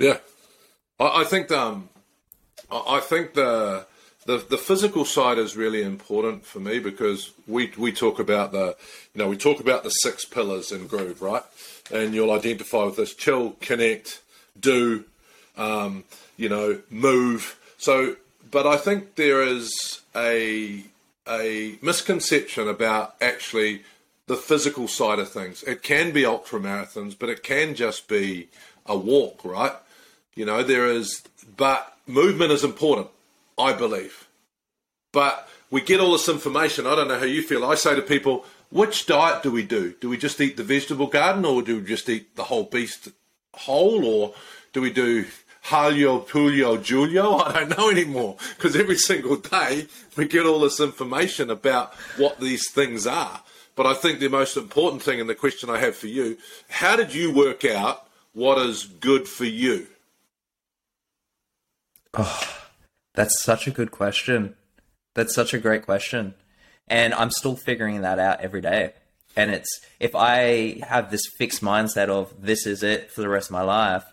yeah. 0.00 0.18
I, 1.00 1.22
I 1.22 1.24
think 1.24 1.50
um, 1.50 1.88
I 2.70 2.96
I 2.96 3.00
think 3.00 3.34
the 3.34 3.86
the 4.26 4.38
the 4.38 4.58
physical 4.58 5.04
side 5.04 5.38
is 5.38 5.56
really 5.56 5.82
important 5.82 6.44
for 6.44 6.60
me 6.60 6.78
because 6.78 7.32
we 7.46 7.72
we 7.76 7.90
talk 7.90 8.18
about 8.18 8.52
the 8.52 8.76
you 9.14 9.18
know 9.18 9.28
we 9.28 9.36
talk 9.36 9.60
about 9.60 9.82
the 9.82 9.90
six 9.90 10.24
pillars 10.24 10.70
in 10.70 10.86
groove, 10.86 11.22
right? 11.22 11.42
And 11.92 12.14
you'll 12.14 12.32
identify 12.32 12.84
with 12.84 12.96
this: 12.96 13.14
chill, 13.14 13.56
connect, 13.60 14.22
do, 14.58 15.04
um, 15.56 16.04
you 16.36 16.48
know, 16.48 16.80
move. 16.90 17.58
So, 17.78 18.16
but 18.50 18.66
I 18.66 18.76
think 18.76 19.16
there 19.16 19.42
is 19.42 20.00
a 20.14 20.84
a 21.28 21.78
misconception 21.82 22.68
about 22.68 23.14
actually 23.20 23.82
the 24.26 24.36
physical 24.36 24.88
side 24.88 25.18
of 25.18 25.28
things. 25.28 25.62
It 25.64 25.82
can 25.82 26.12
be 26.12 26.24
ultra 26.24 26.60
marathons, 26.60 27.16
but 27.18 27.28
it 27.28 27.42
can 27.42 27.74
just 27.74 28.08
be 28.08 28.48
a 28.86 28.96
walk, 28.96 29.44
right? 29.44 29.72
You 30.34 30.44
know, 30.44 30.62
there 30.62 30.86
is, 30.86 31.22
but 31.56 31.96
movement 32.06 32.52
is 32.52 32.64
important, 32.64 33.08
I 33.58 33.72
believe. 33.72 34.28
But 35.12 35.48
we 35.70 35.80
get 35.80 36.00
all 36.00 36.12
this 36.12 36.28
information. 36.28 36.86
I 36.86 36.94
don't 36.94 37.08
know 37.08 37.18
how 37.18 37.24
you 37.24 37.42
feel. 37.42 37.64
I 37.64 37.74
say 37.74 37.94
to 37.94 38.02
people, 38.02 38.44
which 38.70 39.06
diet 39.06 39.42
do 39.42 39.50
we 39.50 39.64
do? 39.64 39.94
Do 40.00 40.08
we 40.08 40.16
just 40.16 40.40
eat 40.40 40.56
the 40.56 40.62
vegetable 40.62 41.08
garden, 41.08 41.44
or 41.44 41.62
do 41.62 41.80
we 41.80 41.84
just 41.86 42.08
eat 42.08 42.36
the 42.36 42.44
whole 42.44 42.64
beast 42.64 43.08
whole, 43.54 44.04
or 44.04 44.34
do 44.72 44.80
we 44.80 44.92
do 44.92 45.26
Halio, 45.66 46.26
Pulio, 46.26 46.76
Julio? 46.76 47.36
I 47.44 47.64
don't 47.64 47.76
know 47.76 47.90
anymore 47.90 48.36
because 48.56 48.76
every 48.76 48.96
single 48.96 49.36
day 49.36 49.86
we 50.16 50.28
get 50.28 50.46
all 50.46 50.60
this 50.60 50.80
information 50.80 51.50
about 51.50 51.94
what 52.16 52.40
these 52.40 52.70
things 52.70 53.06
are. 53.06 53.42
But 53.74 53.86
I 53.86 53.94
think 53.94 54.20
the 54.20 54.28
most 54.28 54.56
important 54.56 55.02
thing, 55.02 55.20
and 55.20 55.28
the 55.28 55.34
question 55.34 55.70
I 55.70 55.78
have 55.78 55.96
for 55.96 56.06
you, 56.06 56.38
how 56.68 56.96
did 56.96 57.14
you 57.14 57.32
work 57.32 57.64
out 57.64 58.06
what 58.32 58.58
is 58.58 58.84
good 58.84 59.26
for 59.26 59.46
you? 59.46 59.86
Oh, 62.14 62.42
that's 63.14 63.42
such 63.42 63.66
a 63.66 63.70
good 63.70 63.90
question. 63.90 64.54
That's 65.14 65.34
such 65.34 65.54
a 65.54 65.58
great 65.58 65.84
question. 65.84 66.34
And 66.90 67.14
I'm 67.14 67.30
still 67.30 67.56
figuring 67.56 68.02
that 68.02 68.18
out 68.18 68.42
every 68.42 68.60
day. 68.60 68.92
And 69.36 69.50
it's 69.50 69.80
if 69.98 70.14
I 70.14 70.80
have 70.86 71.10
this 71.10 71.22
fixed 71.38 71.62
mindset 71.62 72.08
of 72.08 72.34
this 72.42 72.66
is 72.66 72.82
it 72.82 73.10
for 73.10 73.22
the 73.22 73.28
rest 73.28 73.48
of 73.48 73.52
my 73.52 73.62
life, 73.62 74.04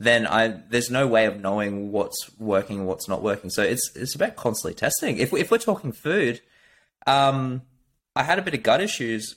then 0.00 0.26
I 0.26 0.60
there's 0.68 0.90
no 0.90 1.06
way 1.06 1.26
of 1.26 1.40
knowing 1.40 1.92
what's 1.92 2.30
working 2.38 2.84
what's 2.84 3.08
not 3.08 3.22
working. 3.22 3.50
So 3.50 3.62
it's 3.62 3.94
it's 3.94 4.14
about 4.14 4.36
constantly 4.36 4.74
testing. 4.74 5.18
If 5.18 5.32
if 5.32 5.50
we're 5.50 5.58
talking 5.58 5.92
food, 5.92 6.40
um, 7.06 7.62
I 8.16 8.24
had 8.24 8.38
a 8.38 8.42
bit 8.42 8.54
of 8.54 8.62
gut 8.62 8.80
issues 8.80 9.36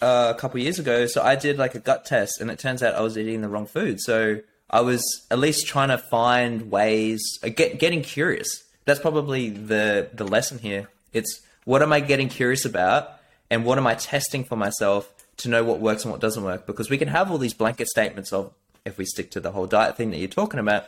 uh, 0.00 0.32
a 0.34 0.38
couple 0.38 0.58
years 0.60 0.78
ago, 0.78 1.06
so 1.06 1.22
I 1.22 1.36
did 1.36 1.58
like 1.58 1.74
a 1.74 1.80
gut 1.80 2.06
test, 2.06 2.40
and 2.40 2.50
it 2.50 2.58
turns 2.58 2.82
out 2.82 2.94
I 2.94 3.02
was 3.02 3.18
eating 3.18 3.42
the 3.42 3.48
wrong 3.48 3.66
food. 3.66 4.00
So 4.00 4.40
I 4.70 4.80
was 4.80 5.02
at 5.30 5.38
least 5.38 5.66
trying 5.66 5.88
to 5.88 5.98
find 5.98 6.70
ways, 6.70 7.22
uh, 7.42 7.48
get 7.48 7.78
getting 7.78 8.02
curious. 8.02 8.64
That's 8.86 9.00
probably 9.00 9.50
the 9.50 10.08
the 10.14 10.24
lesson 10.24 10.58
here. 10.58 10.88
It's 11.12 11.42
what 11.68 11.82
am 11.82 11.92
I 11.92 12.00
getting 12.00 12.30
curious 12.30 12.64
about, 12.64 13.10
and 13.50 13.62
what 13.62 13.76
am 13.76 13.86
I 13.86 13.94
testing 13.94 14.42
for 14.42 14.56
myself 14.56 15.12
to 15.36 15.50
know 15.50 15.62
what 15.62 15.80
works 15.80 16.02
and 16.02 16.10
what 16.10 16.18
doesn't 16.18 16.42
work? 16.42 16.66
Because 16.66 16.88
we 16.88 16.96
can 16.96 17.08
have 17.08 17.30
all 17.30 17.36
these 17.36 17.52
blanket 17.52 17.88
statements 17.88 18.32
of 18.32 18.54
if 18.86 18.96
we 18.96 19.04
stick 19.04 19.30
to 19.32 19.38
the 19.38 19.52
whole 19.52 19.66
diet 19.66 19.94
thing 19.94 20.10
that 20.10 20.16
you're 20.16 20.28
talking 20.28 20.60
about, 20.60 20.86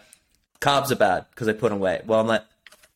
carbs 0.59 0.91
are 0.91 0.97
bad 0.97 1.27
because 1.29 1.47
they 1.47 1.53
put 1.53 1.71
on 1.71 1.81
weight. 1.81 2.07
Well, 2.07 2.19
I'm 2.21 2.27
like, 2.27 2.45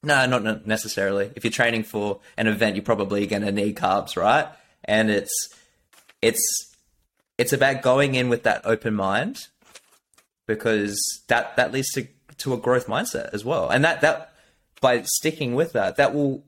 no, 0.03 0.25
not 0.25 0.67
necessarily. 0.67 1.31
If 1.37 1.45
you're 1.45 1.51
training 1.51 1.83
for 1.83 2.21
an 2.39 2.47
event, 2.47 2.75
you're 2.75 2.83
probably 2.83 3.27
going 3.27 3.43
to 3.43 3.53
need 3.53 3.77
carbs, 3.77 4.17
right? 4.17 4.49
And 4.85 5.11
it's 5.11 5.51
it's 6.23 6.75
it's 7.37 7.53
about 7.53 7.83
going 7.83 8.15
in 8.15 8.31
with 8.31 8.45
that 8.45 8.63
open 8.65 8.95
mind 8.95 9.41
because 10.47 10.99
that 11.29 11.55
that 11.57 11.71
leads 11.71 11.91
to 11.93 12.07
to 12.39 12.55
a 12.55 12.57
growth 12.57 12.87
mindset 12.87 13.29
as 13.35 13.45
well. 13.45 13.69
And 13.69 13.85
that 13.85 14.01
that 14.01 14.33
by 14.81 15.03
sticking 15.03 15.55
with 15.55 15.75
that, 15.75 15.97
that 15.97 16.15
will 16.15 16.45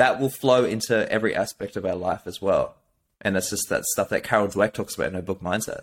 that 0.00 0.18
will 0.18 0.30
flow 0.30 0.64
into 0.64 1.10
every 1.12 1.34
aspect 1.34 1.76
of 1.76 1.84
our 1.84 1.94
life 1.94 2.22
as 2.26 2.40
well. 2.40 2.74
And 3.20 3.36
that's 3.36 3.50
just 3.50 3.68
that 3.68 3.84
stuff 3.84 4.08
that 4.08 4.24
Carol 4.24 4.48
Dweck 4.48 4.72
talks 4.72 4.94
about 4.94 5.08
in 5.08 5.14
her 5.14 5.22
book 5.22 5.42
Mindset. 5.42 5.82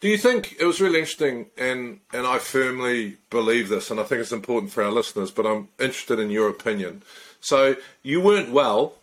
Do 0.00 0.08
you 0.08 0.16
think 0.16 0.56
it 0.58 0.64
was 0.64 0.80
really 0.80 1.00
interesting, 1.00 1.46
and 1.58 2.00
and 2.12 2.26
I 2.26 2.38
firmly 2.38 3.18
believe 3.30 3.68
this, 3.68 3.90
and 3.90 4.00
I 4.00 4.04
think 4.04 4.20
it's 4.20 4.32
important 4.32 4.72
for 4.72 4.82
our 4.82 4.90
listeners, 4.90 5.30
but 5.30 5.44
I'm 5.44 5.68
interested 5.78 6.18
in 6.18 6.30
your 6.30 6.48
opinion. 6.48 7.02
So 7.40 7.76
you 8.02 8.20
weren't 8.20 8.52
well, 8.52 8.94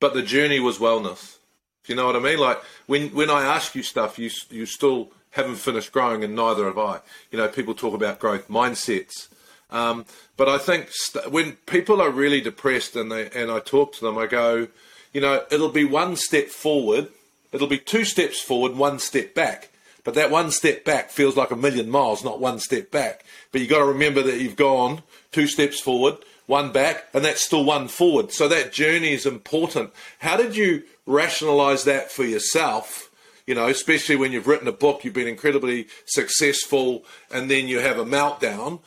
but 0.00 0.12
the 0.12 0.22
journey 0.22 0.60
was 0.60 0.78
wellness. 0.78 1.36
Do 1.84 1.92
you 1.92 1.96
know 1.96 2.06
what 2.06 2.16
I 2.16 2.18
mean? 2.18 2.38
Like 2.38 2.58
when 2.86 3.08
when 3.10 3.30
I 3.30 3.44
ask 3.44 3.74
you 3.74 3.82
stuff, 3.82 4.18
you 4.18 4.30
you 4.50 4.66
still 4.66 5.10
haven't 5.30 5.56
finished 5.56 5.92
growing, 5.92 6.22
and 6.24 6.34
neither 6.34 6.66
have 6.66 6.78
I. 6.78 7.00
You 7.30 7.38
know, 7.38 7.48
people 7.48 7.74
talk 7.74 7.94
about 7.94 8.18
growth 8.18 8.48
mindsets, 8.48 9.28
um, 9.70 10.04
but 10.36 10.48
I 10.48 10.58
think 10.58 10.88
st- 10.90 11.30
when 11.30 11.52
people 11.66 12.00
are 12.00 12.10
really 12.10 12.40
depressed, 12.40 12.96
and 12.96 13.10
they 13.10 13.30
and 13.30 13.50
I 13.50 13.60
talk 13.60 13.94
to 13.94 14.04
them, 14.04 14.18
I 14.18 14.26
go, 14.26 14.68
you 15.12 15.20
know, 15.20 15.44
it'll 15.50 15.70
be 15.70 15.84
one 15.84 16.16
step 16.16 16.48
forward 16.48 17.08
It'll 17.54 17.68
be 17.68 17.78
two 17.78 18.04
steps 18.04 18.40
forward, 18.40 18.74
one 18.74 18.98
step 18.98 19.32
back. 19.32 19.70
But 20.02 20.14
that 20.14 20.30
one 20.30 20.50
step 20.50 20.84
back 20.84 21.10
feels 21.10 21.36
like 21.36 21.52
a 21.52 21.56
million 21.56 21.88
miles, 21.88 22.24
not 22.24 22.40
one 22.40 22.58
step 22.58 22.90
back. 22.90 23.24
But 23.52 23.60
you've 23.60 23.70
got 23.70 23.78
to 23.78 23.84
remember 23.84 24.22
that 24.22 24.40
you've 24.40 24.56
gone 24.56 25.02
two 25.30 25.46
steps 25.46 25.80
forward, 25.80 26.16
one 26.46 26.72
back, 26.72 27.06
and 27.14 27.24
that's 27.24 27.40
still 27.40 27.64
one 27.64 27.86
forward. 27.86 28.32
So 28.32 28.48
that 28.48 28.72
journey 28.72 29.12
is 29.12 29.24
important. 29.24 29.92
How 30.18 30.36
did 30.36 30.56
you 30.56 30.82
rationalize 31.06 31.84
that 31.84 32.10
for 32.10 32.24
yourself? 32.24 33.08
You 33.46 33.54
know, 33.54 33.68
especially 33.68 34.16
when 34.16 34.32
you've 34.32 34.48
written 34.48 34.66
a 34.66 34.72
book, 34.72 35.04
you've 35.04 35.14
been 35.14 35.28
incredibly 35.28 35.86
successful, 36.06 37.04
and 37.30 37.48
then 37.48 37.68
you 37.68 37.78
have 37.78 37.98
a 37.98 38.04
meltdown. 38.04 38.80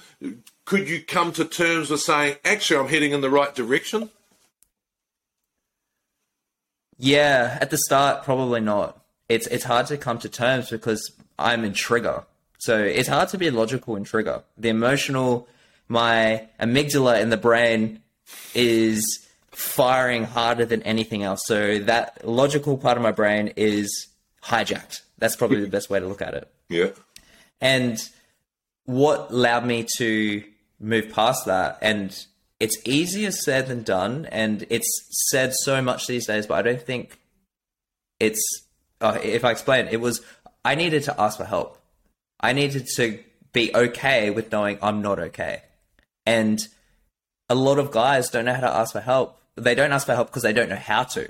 Could 0.68 0.90
you 0.90 1.02
come 1.02 1.32
to 1.32 1.46
terms 1.46 1.90
with 1.90 2.02
saying, 2.02 2.36
actually, 2.44 2.78
I'm 2.78 2.90
heading 2.90 3.14
in 3.14 3.22
the 3.22 3.30
right 3.30 3.56
direction? 3.56 4.10
Yeah, 6.98 7.58
at 7.62 7.70
the 7.70 7.78
start, 7.78 8.26
probably 8.26 8.60
not. 8.60 9.02
It's 9.30 9.48
it's 9.48 9.64
hard 9.64 9.88
to 9.88 9.98
come 9.98 10.20
to 10.20 10.28
terms 10.28 10.70
because 10.70 11.14
I'm 11.40 11.64
in 11.64 11.72
trigger. 11.72 12.26
So 12.58 12.78
it's 12.84 13.08
hard 13.08 13.30
to 13.30 13.38
be 13.38 13.50
logical 13.50 13.96
in 13.96 14.04
trigger. 14.04 14.44
The 14.58 14.68
emotional, 14.68 15.48
my 15.88 16.50
amygdala 16.60 17.22
in 17.22 17.30
the 17.30 17.38
brain 17.38 18.02
is 18.54 19.26
firing 19.52 20.26
harder 20.26 20.66
than 20.66 20.84
anything 20.84 21.24
else. 21.24 21.44
So 21.46 21.80
that 21.80 22.28
logical 22.28 22.78
part 22.78 22.98
of 22.98 23.04
my 23.04 23.14
brain 23.14 23.54
is 23.56 24.08
hijacked. 24.44 25.00
That's 25.18 25.38
probably 25.38 25.62
the 25.62 25.68
best 25.68 25.90
way 25.90 26.02
to 26.02 26.08
look 26.08 26.22
at 26.22 26.34
it. 26.34 26.52
Yeah. 26.68 26.90
And 27.62 27.98
what 28.84 29.32
allowed 29.32 29.66
me 29.66 29.86
to 29.98 30.44
move 30.80 31.12
past 31.12 31.46
that 31.46 31.78
and 31.82 32.26
it's 32.60 32.78
easier 32.86 33.32
said 33.32 33.68
than 33.68 33.84
done, 33.84 34.26
and 34.32 34.66
it's 34.70 34.90
said 35.30 35.54
so 35.54 35.82
much 35.82 36.08
these 36.08 36.26
days. 36.26 36.48
But 36.48 36.56
I 36.56 36.62
don't 36.64 36.82
think 36.82 37.20
it's. 38.20 38.42
Uh, 39.00 39.20
if 39.22 39.46
I 39.46 39.52
explain, 39.52 39.88
it 39.90 40.02
was 40.02 40.22
I 40.66 40.76
needed 40.76 41.04
to 41.04 41.22
ask 41.22 41.38
for 41.38 41.46
help. 41.46 41.78
I 42.40 42.54
needed 42.54 42.88
to 42.96 43.20
be 43.54 43.74
okay 43.76 44.30
with 44.32 44.52
knowing 44.52 44.80
I'm 44.82 45.02
not 45.02 45.20
okay, 45.20 45.64
and 46.26 46.60
a 47.48 47.56
lot 47.56 47.78
of 47.78 47.92
guys 47.92 48.30
don't 48.30 48.46
know 48.46 48.54
how 48.54 48.62
to 48.62 48.76
ask 48.76 48.92
for 48.94 49.02
help. 49.02 49.40
They 49.56 49.76
don't 49.76 49.92
ask 49.92 50.06
for 50.06 50.16
help 50.16 50.28
because 50.28 50.44
they 50.44 50.54
don't 50.54 50.70
know 50.70 50.76
how 50.76 51.04
to, 51.04 51.28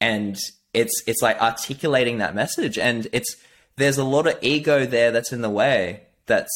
and 0.00 0.36
it's 0.74 1.02
it's 1.06 1.22
like 1.22 1.40
articulating 1.40 2.18
that 2.18 2.34
message, 2.34 2.78
and 2.78 3.06
it's 3.12 3.36
there's 3.76 3.98
a 3.98 4.04
lot 4.04 4.26
of 4.26 4.36
ego 4.42 4.86
there 4.86 5.12
that's 5.12 5.32
in 5.32 5.42
the 5.42 5.50
way. 5.50 6.02
That's 6.26 6.50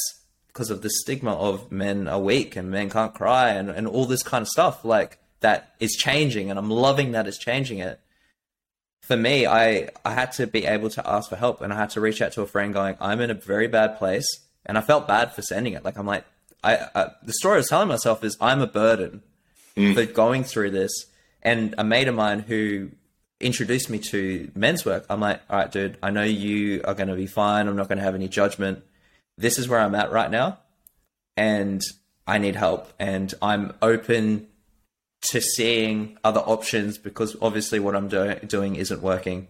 because 0.53 0.71
of 0.71 0.83
the 0.83 0.91
stigma 0.91 1.35
of 1.35 1.73
men 1.73 2.07
are 2.07 2.21
weak 2.21 2.57
and 2.57 2.71
men 2.71 2.91
can't 2.91 3.15
cry 3.15 3.51
and, 3.51 3.71
and 3.71 3.87
all 3.87 4.05
this 4.05 4.23
kind 4.23 4.43
of 4.43 4.49
stuff 4.49 4.85
like 4.85 5.19
that 5.41 5.75
is 5.81 5.93
changing 5.93 6.51
and 6.51 6.59
I'm 6.59 6.71
loving 6.71 7.13
that 7.13 7.27
it's 7.27 7.39
changing 7.39 7.79
it. 7.79 8.01
For 9.01 9.17
me, 9.17 9.47
I, 9.47 9.89
I 10.05 10.13
had 10.13 10.33
to 10.33 10.47
be 10.47 10.65
able 10.65 10.91
to 10.91 11.09
ask 11.09 11.29
for 11.29 11.37
help 11.37 11.61
and 11.61 11.73
I 11.73 11.77
had 11.77 11.91
to 11.91 12.01
reach 12.01 12.23
out 12.23 12.33
to 12.33 12.43
a 12.43 12.47
friend 12.47 12.73
going, 12.73 12.97
I'm 13.01 13.21
in 13.21 13.31
a 13.31 13.35
very 13.35 13.67
bad 13.67 13.99
place. 13.99 14.27
And 14.65 14.79
I 14.79 14.81
felt 14.81 15.09
bad 15.09 15.33
for 15.35 15.43
sending 15.43 15.73
it. 15.73 15.85
Like, 15.85 15.99
I'm 15.99 16.07
like, 16.07 16.25
I, 16.63 16.87
I 16.95 17.11
the 17.25 17.33
story 17.33 17.55
I 17.55 17.57
was 17.59 17.69
telling 17.69 17.89
myself 17.89 18.23
is 18.23 18.37
I'm 18.41 18.61
a 18.61 18.67
burden 18.69 19.23
mm. 19.77 19.93
for 19.93 20.07
going 20.07 20.45
through 20.45 20.71
this. 20.71 20.93
And 21.43 21.75
a 21.79 21.83
mate 21.83 22.07
of 22.07 22.15
mine 22.15 22.41
who 22.41 22.91
introduced 23.41 23.91
me 23.91 23.99
to 23.99 24.53
men's 24.55 24.85
work, 24.85 25.05
I'm 25.11 25.19
like, 25.19 25.41
all 25.51 25.59
right, 25.59 25.73
dude, 25.73 25.99
I 26.01 26.11
know 26.11 26.23
you 26.23 26.83
are 26.85 26.95
going 26.95 27.09
to 27.09 27.17
be 27.17 27.27
fine. 27.27 27.67
I'm 27.67 27.75
not 27.75 27.89
going 27.89 27.99
to 27.99 28.05
have 28.05 28.15
any 28.15 28.29
judgment 28.29 28.85
this 29.37 29.59
is 29.59 29.69
where 29.69 29.81
I'm 29.81 29.95
at 29.95 30.13
right 30.13 30.31
now, 30.31 30.59
and 31.37 31.83
I 32.27 32.39
need 32.39 32.57
help, 32.57 32.93
and 32.99 33.33
I'm 33.41 33.73
open 33.83 34.49
to 35.23 35.41
seeing 35.41 36.19
other 36.25 36.41
options 36.41 36.99
because 36.99 37.37
obviously 37.41 37.79
what 37.79 37.95
I'm 37.95 38.09
do- 38.09 38.41
doing 38.47 38.77
isn't 38.77 39.03
working. 39.03 39.49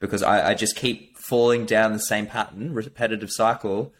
Because 0.00 0.22
I, 0.22 0.50
I 0.50 0.54
just 0.54 0.76
keep 0.76 1.16
falling 1.16 1.64
down 1.64 1.92
the 1.92 1.98
same 1.98 2.26
pattern, 2.26 2.74
repetitive 2.74 3.30
cycle, 3.30 3.92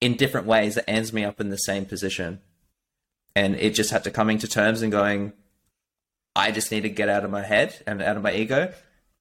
in 0.00 0.14
different 0.14 0.46
ways 0.46 0.74
that 0.74 0.88
ends 0.88 1.12
me 1.12 1.24
up 1.24 1.40
in 1.40 1.50
the 1.50 1.56
same 1.56 1.86
position. 1.86 2.40
And 3.34 3.56
it 3.56 3.74
just 3.74 3.90
had 3.90 4.04
to 4.04 4.10
coming 4.10 4.38
to 4.38 4.48
terms 4.48 4.82
and 4.82 4.92
going, 4.92 5.32
I 6.34 6.50
just 6.50 6.70
need 6.70 6.82
to 6.82 6.88
get 6.88 7.08
out 7.08 7.24
of 7.24 7.30
my 7.30 7.42
head 7.42 7.82
and 7.86 8.02
out 8.02 8.16
of 8.16 8.22
my 8.22 8.32
ego 8.32 8.72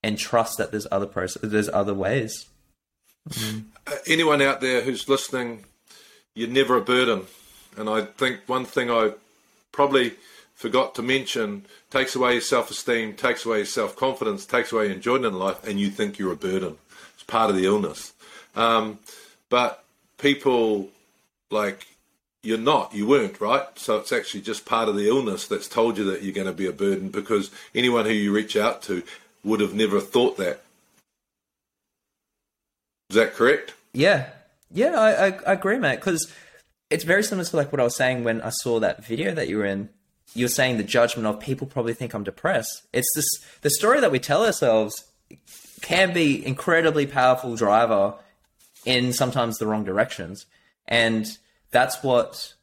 and 0.03 0.17
trust 0.17 0.57
that 0.57 0.71
there's 0.71 0.87
other 0.91 1.05
process, 1.05 1.41
there's 1.41 1.69
other 1.69 1.93
ways. 1.93 2.49
Mm. 3.29 3.63
anyone 4.07 4.41
out 4.41 4.61
there 4.61 4.81
who's 4.81 5.09
listening, 5.09 5.63
you're 6.33 6.49
never 6.49 6.77
a 6.77 6.81
burden. 6.81 7.23
And 7.77 7.89
I 7.89 8.03
think 8.03 8.41
one 8.47 8.65
thing 8.65 8.89
I 8.89 9.13
probably 9.71 10.13
forgot 10.53 10.95
to 10.95 11.01
mention 11.01 11.65
takes 11.89 12.15
away 12.15 12.33
your 12.33 12.41
self 12.41 12.71
esteem, 12.71 13.13
takes 13.13 13.45
away 13.45 13.57
your 13.57 13.65
self 13.65 13.95
confidence, 13.95 14.45
takes 14.45 14.71
away 14.71 14.85
your 14.85 14.95
enjoyment 14.95 15.33
in 15.33 15.39
life, 15.39 15.65
and 15.67 15.79
you 15.79 15.89
think 15.89 16.17
you're 16.17 16.33
a 16.33 16.37
burden. 16.37 16.77
It's 17.13 17.23
part 17.23 17.49
of 17.49 17.55
the 17.55 17.65
illness. 17.65 18.13
Um, 18.55 18.99
but 19.49 19.83
people 20.17 20.89
like 21.51 21.85
you're 22.41 22.57
not, 22.57 22.93
you 22.93 23.07
weren't, 23.07 23.41
right? 23.41 23.65
So 23.75 23.97
it's 23.97 24.11
actually 24.11 24.41
just 24.41 24.65
part 24.65 24.87
of 24.87 24.95
the 24.95 25.07
illness 25.07 25.47
that's 25.47 25.67
told 25.67 25.97
you 25.97 26.03
that 26.05 26.21
you're 26.21 26.33
going 26.33 26.47
to 26.47 26.53
be 26.53 26.67
a 26.67 26.71
burden 26.71 27.09
because 27.09 27.51
anyone 27.73 28.05
who 28.05 28.11
you 28.11 28.31
reach 28.31 28.55
out 28.55 28.83
to 28.83 29.03
would 29.43 29.59
have 29.59 29.73
never 29.73 29.99
thought 29.99 30.37
that. 30.37 30.61
Is 33.09 33.15
that 33.15 33.33
correct? 33.33 33.73
Yeah, 33.93 34.29
yeah, 34.71 34.99
I, 34.99 35.27
I, 35.27 35.39
I 35.47 35.53
agree, 35.53 35.77
mate. 35.79 35.97
Because 35.97 36.31
it's 36.89 37.03
very 37.03 37.23
similar 37.23 37.45
to 37.45 37.55
like 37.55 37.71
what 37.71 37.79
I 37.79 37.85
was 37.85 37.95
saying 37.95 38.23
when 38.23 38.41
I 38.41 38.49
saw 38.49 38.79
that 38.79 39.05
video 39.05 39.33
that 39.33 39.47
you 39.47 39.57
were 39.57 39.65
in. 39.65 39.89
you're 40.33 40.49
saying 40.49 40.77
the 40.77 40.83
judgment 40.83 41.27
of 41.27 41.39
people 41.39 41.67
probably 41.67 41.93
think 41.93 42.13
I'm 42.13 42.23
depressed. 42.23 42.83
It's 42.93 43.11
this 43.15 43.27
the 43.61 43.69
story 43.69 43.99
that 44.01 44.11
we 44.11 44.19
tell 44.19 44.45
ourselves 44.45 45.05
can 45.81 46.13
be 46.13 46.45
incredibly 46.45 47.05
powerful 47.05 47.55
driver 47.55 48.15
in 48.85 49.13
sometimes 49.13 49.57
the 49.57 49.67
wrong 49.67 49.83
directions. 49.83 50.45
And 50.87 51.37
that's 51.71 52.03
what 52.03 52.53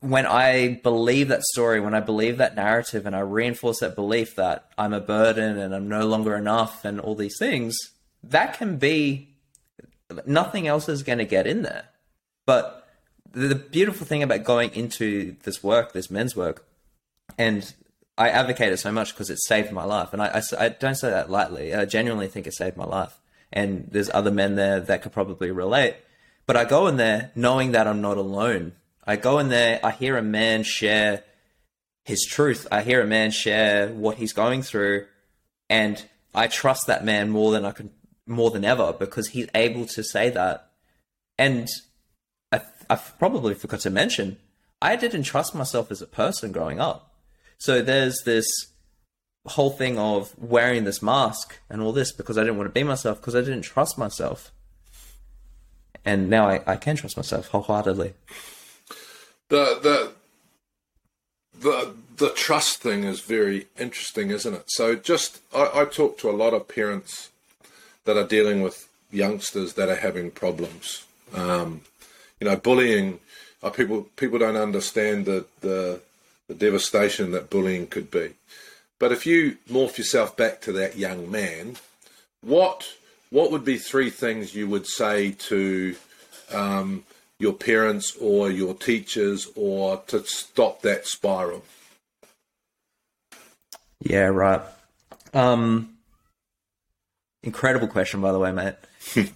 when 0.00 0.26
I 0.26 0.80
believe 0.82 1.28
that 1.28 1.42
story, 1.42 1.80
when 1.80 1.94
I 1.94 2.00
believe 2.00 2.38
that 2.38 2.54
narrative 2.54 3.06
and 3.06 3.16
I 3.16 3.20
reinforce 3.20 3.80
that 3.80 3.96
belief 3.96 4.36
that 4.36 4.68
I'm 4.78 4.92
a 4.92 5.00
burden 5.00 5.58
and 5.58 5.74
I'm 5.74 5.88
no 5.88 6.06
longer 6.06 6.36
enough 6.36 6.84
and 6.84 7.00
all 7.00 7.14
these 7.14 7.38
things, 7.38 7.76
that 8.24 8.58
can 8.58 8.78
be 8.78 9.36
nothing 10.26 10.66
else 10.66 10.88
is 10.88 11.02
going 11.02 11.18
to 11.18 11.24
get 11.24 11.46
in 11.46 11.62
there. 11.62 11.84
But 12.44 12.88
the 13.32 13.54
beautiful 13.54 14.06
thing 14.06 14.22
about 14.22 14.44
going 14.44 14.70
into 14.74 15.36
this 15.42 15.62
work, 15.62 15.92
this 15.92 16.10
men's 16.10 16.36
work, 16.36 16.66
and 17.36 17.72
I 18.16 18.30
advocate 18.30 18.72
it 18.72 18.78
so 18.78 18.92
much 18.92 19.12
because 19.12 19.30
it 19.30 19.40
saved 19.42 19.72
my 19.72 19.84
life. 19.84 20.12
And 20.12 20.22
I, 20.22 20.40
I, 20.58 20.64
I, 20.64 20.68
don't 20.70 20.94
say 20.94 21.10
that 21.10 21.30
lightly. 21.30 21.74
I 21.74 21.84
genuinely 21.84 22.28
think 22.28 22.46
it 22.46 22.54
saved 22.54 22.76
my 22.76 22.86
life. 22.86 23.20
And 23.52 23.88
there's 23.90 24.10
other 24.10 24.30
men 24.30 24.54
there 24.54 24.80
that 24.80 25.02
could 25.02 25.12
probably 25.12 25.50
relate. 25.50 25.96
But 26.46 26.56
I 26.56 26.64
go 26.64 26.86
in 26.86 26.96
there 26.96 27.30
knowing 27.34 27.72
that 27.72 27.86
I'm 27.86 28.00
not 28.00 28.16
alone. 28.16 28.72
I 29.06 29.16
go 29.16 29.38
in 29.38 29.48
there, 29.48 29.80
I 29.84 29.90
hear 29.90 30.16
a 30.16 30.22
man 30.22 30.62
share 30.62 31.24
his 32.04 32.24
truth. 32.24 32.66
I 32.72 32.82
hear 32.82 33.02
a 33.02 33.06
man 33.06 33.32
share 33.32 33.88
what 33.88 34.16
he's 34.16 34.32
going 34.32 34.62
through. 34.62 35.06
And 35.68 36.02
I 36.34 36.46
trust 36.46 36.86
that 36.86 37.04
man 37.04 37.30
more 37.30 37.52
than 37.52 37.64
I 37.64 37.72
can, 37.72 37.90
more 38.26 38.50
than 38.50 38.64
ever 38.64 38.92
because 38.92 39.28
he's 39.28 39.48
able 39.54 39.86
to 39.86 40.02
say 40.02 40.30
that. 40.30 40.70
And 41.38 41.68
I, 42.52 42.60
I 42.90 42.96
probably 42.96 43.54
forgot 43.54 43.80
to 43.80 43.90
mention, 43.90 44.38
I 44.82 44.96
didn't 44.96 45.22
trust 45.22 45.54
myself 45.54 45.90
as 45.90 46.02
a 46.02 46.06
person 46.06 46.52
growing 46.52 46.80
up. 46.80 47.14
So 47.58 47.82
there's 47.82 48.22
this 48.24 48.46
whole 49.46 49.70
thing 49.70 49.98
of 49.98 50.36
wearing 50.38 50.84
this 50.84 51.02
mask 51.02 51.58
and 51.70 51.80
all 51.80 51.92
this 51.92 52.12
because 52.12 52.36
I 52.36 52.42
didn't 52.42 52.56
want 52.58 52.68
to 52.68 52.78
be 52.78 52.82
myself 52.82 53.20
because 53.20 53.36
I 53.36 53.40
didn't 53.40 53.62
trust 53.62 53.96
myself. 53.96 54.52
And 56.04 56.28
now 56.28 56.48
I, 56.48 56.62
I 56.66 56.76
can 56.76 56.96
trust 56.96 57.16
myself 57.16 57.48
wholeheartedly. 57.48 58.14
The 59.48 59.78
the 59.82 60.12
the 61.58 61.94
the 62.16 62.30
trust 62.30 62.80
thing 62.80 63.04
is 63.04 63.20
very 63.20 63.66
interesting, 63.78 64.30
isn't 64.30 64.54
it? 64.54 64.64
So 64.68 64.94
just 64.94 65.40
I, 65.54 65.70
I 65.74 65.84
talk 65.84 66.18
to 66.18 66.30
a 66.30 66.32
lot 66.32 66.54
of 66.54 66.68
parents 66.68 67.30
that 68.06 68.16
are 68.16 68.26
dealing 68.26 68.62
with 68.62 68.88
youngsters 69.10 69.74
that 69.74 69.88
are 69.88 69.96
having 69.96 70.30
problems. 70.30 71.04
Um, 71.34 71.82
you 72.40 72.48
know, 72.48 72.56
bullying. 72.56 73.20
Uh, 73.62 73.70
people 73.70 74.08
people 74.16 74.38
don't 74.38 74.56
understand 74.56 75.26
the, 75.26 75.44
the 75.60 76.00
the 76.48 76.54
devastation 76.54 77.32
that 77.32 77.50
bullying 77.50 77.86
could 77.86 78.10
be. 78.10 78.30
But 78.98 79.12
if 79.12 79.26
you 79.26 79.58
morph 79.68 79.98
yourself 79.98 80.36
back 80.36 80.60
to 80.62 80.72
that 80.72 80.96
young 80.96 81.30
man, 81.30 81.76
what 82.40 82.94
what 83.30 83.50
would 83.50 83.64
be 83.64 83.78
three 83.78 84.10
things 84.10 84.54
you 84.54 84.68
would 84.68 84.86
say 84.86 85.32
to 85.32 85.96
um, 86.52 87.04
your 87.38 87.52
parents 87.52 88.16
or 88.20 88.50
your 88.50 88.74
teachers 88.74 89.48
or 89.56 89.98
to 90.06 90.24
stop 90.24 90.82
that 90.82 91.06
spiral? 91.06 91.64
Yeah, 94.00 94.26
right. 94.26 94.62
Um, 95.34 95.95
incredible 97.46 97.88
question, 97.88 98.20
by 98.20 98.32
the 98.32 98.38
way, 98.38 98.52
mate. 98.52 98.74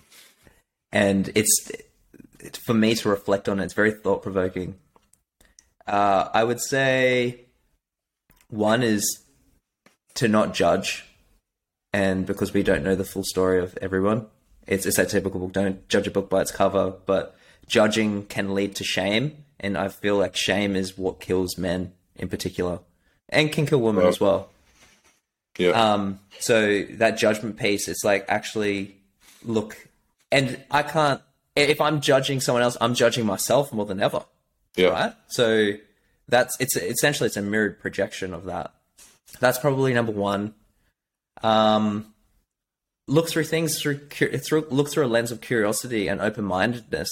and 0.93 1.31
it's, 1.35 1.73
it's 2.41 2.59
for 2.59 2.75
me 2.75 2.95
to 2.97 3.09
reflect 3.09 3.49
on. 3.49 3.61
It. 3.61 3.65
It's 3.65 3.75
very 3.75 3.93
thought 3.93 4.23
provoking. 4.23 4.75
Uh, 5.87 6.29
I 6.35 6.45
would 6.45 6.61
say 6.61 7.47
one 8.49 8.83
is 8.83 9.23
to 10.15 10.29
not 10.29 10.53
judge, 10.53 11.07
and 11.93 12.27
because 12.27 12.53
we 12.53 12.63
don't 12.63 12.85
know 12.85 12.95
the 12.95 13.05
full 13.05 13.25
story 13.25 13.63
of 13.63 13.79
everyone, 13.81 14.27
it's, 14.67 14.85
it's 14.85 14.97
that 14.97 15.09
typical 15.09 15.41
book. 15.41 15.53
Don't 15.53 15.89
judge 15.89 16.07
a 16.07 16.11
book 16.11 16.29
by 16.29 16.43
its 16.43 16.53
cover, 16.53 16.95
but 17.07 17.37
judging 17.67 18.27
can 18.27 18.55
lead 18.55 18.75
to 18.77 18.85
shame, 18.85 19.45
and 19.59 19.79
I 19.79 19.89
feel 19.89 20.17
like 20.17 20.37
shame 20.37 20.77
is 20.77 20.99
what 20.99 21.21
kills 21.21 21.57
men 21.57 21.93
in 22.17 22.29
particular, 22.29 22.81
and 23.29 23.51
can 23.51 23.67
kill 23.67 23.81
women 23.81 24.07
as 24.07 24.21
well. 24.21 24.51
Yeah. 25.61 25.71
Um. 25.71 26.21
So 26.39 26.83
that 26.93 27.19
judgment 27.19 27.59
piece, 27.59 27.87
it's 27.87 28.03
like 28.03 28.25
actually 28.29 28.97
look, 29.45 29.77
and 30.33 30.59
I 30.71 30.83
can't. 30.83 31.21
If 31.55 31.81
I'm 31.81 32.01
judging 32.01 32.41
someone 32.41 32.63
else, 32.63 32.77
I'm 32.81 32.95
judging 32.95 33.27
myself 33.27 33.73
more 33.73 33.85
than 33.85 34.01
ever. 34.01 34.25
Yeah. 34.77 34.89
Right. 34.89 35.13
So 35.29 35.73
that's 36.29 36.59
it's 36.61 36.77
essentially 36.77 37.27
it's 37.27 37.37
a 37.37 37.43
mirrored 37.43 37.81
projection 37.81 38.33
of 38.33 38.45
that. 38.45 38.73
That's 39.39 39.59
probably 39.59 39.93
number 39.93 40.13
one. 40.13 40.55
Um, 41.43 42.15
look 43.07 43.29
through 43.29 43.45
things 43.45 43.81
through, 43.81 44.09
through 44.09 44.67
look 44.71 44.91
through 44.91 45.07
a 45.07 45.09
lens 45.09 45.31
of 45.31 45.41
curiosity 45.41 46.09
and 46.09 46.21
open 46.21 46.45
mindedness, 46.45 47.11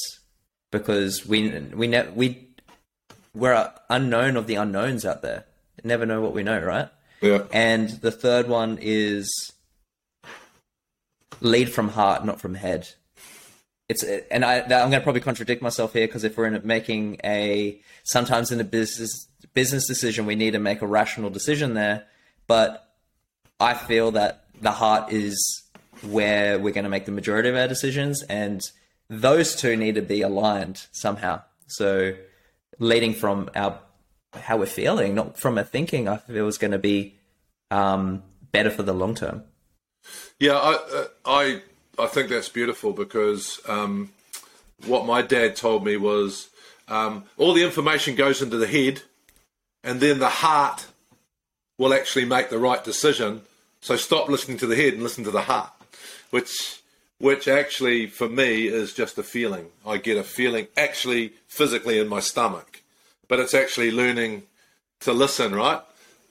because 0.71 1.27
we 1.27 1.51
we 1.51 1.87
ne- 1.87 2.09
we 2.15 2.49
we're 3.35 3.71
unknown 3.91 4.37
of 4.37 4.47
the 4.47 4.55
unknowns 4.55 5.05
out 5.05 5.23
there. 5.23 5.45
Never 5.85 6.07
know 6.07 6.21
what 6.21 6.33
we 6.33 6.43
know, 6.43 6.61
right? 6.61 6.89
Yeah. 7.21 7.45
And 7.53 7.89
the 7.89 8.11
third 8.11 8.49
one 8.49 8.79
is 8.81 9.31
lead 11.41 11.71
from 11.71 11.89
heart, 11.89 12.25
not 12.25 12.41
from 12.41 12.55
head 12.55 12.89
it's 13.89 14.03
and 14.03 14.45
I 14.45 14.61
I'm 14.61 14.69
going 14.69 14.93
to 14.93 15.01
probably 15.01 15.23
contradict 15.23 15.63
myself 15.63 15.95
here 15.95 16.07
because 16.07 16.25
if 16.25 16.37
we're 16.37 16.47
in 16.47 16.61
making 16.65 17.19
a 17.25 17.81
sometimes 18.05 18.53
in 18.53 18.61
a 18.61 18.65
business 18.65 19.27
business 19.55 19.87
decision 19.87 20.27
we 20.27 20.35
need 20.35 20.53
to 20.53 20.59
make 20.59 20.83
a 20.83 20.87
rational 20.87 21.31
decision 21.31 21.75
there, 21.75 22.07
but 22.47 22.95
I 23.59 23.75
feel 23.75 24.13
that 24.13 24.45
the 24.61 24.73
heart 24.73 25.13
is 25.13 25.63
where 26.03 26.59
we're 26.59 26.75
going 26.75 26.85
to 26.85 26.91
make 26.91 27.07
the 27.07 27.13
majority 27.13 27.49
of 27.49 27.57
our 27.57 27.67
decisions, 27.67 28.23
and 28.25 28.61
those 29.09 29.57
two 29.57 29.77
need 29.77 29.97
to 29.97 30.03
be 30.03 30.23
aligned 30.23 30.87
somehow. 30.93 31.43
So 31.67 32.15
leading 32.79 33.15
from 33.15 33.51
our 33.57 33.81
how 34.41 34.57
we're 34.57 34.67
feeling, 34.67 35.15
not 35.15 35.39
from 35.39 35.59
a 35.59 35.65
thinking, 35.65 36.09
I 36.09 36.19
feel 36.19 36.45
was 36.45 36.59
going 36.59 36.73
to 36.73 36.79
be 36.79 37.15
um, 37.71 38.23
better 38.53 38.71
for 38.71 38.83
the 38.83 38.93
long 38.93 39.15
term. 39.15 39.45
Yeah, 40.39 40.55
I 40.55 40.75
uh, 40.75 41.07
I 41.25 41.63
I 41.99 42.07
think 42.07 42.29
that's 42.29 42.49
beautiful 42.49 42.93
because 42.93 43.61
um, 43.69 44.11
what 44.87 45.07
my 45.07 45.23
dad 45.23 45.57
told 45.57 45.85
me 45.85 45.97
was 45.97 46.49
um, 46.87 47.25
all 47.37 47.53
the 47.53 47.65
information 47.65 48.15
goes 48.15 48.41
into 48.41 48.57
the 48.57 48.67
head, 48.67 49.03
and 49.83 50.01
then 50.01 50.19
the 50.19 50.29
heart 50.29 50.87
will 51.77 51.95
actually 51.95 52.25
make 52.25 52.51
the 52.51 52.59
right 52.59 52.83
decision. 52.83 53.43
So 53.81 53.97
stop 53.97 54.29
listening 54.29 54.59
to 54.59 54.67
the 54.67 54.77
head 54.77 54.95
and 54.95 55.03
listen 55.03 55.25
to 55.25 55.31
the 55.31 55.43
heart, 55.43 55.71
which 56.31 56.81
which 57.19 57.49
actually 57.49 58.07
for 58.07 58.29
me 58.29 58.67
is 58.67 58.93
just 58.93 59.19
a 59.19 59.23
feeling. 59.23 59.67
I 59.87 59.97
get 59.99 60.17
a 60.17 60.23
feeling 60.23 60.69
actually 60.77 61.33
physically 61.49 61.99
in 61.99 62.09
my 62.09 62.21
stomach, 62.21 62.68
but 63.29 63.39
it's 63.39 63.55
actually 63.55 63.91
learning 63.91 64.43
to 65.01 65.13
listen, 65.13 65.55
right? 65.55 65.81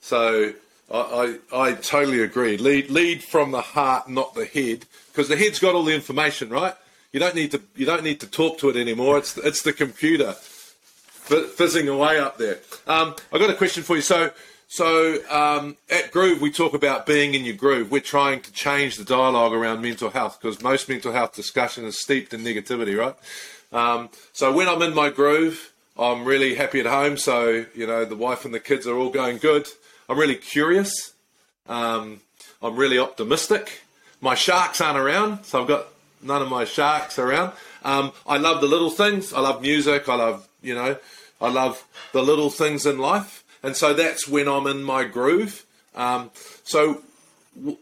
So 0.02 0.54
I, 0.92 1.38
I, 1.54 1.70
I 1.70 1.74
totally 1.74 2.22
agree. 2.22 2.58
Lead 2.58 2.90
lead 2.90 3.24
from 3.24 3.52
the 3.52 3.62
heart, 3.62 4.10
not 4.10 4.34
the 4.34 4.46
head, 4.46 4.86
because 5.12 5.28
the 5.28 5.38
head's 5.38 5.60
got 5.60 5.76
all 5.76 5.84
the 5.84 5.96
information, 5.96 6.50
right? 6.50 6.74
You 7.12 7.20
don't 7.20 7.36
need 7.36 7.52
to 7.52 7.62
you 7.76 7.86
don't 7.86 8.04
need 8.04 8.20
to 8.22 8.28
talk 8.28 8.58
to 8.60 8.70
it 8.70 8.76
anymore. 8.76 9.18
It's 9.18 9.38
it's 9.38 9.62
the 9.62 9.74
computer 9.74 10.34
fizzing 10.34 11.90
away 11.90 12.20
up 12.20 12.38
there. 12.38 12.60
Um, 12.86 13.16
I 13.34 13.38
got 13.38 13.50
a 13.50 13.56
question 13.56 13.84
for 13.84 13.96
you. 13.96 14.02
So 14.02 14.32
so 14.68 15.18
um, 15.30 15.78
at 15.90 16.12
Groove 16.12 16.42
we 16.42 16.52
talk 16.52 16.74
about 16.74 17.06
being 17.06 17.34
in 17.34 17.46
your 17.46 17.56
groove. 17.56 17.92
We're 17.92 18.02
trying 18.02 18.42
to 18.42 18.52
change 18.52 18.98
the 18.98 19.06
dialogue 19.06 19.54
around 19.54 19.82
mental 19.82 20.10
health 20.10 20.40
because 20.42 20.62
most 20.62 20.90
mental 20.90 21.14
health 21.14 21.34
discussion 21.34 21.86
is 21.86 22.00
steeped 22.00 22.34
in 22.34 22.42
negativity, 22.42 22.98
right? 22.98 23.16
Um, 23.72 24.10
so 24.32 24.54
when 24.54 24.68
I'm 24.68 24.82
in 24.82 24.94
my 24.94 25.10
groove, 25.10 25.74
I'm 25.98 26.26
really 26.26 26.56
happy 26.56 26.80
at 26.80 26.86
home. 26.86 27.18
So 27.18 27.66
you 27.76 27.88
know 27.88 28.06
the 28.06 28.16
wife 28.16 28.46
and 28.46 28.54
the 28.54 28.60
kids 28.60 28.88
are 28.88 28.96
all 28.96 29.10
going 29.10 29.38
good. 29.38 29.68
I'm 30.10 30.18
really 30.18 30.36
curious. 30.36 31.14
Um, 31.68 32.22
I'm 32.62 32.76
really 32.76 32.98
optimistic. 32.98 33.82
My 34.22 34.36
sharks 34.36 34.82
aren't 34.82 34.98
around, 34.98 35.44
so 35.44 35.62
I've 35.62 35.68
got 35.68 35.88
none 36.22 36.42
of 36.42 36.50
my 36.50 36.66
sharks 36.66 37.20
around. 37.20 37.54
Um, 37.84 38.12
I 38.26 38.38
love 38.38 38.62
the 38.62 38.68
little 38.68 38.90
things. 38.90 39.34
I 39.34 39.40
love 39.40 39.62
music. 39.62 40.10
I 40.10 40.16
love, 40.16 40.48
you 40.62 40.74
know, 40.74 40.98
I 41.40 41.50
love 41.50 41.86
the 42.14 42.24
little 42.24 42.50
things 42.50 42.86
in 42.86 42.98
life. 42.98 43.44
And 43.62 43.76
so 43.76 43.94
that's 43.94 44.28
when 44.28 44.48
I'm 44.48 44.68
in 44.68 44.84
my 44.84 45.04
groove. 45.04 45.66
Um, 45.96 46.32
so 46.64 47.02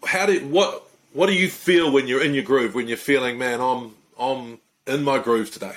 how 0.05 0.25
do 0.25 0.39
what 0.47 0.83
what 1.13 1.27
do 1.27 1.33
you 1.33 1.49
feel 1.49 1.91
when 1.91 2.07
you're 2.07 2.23
in 2.23 2.33
your 2.33 2.43
groove? 2.43 2.75
When 2.75 2.87
you're 2.87 2.97
feeling, 2.97 3.37
man, 3.37 3.61
I'm 3.61 3.95
I'm 4.19 4.59
in 4.87 5.03
my 5.03 5.19
groove 5.19 5.51
today. 5.51 5.75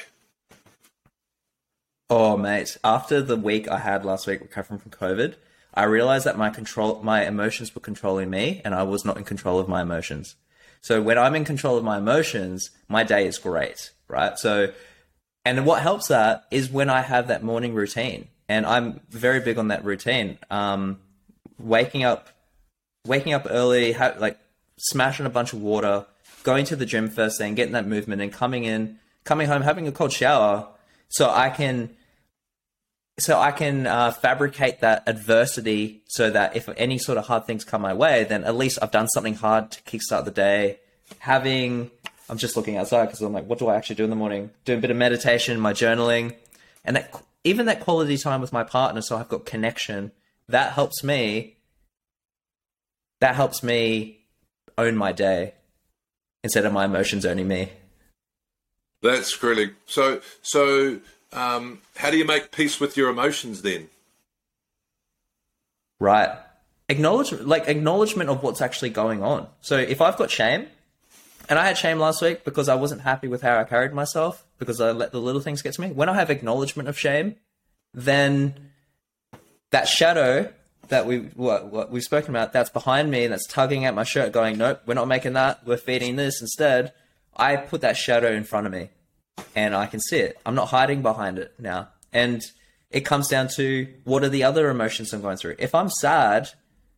Oh, 2.11 2.36
mate! 2.36 2.78
After 2.82 3.20
the 3.20 3.36
week 3.36 3.68
I 3.68 3.78
had 3.78 4.04
last 4.04 4.26
week 4.26 4.40
recovering 4.40 4.80
from 4.80 4.90
COVID, 4.90 5.34
I 5.74 5.84
realized 5.84 6.24
that 6.24 6.38
my 6.38 6.48
control, 6.48 7.02
my 7.02 7.26
emotions 7.26 7.74
were 7.74 7.82
controlling 7.82 8.30
me, 8.30 8.62
and 8.64 8.74
I 8.74 8.82
was 8.84 9.04
not 9.04 9.18
in 9.18 9.24
control 9.24 9.59
of 9.59 9.68
my 9.68 9.82
emotions. 9.82 10.36
So 10.80 11.02
when 11.02 11.18
I'm 11.18 11.34
in 11.34 11.44
control 11.44 11.76
of 11.76 11.84
my 11.84 11.98
emotions, 11.98 12.70
my 12.88 13.04
day 13.04 13.26
is 13.26 13.36
great, 13.38 13.92
right? 14.06 14.38
So, 14.38 14.72
and 15.44 15.66
what 15.66 15.82
helps 15.82 16.09
that 16.09 16.44
is 16.50 16.70
when 16.70 16.88
I 16.88 17.02
have 17.02 17.28
that 17.28 17.42
morning 17.42 17.74
routine. 17.74 18.28
and 18.48 18.64
I'm 18.64 19.00
very 19.11 19.40
big 19.40 19.59
on 19.59 19.68
that 19.68 19.84
routine. 19.84 20.38
Um, 20.50 21.00
waking 21.59 22.04
up, 22.04 22.30
waking 23.06 23.34
up 23.34 23.46
early, 23.50 23.92
ha- 23.92 24.14
like 24.18 24.38
smashing 24.78 25.26
a 25.26 25.30
bunch 25.30 25.52
of 25.52 25.61
water, 25.61 26.06
going 26.44 26.64
to 26.66 26.76
the 26.76 26.86
gym 26.86 27.11
first 27.11 27.36
thing, 27.36 27.54
getting 27.54 27.74
that 27.74 27.86
movement, 27.86 28.22
and 28.22 28.32
coming 28.32 28.64
in, 28.64 28.98
coming 29.24 29.48
home, 29.48 29.62
having 29.62 29.86
a 29.86 29.92
cold 29.92 30.12
shower, 30.12 30.68
so 31.09 31.30
I 31.30 31.50
can, 31.50 31.90
so 33.18 33.38
I 33.38 33.52
can 33.52 33.86
uh, 33.86 34.12
fabricate 34.12 34.80
that 34.80 35.04
adversity, 35.06 36.02
so 36.06 36.30
that 36.30 36.56
if 36.56 36.68
any 36.76 36.98
sort 36.98 37.18
of 37.18 37.26
hard 37.26 37.46
things 37.46 37.64
come 37.64 37.82
my 37.82 37.94
way, 37.94 38.24
then 38.24 38.44
at 38.44 38.56
least 38.56 38.78
I've 38.80 38.90
done 38.90 39.09
something 39.09 39.34
hard 39.34 39.70
to 39.72 39.82
kickstart 39.82 40.24
the 40.24 40.30
day. 40.30 40.78
Having, 41.20 41.90
I'm 42.28 42.38
just 42.38 42.56
looking 42.56 42.76
outside 42.76 43.06
because 43.06 43.22
I'm 43.22 43.32
like, 43.32 43.46
what 43.46 43.59
do 43.59 43.68
I 43.68 43.76
actually 43.76 43.96
do 43.96 44.04
in 44.04 44.11
the 44.11 44.16
morning? 44.16 44.50
Doing 44.64 44.78
a 44.78 44.82
bit 44.82 44.90
of 44.90 44.96
meditation, 44.96 45.59
my 45.59 45.72
journaling, 45.72 46.36
and 46.84 46.96
that 46.96 47.22
even 47.44 47.66
that 47.66 47.80
quality 47.80 48.18
time 48.18 48.40
with 48.40 48.52
my 48.52 48.62
partner, 48.62 49.00
so 49.00 49.16
I've 49.16 49.28
got 49.28 49.46
connection. 49.46 50.12
That 50.48 50.72
helps 50.72 51.02
me. 51.02 51.56
That 53.20 53.34
helps 53.34 53.62
me 53.62 54.26
own 54.76 54.96
my 54.96 55.12
day 55.12 55.54
instead 56.44 56.64
of 56.64 56.72
my 56.72 56.84
emotions 56.84 57.26
owning 57.26 57.48
me. 57.48 57.70
That's 59.03 59.42
really 59.42 59.72
so. 59.86 60.20
So, 60.42 61.01
um, 61.32 61.80
how 61.96 62.11
do 62.11 62.18
you 62.18 62.24
make 62.24 62.51
peace 62.51 62.80
with 62.80 62.96
your 62.96 63.11
emotions 63.11 63.62
then? 63.62 63.88
Right. 66.01 66.30
Acknowledgement, 66.88 67.46
like 67.46 67.68
acknowledgement 67.68 68.30
of 68.30 68.42
what's 68.42 68.62
actually 68.62 68.90
going 68.90 69.22
on. 69.22 69.46
So 69.61 69.76
if 69.76 70.01
I've 70.01 70.16
got 70.16 70.30
shame, 70.30 70.66
and 71.49 71.59
I 71.59 71.66
had 71.66 71.76
shame 71.76 71.99
last 71.99 72.22
week 72.22 72.44
because 72.44 72.68
I 72.68 72.74
wasn't 72.74 73.03
happy 73.03 73.28
with 73.28 73.42
how 73.42 73.59
I 73.59 73.64
carried 73.64 73.92
myself 73.92 74.44
because 74.59 74.80
I 74.80 74.92
let 74.92 75.12
the 75.12 75.20
little 75.20 75.40
things 75.40 75.62
get 75.62 75.74
to 75.74 75.80
me. 75.80 75.88
When 75.88 76.09
I 76.09 76.14
have 76.14 76.30
acknowledgement 76.30 76.88
of 76.88 76.99
shame, 76.99 77.36
then 77.94 78.70
that 79.70 79.88
shadow 79.88 80.53
that 80.88 81.07
we 81.07 81.18
what, 81.34 81.66
what 81.66 81.90
we've 81.90 82.03
spoken 82.03 82.30
about 82.30 82.53
that's 82.53 82.70
behind 82.70 83.11
me 83.11 83.24
and 83.24 83.32
that's 83.32 83.46
tugging 83.46 83.84
at 83.84 83.94
my 83.94 84.05
shirt 84.05 84.32
going 84.32 84.57
nope 84.57 84.80
we're 84.86 84.94
not 84.94 85.07
making 85.07 85.34
that 85.34 85.66
we're 85.66 85.76
feeding 85.76 86.16
this 86.16 86.40
instead 86.40 86.92
i 87.39 87.57
put 87.57 87.80
that 87.80 87.97
shadow 87.97 88.30
in 88.32 88.45
front 88.45 88.66
of 88.66 88.72
me 88.72 88.91
and 89.55 89.74
i 89.74 89.86
can 89.86 90.01
see 90.01 90.18
it. 90.18 90.39
I'm 90.45 90.55
not 90.55 90.68
hiding 90.68 91.03
behind 91.03 91.39
it 91.39 91.53
now. 91.59 91.89
And 92.12 92.43
it 92.91 93.03
comes 93.03 93.28
down 93.28 93.49
to 93.57 93.86
what 94.05 94.24
are 94.24 94.28
the 94.28 94.45
other 94.45 94.70
emotions 94.70 95.12
i'm 95.12 95.20
going 95.20 95.36
through? 95.36 95.57
If 95.59 95.74
i'm 95.74 95.91
sad 95.91 96.51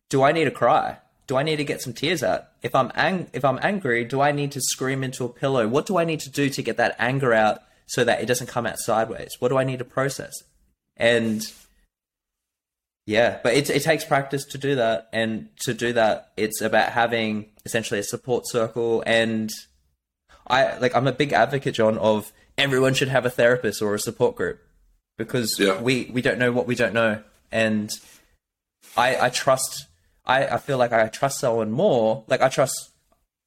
do 0.09 0.23
i 0.23 0.31
need 0.31 0.45
to 0.45 0.51
cry? 0.51 0.97
Do 1.27 1.37
i 1.37 1.43
need 1.43 1.57
to 1.57 1.63
get 1.63 1.81
some 1.81 1.93
tears 1.93 2.23
out? 2.23 2.45
If 2.61 2.75
i'm 2.75 2.91
ang- 2.95 3.29
if 3.33 3.45
i'm 3.45 3.59
angry 3.61 4.03
do 4.05 4.21
i 4.21 4.31
need 4.31 4.51
to 4.53 4.61
scream 4.61 5.03
into 5.03 5.25
a 5.25 5.29
pillow? 5.29 5.67
What 5.67 5.85
do 5.85 5.97
i 5.97 6.05
need 6.05 6.19
to 6.21 6.29
do 6.29 6.49
to 6.49 6.61
get 6.61 6.77
that 6.77 6.95
anger 6.99 7.33
out 7.33 7.59
so 7.87 8.03
that 8.03 8.21
it 8.21 8.25
doesn't 8.25 8.47
come 8.47 8.65
out 8.65 8.79
sideways? 8.79 9.31
What 9.39 9.49
do 9.49 9.57
i 9.57 9.63
need 9.63 9.79
to 9.79 9.85
process? 9.85 10.33
And 10.97 11.43
yeah, 13.05 13.39
but 13.43 13.53
it, 13.55 13.69
it 13.69 13.81
takes 13.81 14.05
practice 14.05 14.45
to 14.45 14.57
do 14.57 14.75
that. 14.75 15.09
And 15.11 15.49
to 15.61 15.73
do 15.73 15.93
that, 15.93 16.31
it's 16.37 16.61
about 16.61 16.91
having 16.91 17.49
essentially 17.65 17.99
a 17.99 18.03
support 18.03 18.47
circle. 18.47 19.03
And 19.05 19.51
I 20.51 20.77
like, 20.77 20.95
I'm 20.95 21.07
a 21.07 21.11
big 21.13 21.31
advocate, 21.33 21.75
John, 21.75 21.97
of 21.97 22.31
everyone 22.57 22.93
should 22.93 23.07
have 23.07 23.25
a 23.25 23.29
therapist 23.29 23.81
or 23.81 23.95
a 23.95 23.99
support 23.99 24.35
group 24.35 24.59
because 25.17 25.57
Yeah. 25.57 25.81
we, 25.81 26.11
we 26.13 26.21
don't 26.21 26.37
know 26.37 26.51
what 26.51 26.67
we 26.67 26.75
don't 26.75 26.93
know. 26.93 27.23
And 27.51 27.89
I, 28.97 29.15
I 29.27 29.29
trust, 29.29 29.87
I, 30.25 30.45
I 30.47 30.57
feel 30.57 30.77
like 30.77 30.91
I 30.91 31.07
trust 31.07 31.39
someone 31.39 31.71
more. 31.71 32.25
Like, 32.27 32.41
I 32.41 32.49
trust, 32.49 32.89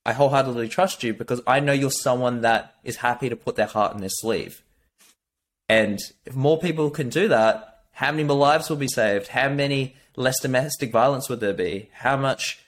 I 0.06 0.12
wholeheartedly 0.14 0.68
trust 0.68 1.02
you 1.04 1.12
because 1.14 1.40
I 1.46 1.60
know 1.60 1.72
you're 1.72 1.90
someone 1.90 2.40
that 2.40 2.74
is 2.84 2.96
happy 2.96 3.28
to 3.28 3.36
put 3.36 3.56
their 3.56 3.66
heart 3.66 3.94
in 3.94 4.00
their 4.00 4.08
sleeve. 4.10 4.62
And 5.68 5.98
if 6.24 6.34
more 6.34 6.58
people 6.58 6.90
can 6.90 7.08
do 7.08 7.28
that, 7.28 7.82
how 7.92 8.10
many 8.10 8.24
more 8.24 8.36
lives 8.36 8.68
will 8.68 8.76
be 8.76 8.88
saved? 8.88 9.28
How 9.28 9.48
many 9.48 9.94
less 10.16 10.40
domestic 10.40 10.90
violence 10.90 11.28
would 11.28 11.40
there 11.40 11.54
be? 11.54 11.90
How 11.92 12.16
much 12.16 12.60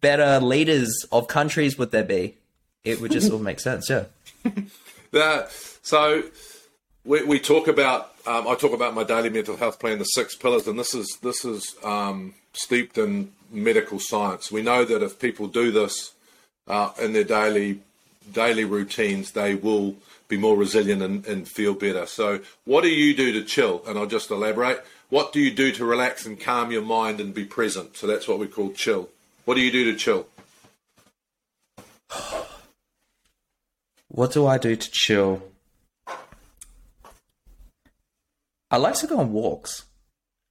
better 0.00 0.40
leaders 0.44 1.06
of 1.12 1.28
countries 1.28 1.78
would 1.78 1.90
there 1.90 2.04
be? 2.04 2.36
It 2.84 3.00
would 3.00 3.12
just 3.12 3.30
all 3.30 3.38
make 3.38 3.60
sense, 3.60 3.88
yeah. 3.90 4.04
That 5.10 5.50
so 5.82 6.24
we, 7.04 7.24
we 7.24 7.40
talk 7.40 7.66
about 7.66 8.12
um, 8.26 8.46
I 8.46 8.54
talk 8.56 8.74
about 8.74 8.94
my 8.94 9.04
daily 9.04 9.30
mental 9.30 9.56
health 9.56 9.80
plan, 9.80 9.98
the 9.98 10.04
six 10.04 10.36
pillars, 10.36 10.66
and 10.66 10.78
this 10.78 10.94
is 10.94 11.18
this 11.22 11.46
is 11.46 11.74
um, 11.82 12.34
steeped 12.52 12.98
in 12.98 13.32
medical 13.50 13.98
science. 13.98 14.52
We 14.52 14.60
know 14.60 14.84
that 14.84 15.02
if 15.02 15.18
people 15.18 15.46
do 15.46 15.72
this 15.72 16.12
uh, 16.66 16.90
in 17.00 17.14
their 17.14 17.24
daily 17.24 17.80
daily 18.30 18.66
routines, 18.66 19.32
they 19.32 19.54
will 19.54 19.96
be 20.28 20.36
more 20.36 20.56
resilient 20.56 21.02
and, 21.02 21.26
and 21.26 21.48
feel 21.48 21.72
better. 21.72 22.04
So, 22.04 22.40
what 22.66 22.82
do 22.82 22.90
you 22.90 23.16
do 23.16 23.32
to 23.32 23.42
chill? 23.44 23.82
And 23.86 23.98
I'll 23.98 24.06
just 24.06 24.30
elaborate. 24.30 24.84
What 25.08 25.32
do 25.32 25.40
you 25.40 25.50
do 25.50 25.72
to 25.72 25.86
relax 25.86 26.26
and 26.26 26.38
calm 26.38 26.70
your 26.70 26.82
mind 26.82 27.18
and 27.18 27.32
be 27.32 27.44
present? 27.44 27.96
So 27.96 28.06
that's 28.06 28.28
what 28.28 28.38
we 28.38 28.46
call 28.46 28.72
chill. 28.72 29.08
What 29.46 29.54
do 29.54 29.62
you 29.62 29.72
do 29.72 29.90
to 29.90 29.98
chill? 29.98 30.26
What 34.18 34.32
do 34.32 34.48
I 34.48 34.58
do 34.58 34.74
to 34.74 34.90
chill? 34.90 35.44
I 38.68 38.76
like 38.76 38.96
to 38.96 39.06
go 39.06 39.20
on 39.20 39.32
walks. 39.32 39.84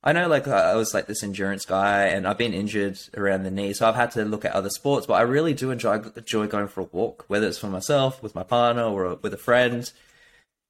I 0.01 0.13
know, 0.13 0.29
like, 0.29 0.47
I 0.47 0.73
was 0.75 0.93
like 0.93 1.07
this 1.07 1.21
endurance 1.21 1.65
guy, 1.65 2.05
and 2.05 2.25
I've 2.25 2.37
been 2.37 2.53
injured 2.53 2.97
around 3.17 3.43
the 3.43 3.51
knee, 3.51 3.73
so 3.73 3.85
I've 3.85 3.95
had 3.95 4.11
to 4.11 4.23
look 4.23 4.45
at 4.45 4.53
other 4.53 4.69
sports. 4.69 5.05
But 5.05 5.15
I 5.15 5.23
really 5.23 5.53
do 5.53 5.69
enjoy 5.69 6.01
enjoy 6.15 6.47
going 6.47 6.69
for 6.69 6.79
a 6.79 6.87
walk, 6.93 7.25
whether 7.27 7.45
it's 7.45 7.57
for 7.57 7.67
myself, 7.67 8.23
with 8.23 8.35
my 8.35 8.43
partner, 8.43 8.83
or 8.83 9.15
with 9.15 9.33
a 9.33 9.37
friend. 9.37 9.91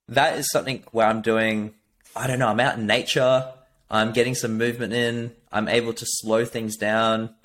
That 0.08 0.40
is 0.40 0.50
something 0.50 0.84
where 0.92 1.06
I'm 1.06 1.22
doing. 1.22 1.76
I 2.16 2.26
don't 2.26 2.40
know. 2.40 2.48
I'm 2.48 2.60
out 2.60 2.80
in 2.80 2.88
nature. 2.88 3.54
I'm 3.92 4.12
getting 4.12 4.34
some 4.34 4.58
movement 4.58 4.94
in. 4.94 5.36
I'm 5.52 5.68
able 5.68 5.94
to 5.94 6.06
slow 6.08 6.46
things 6.46 6.78
down. 6.78 7.36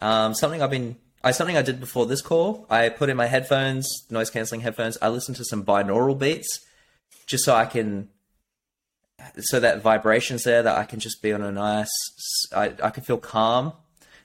Um, 0.00 0.32
something 0.34 0.62
I've 0.62 0.70
been. 0.70 0.96
I 1.22 1.30
something 1.32 1.56
I 1.56 1.62
did 1.62 1.80
before 1.80 2.06
this 2.06 2.22
call. 2.22 2.66
I 2.70 2.88
put 2.88 3.08
in 3.08 3.16
my 3.16 3.26
headphones, 3.26 3.88
noise 4.10 4.30
canceling 4.30 4.60
headphones. 4.60 4.96
I 5.02 5.08
listen 5.08 5.34
to 5.34 5.44
some 5.44 5.64
binaural 5.64 6.18
beats, 6.18 6.60
just 7.26 7.44
so 7.44 7.54
I 7.54 7.66
can 7.66 8.08
so 9.40 9.58
that 9.60 9.82
vibrations 9.82 10.44
there 10.44 10.62
that 10.62 10.78
I 10.78 10.84
can 10.84 11.00
just 11.00 11.22
be 11.22 11.32
on 11.32 11.42
a 11.42 11.50
nice 11.50 11.90
I, 12.54 12.72
I 12.82 12.90
can 12.90 13.02
feel 13.02 13.18
calm. 13.18 13.72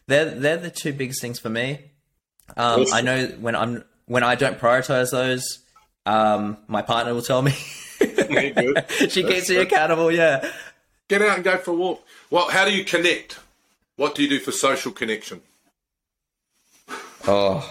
They're 0.08 0.26
they're 0.26 0.58
the 0.58 0.70
two 0.70 0.94
biggest 0.94 1.22
things 1.22 1.40
for 1.40 1.50
me. 1.50 1.80
Um, 2.58 2.86
I 2.92 3.02
know 3.02 3.28
when 3.40 3.56
I'm 3.56 3.84
when 4.06 4.24
I 4.24 4.36
don't 4.36 4.60
prioritize 4.60 5.12
those, 5.12 5.60
um, 6.06 6.58
my 6.68 6.82
partner 6.82 7.14
will 7.14 7.22
tell 7.22 7.42
me. 7.42 7.54
She 9.10 9.24
keeps 9.24 9.50
me 9.50 9.58
accountable. 9.58 10.12
Yeah. 10.12 10.50
Get 11.08 11.22
out 11.22 11.36
and 11.36 11.44
go 11.44 11.58
for 11.58 11.72
a 11.72 11.74
walk. 11.76 12.04
Well, 12.30 12.50
how 12.50 12.66
do 12.66 12.74
you 12.74 12.86
connect? 12.86 13.38
What 13.98 14.16
do 14.16 14.24
you 14.24 14.30
do 14.30 14.40
for 14.40 14.52
social 14.52 14.92
connection? 14.92 15.42
Oh, 17.28 17.68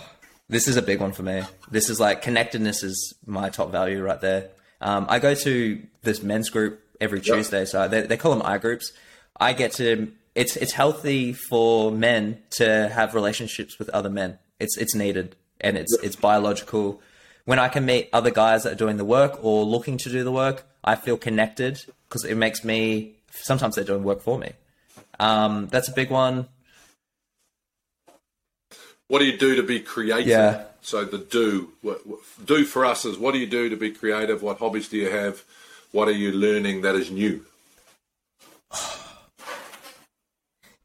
this 0.49 0.69
is 0.69 0.77
a 0.77 0.83
big 0.83 1.01
one 1.01 1.13
for 1.13 1.23
me. 1.23 1.43
This 1.71 1.91
is 1.91 1.99
like 1.99 2.23
connectedness 2.23 2.83
is 2.83 3.15
my 3.27 3.49
top 3.49 3.71
value 3.71 4.03
right 4.03 4.21
there. 4.21 4.51
Um, 4.81 5.07
I 5.09 5.19
go 5.19 5.35
to 5.35 5.83
this 6.03 6.23
men's 6.23 6.51
group 6.51 6.83
every 7.01 7.21
Tuesday, 7.21 7.65
so 7.65 7.89
they, 7.89 8.03
they 8.03 8.17
call 8.17 8.33
them 8.33 8.43
I 8.45 8.59
groups. 8.59 8.93
I 9.39 9.53
get 9.53 9.73
to. 9.75 10.13
It's 10.35 10.57
it's 10.57 10.73
healthy 10.73 11.33
for 11.33 11.91
men 11.91 12.43
to 12.51 12.89
have 12.89 13.15
relationships 13.15 13.79
with 13.79 13.89
other 13.91 14.11
men. 14.11 14.39
It's 14.61 14.77
it's 14.77 14.95
needed 14.95 15.37
and 15.61 15.77
it's 15.77 15.97
it's 16.03 16.17
biological. 16.17 17.01
When 17.45 17.59
I 17.59 17.69
can 17.69 17.85
meet 17.85 18.09
other 18.13 18.31
guys 18.31 18.63
that 18.63 18.73
are 18.75 18.77
doing 18.77 18.97
the 18.97 19.05
work 19.05 19.43
or 19.43 19.65
looking 19.65 19.99
to 19.99 20.11
do 20.11 20.23
the 20.23 20.31
work, 20.31 20.65
I 20.85 20.95
feel 20.95 21.17
connected 21.17 21.85
because 22.09 22.25
it 22.25 22.37
makes 22.37 22.65
me. 22.65 23.17
Sometimes 23.33 23.75
they're 23.75 23.85
doing 23.85 24.05
work 24.05 24.21
for 24.21 24.39
me. 24.39 24.53
Um, 25.19 25.67
that's 25.69 25.89
a 25.89 25.93
big 25.93 26.11
one. 26.11 26.49
What 29.11 29.19
do 29.19 29.25
you 29.25 29.37
do 29.37 29.57
to 29.57 29.65
be 29.65 29.81
creative? 29.81 30.29
Yeah. 30.29 30.63
So 30.83 31.05
the 31.05 31.19
do, 31.19 31.73
what, 31.83 32.07
what, 32.07 32.21
do 32.45 32.65
for 32.65 32.85
us 32.85 33.05
is 33.05 33.19
what 33.19 33.33
do 33.33 33.41
you 33.41 33.47
do 33.49 33.69
to 33.69 33.75
be 33.75 33.91
creative? 33.91 34.41
What 34.41 34.59
hobbies 34.59 34.89
do 34.89 34.99
you 34.99 35.11
have? 35.11 35.43
What 35.91 36.07
are 36.07 36.13
you 36.13 36.31
learning 36.31 36.83
that 36.83 36.95
is 36.95 37.11
new? 37.11 37.45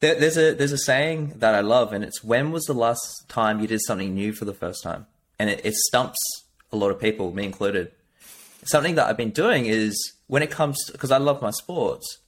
There, 0.02 0.20
there's 0.20 0.38
a 0.38 0.54
there's 0.54 0.74
a 0.74 0.78
saying 0.78 1.36
that 1.38 1.56
I 1.56 1.62
love, 1.62 1.94
and 1.94 2.04
it's 2.04 2.22
when 2.22 2.52
was 2.52 2.66
the 2.66 2.74
last 2.74 3.30
time 3.30 3.62
you 3.62 3.66
did 3.66 3.80
something 3.82 4.14
new 4.14 4.34
for 4.34 4.44
the 4.44 4.54
first 4.54 4.84
time? 4.84 5.08
And 5.40 5.50
it, 5.50 5.66
it 5.66 5.74
stumps 5.74 6.20
a 6.72 6.76
lot 6.76 6.92
of 6.92 7.00
people, 7.00 7.32
me 7.32 7.46
included. 7.46 7.92
Something 8.66 8.96
that 8.96 9.08
I've 9.08 9.16
been 9.16 9.32
doing 9.32 9.68
is 9.68 9.96
when 10.28 10.44
it 10.44 10.52
comes 10.52 10.92
because 10.92 11.12
I 11.12 11.18
love 11.18 11.42
my 11.42 11.52
sports, 11.52 12.20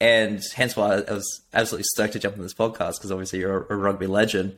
and 0.00 0.42
hence 0.54 0.74
why 0.74 0.94
I 0.94 1.12
was 1.12 1.42
absolutely 1.52 1.84
stoked 1.92 2.14
to 2.14 2.18
jump 2.18 2.36
on 2.36 2.42
this 2.42 2.54
podcast 2.54 2.94
because 2.94 3.12
obviously 3.12 3.40
you're 3.40 3.66
a, 3.66 3.74
a 3.74 3.76
rugby 3.76 4.06
legend. 4.06 4.56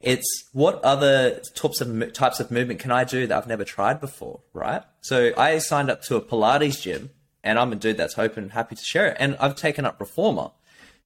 It's 0.00 0.48
what 0.52 0.82
other 0.82 1.40
types 1.54 1.80
of 1.80 2.12
types 2.12 2.40
of 2.40 2.50
movement 2.50 2.80
can 2.80 2.90
I 2.90 3.04
do 3.04 3.26
that 3.26 3.36
I've 3.36 3.46
never 3.46 3.64
tried 3.64 4.00
before, 4.00 4.40
right? 4.52 4.82
So 5.02 5.32
I 5.36 5.58
signed 5.58 5.90
up 5.90 6.02
to 6.04 6.16
a 6.16 6.22
Pilates 6.22 6.80
gym, 6.80 7.10
and 7.44 7.58
I'm 7.58 7.72
a 7.72 7.76
dude 7.76 7.98
that's 7.98 8.18
open, 8.18 8.44
and 8.44 8.52
happy 8.52 8.76
to 8.76 8.84
share 8.84 9.08
it, 9.08 9.16
and 9.20 9.36
I've 9.38 9.56
taken 9.56 9.84
up 9.84 10.00
reformer 10.00 10.50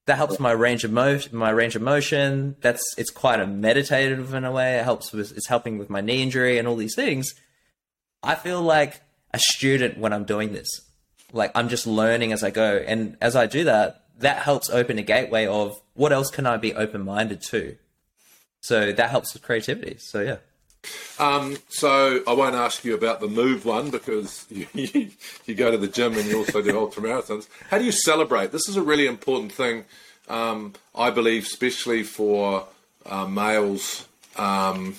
that 0.06 0.16
helps 0.16 0.38
my 0.38 0.52
range 0.52 0.84
of 0.84 0.92
motion 0.92 1.34
my 1.34 1.48
range 1.48 1.74
of 1.74 1.80
motion 1.80 2.56
that's 2.60 2.82
it's 2.98 3.10
quite 3.10 3.40
a 3.40 3.46
meditative 3.46 4.34
in 4.34 4.44
a 4.44 4.52
way 4.52 4.78
it 4.78 4.84
helps 4.84 5.14
with 5.14 5.34
it's 5.34 5.48
helping 5.48 5.78
with 5.78 5.88
my 5.88 6.02
knee 6.02 6.22
injury 6.22 6.58
and 6.58 6.68
all 6.68 6.76
these 6.76 6.94
things 6.94 7.34
i 8.22 8.34
feel 8.34 8.60
like 8.60 9.00
a 9.32 9.38
student 9.38 9.96
when 9.96 10.12
i'm 10.12 10.24
doing 10.24 10.52
this 10.52 10.68
like 11.34 11.50
I'm 11.54 11.68
just 11.68 11.86
learning 11.86 12.32
as 12.32 12.42
I 12.42 12.50
go. 12.50 12.82
And 12.86 13.16
as 13.20 13.36
I 13.36 13.46
do 13.46 13.64
that, 13.64 14.04
that 14.18 14.38
helps 14.38 14.70
open 14.70 14.98
a 14.98 15.02
gateway 15.02 15.46
of 15.46 15.74
what 15.94 16.12
else 16.12 16.30
can 16.30 16.46
I 16.46 16.56
be 16.56 16.72
open 16.74 17.04
minded 17.04 17.42
to? 17.50 17.76
So 18.64 18.92
that 18.92 19.10
helps 19.10 19.34
with 19.34 19.42
creativity. 19.42 19.98
So 19.98 20.22
yeah. 20.22 20.36
Um, 21.18 21.58
so 21.68 22.22
I 22.26 22.32
won't 22.32 22.54
ask 22.54 22.82
you 22.82 22.94
about 22.94 23.20
the 23.20 23.28
move 23.28 23.66
one 23.66 23.90
because 23.90 24.46
you, 24.50 25.10
you, 25.44 25.54
go 25.54 25.70
to 25.70 25.76
the 25.76 25.86
gym 25.86 26.14
and 26.14 26.24
you 26.24 26.38
also 26.38 26.62
do 26.62 26.78
ultra 26.78 27.02
marathons. 27.02 27.46
How 27.68 27.76
do 27.76 27.84
you 27.84 27.92
celebrate? 27.92 28.52
This 28.52 28.66
is 28.66 28.78
a 28.78 28.82
really 28.82 29.06
important 29.06 29.52
thing, 29.52 29.84
um, 30.28 30.72
I 30.94 31.10
believe, 31.10 31.42
especially 31.42 32.04
for 32.04 32.66
uh, 33.04 33.26
males 33.26 34.08
um, 34.36 34.96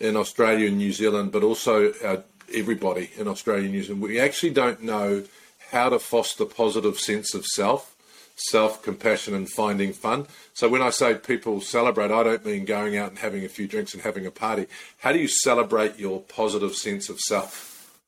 in 0.00 0.16
Australia 0.16 0.66
and 0.66 0.78
New 0.78 0.92
Zealand, 0.92 1.30
but 1.30 1.44
also 1.44 1.92
uh, 2.04 2.22
everybody 2.52 3.10
in 3.16 3.28
Australia 3.28 3.64
and 3.64 3.72
New 3.72 3.84
Zealand. 3.84 4.02
We 4.02 4.18
actually 4.18 4.50
don't 4.50 4.82
know 4.82 5.22
how 5.70 5.90
to 5.90 6.00
foster 6.00 6.44
positive 6.44 6.98
sense 6.98 7.34
of 7.34 7.46
self 7.46 7.93
self 8.36 8.82
compassion 8.82 9.34
and 9.34 9.48
finding 9.48 9.92
fun. 9.92 10.26
So 10.52 10.68
when 10.68 10.82
I 10.82 10.90
say 10.90 11.14
people 11.14 11.60
celebrate, 11.60 12.10
I 12.10 12.22
don't 12.22 12.44
mean 12.44 12.64
going 12.64 12.96
out 12.96 13.10
and 13.10 13.18
having 13.18 13.44
a 13.44 13.48
few 13.48 13.66
drinks 13.66 13.94
and 13.94 14.02
having 14.02 14.26
a 14.26 14.30
party. 14.30 14.66
How 14.98 15.12
do 15.12 15.18
you 15.18 15.28
celebrate 15.28 15.98
your 15.98 16.20
positive 16.20 16.74
sense 16.74 17.08
of 17.08 17.20
self? 17.20 17.98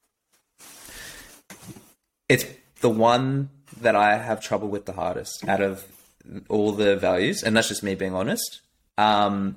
It's 2.29 2.45
the 2.81 2.91
one 2.91 3.51
that 3.81 3.95
I 3.95 4.17
have 4.17 4.41
trouble 4.41 4.69
with 4.69 4.87
the 4.87 4.93
hardest 4.93 5.47
out 5.49 5.61
of 5.61 5.85
all 6.49 6.73
the 6.73 6.97
values, 6.97 7.43
and 7.43 7.57
that's 7.57 7.69
just 7.69 7.83
me 7.83 7.95
being 7.95 8.15
honest. 8.15 8.61
Um, 8.99 9.57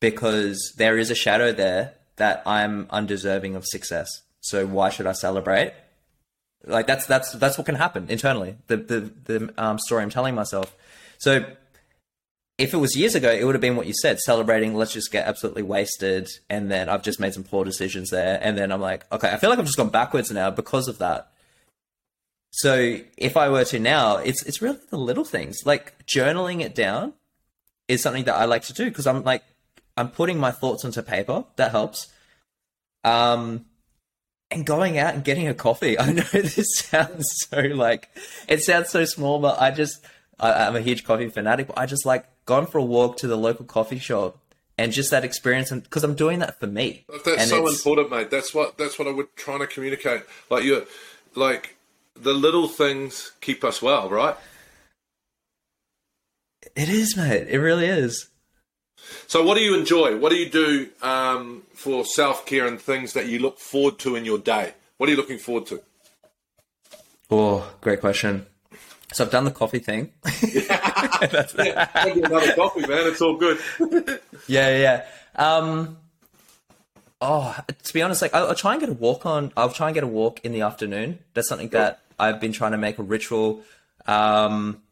because 0.00 0.72
there 0.78 0.96
is 0.96 1.10
a 1.10 1.14
shadow 1.14 1.52
there 1.52 1.94
that 2.16 2.42
I'm 2.46 2.86
undeserving 2.90 3.54
of 3.54 3.66
success. 3.66 4.08
So 4.40 4.66
why 4.66 4.88
should 4.88 5.06
I 5.06 5.12
celebrate? 5.12 5.74
Like 6.66 6.86
that's 6.86 7.06
that's 7.06 7.32
that's 7.32 7.56
what 7.56 7.66
can 7.66 7.74
happen 7.74 8.06
internally. 8.08 8.56
The 8.66 8.76
the 8.76 9.00
the 9.24 9.54
um, 9.56 9.78
story 9.78 10.02
I'm 10.02 10.10
telling 10.10 10.34
myself. 10.34 10.74
So 11.18 11.44
if 12.58 12.74
it 12.74 12.76
was 12.76 12.94
years 12.94 13.14
ago, 13.14 13.30
it 13.30 13.44
would 13.44 13.54
have 13.54 13.62
been 13.62 13.76
what 13.76 13.86
you 13.86 13.94
said, 13.94 14.18
celebrating. 14.20 14.74
Let's 14.74 14.92
just 14.92 15.10
get 15.10 15.26
absolutely 15.26 15.62
wasted, 15.62 16.28
and 16.50 16.70
then 16.70 16.90
I've 16.90 17.02
just 17.02 17.18
made 17.18 17.32
some 17.32 17.44
poor 17.44 17.64
decisions 17.64 18.10
there, 18.10 18.38
and 18.42 18.58
then 18.58 18.70
I'm 18.70 18.80
like, 18.80 19.10
okay, 19.10 19.30
I 19.30 19.38
feel 19.38 19.48
like 19.48 19.58
I've 19.58 19.64
just 19.64 19.78
gone 19.78 19.88
backwards 19.88 20.30
now 20.30 20.50
because 20.50 20.86
of 20.86 20.98
that. 20.98 21.32
So 22.50 22.98
if 23.16 23.36
I 23.36 23.48
were 23.48 23.64
to 23.64 23.78
now, 23.78 24.18
it's 24.18 24.42
it's 24.42 24.60
really 24.60 24.78
the 24.90 24.98
little 24.98 25.24
things 25.24 25.58
like 25.64 26.04
journaling 26.06 26.60
it 26.60 26.74
down 26.74 27.14
is 27.88 28.02
something 28.02 28.24
that 28.24 28.34
I 28.34 28.44
like 28.44 28.62
to 28.64 28.74
do 28.74 28.84
because 28.86 29.06
I'm 29.06 29.22
like 29.22 29.42
I'm 29.96 30.10
putting 30.10 30.38
my 30.38 30.50
thoughts 30.50 30.84
onto 30.84 31.02
paper. 31.02 31.44
That 31.56 31.70
helps. 31.70 32.08
Um, 33.04 33.66
and 34.50 34.66
going 34.66 34.98
out 34.98 35.14
and 35.14 35.24
getting 35.24 35.48
a 35.48 35.54
coffee. 35.54 35.98
I 35.98 36.12
know 36.12 36.22
this 36.32 36.74
sounds 36.74 37.28
so 37.48 37.60
like 37.60 38.08
it 38.48 38.62
sounds 38.62 38.90
so 38.90 39.04
small, 39.04 39.38
but 39.38 39.60
I 39.60 39.70
just 39.70 40.04
I, 40.38 40.66
am 40.66 40.76
a 40.76 40.80
huge 40.80 41.04
coffee 41.04 41.28
fanatic. 41.28 41.68
But 41.68 41.78
I 41.78 41.86
just 41.86 42.06
like 42.06 42.26
gone 42.46 42.66
for 42.66 42.78
a 42.78 42.84
walk 42.84 43.18
to 43.18 43.26
the 43.26 43.36
local 43.36 43.64
coffee 43.64 43.98
shop 43.98 44.38
and 44.78 44.92
just 44.92 45.10
that 45.10 45.24
experience, 45.24 45.70
and 45.70 45.82
because 45.82 46.04
I'm 46.04 46.14
doing 46.14 46.38
that 46.38 46.58
for 46.58 46.66
me. 46.66 47.04
That's 47.24 47.42
and 47.42 47.50
so 47.50 47.68
important, 47.68 48.10
mate. 48.10 48.30
That's 48.30 48.54
what 48.54 48.78
that's 48.78 48.98
what 48.98 49.06
I 49.08 49.12
would 49.12 49.34
trying 49.36 49.60
to 49.60 49.66
communicate. 49.66 50.22
Like 50.48 50.64
you, 50.64 50.86
like 51.34 51.76
the 52.14 52.32
little 52.32 52.68
things 52.68 53.32
keep 53.40 53.62
us 53.64 53.82
well, 53.82 54.08
right? 54.08 54.36
It 56.76 56.88
is, 56.88 57.16
mate. 57.16 57.48
It 57.48 57.58
really 57.58 57.86
is. 57.86 58.28
So, 59.26 59.42
what 59.42 59.56
do 59.56 59.62
you 59.62 59.74
enjoy? 59.74 60.16
What 60.18 60.30
do 60.30 60.36
you 60.36 60.48
do 60.48 60.88
um, 61.02 61.62
for 61.80 62.04
self 62.04 62.44
care 62.44 62.66
and 62.66 62.78
things 62.78 63.14
that 63.14 63.26
you 63.26 63.38
look 63.38 63.58
forward 63.58 63.98
to 64.00 64.14
in 64.14 64.26
your 64.26 64.38
day? 64.38 64.74
What 64.98 65.08
are 65.08 65.12
you 65.12 65.16
looking 65.16 65.38
forward 65.38 65.64
to? 65.66 65.80
Oh, 67.30 67.72
great 67.80 68.00
question. 68.00 68.44
So 69.14 69.24
I've 69.24 69.30
done 69.30 69.44
the 69.44 69.50
coffee 69.50 69.78
thing. 69.78 70.12
That's 70.22 71.54
yeah, 71.54 71.88
another 72.06 72.52
coffee, 72.52 72.80
man. 72.80 73.06
It's 73.06 73.22
all 73.22 73.36
good. 73.36 73.58
yeah, 74.46 74.76
yeah. 74.76 75.06
Um, 75.36 75.96
oh, 77.22 77.56
to 77.82 77.94
be 77.94 78.02
honest, 78.02 78.20
like 78.20 78.34
I'll, 78.34 78.48
I'll, 78.48 78.54
try 78.54 78.72
and 78.72 78.80
get 78.80 78.90
a 78.90 78.94
walk 78.94 79.24
on. 79.24 79.50
I'll 79.56 79.72
try 79.72 79.88
and 79.88 79.94
get 79.94 80.04
a 80.04 80.06
walk 80.06 80.40
in 80.44 80.52
the 80.52 80.60
afternoon. 80.60 81.20
That's 81.32 81.48
something 81.48 81.70
that 81.70 82.00
I've 82.18 82.40
been 82.40 82.52
trying 82.52 82.72
to 82.72 82.78
make 82.78 82.98
a 82.98 83.02
ritual. 83.02 83.62
Um, 84.06 84.82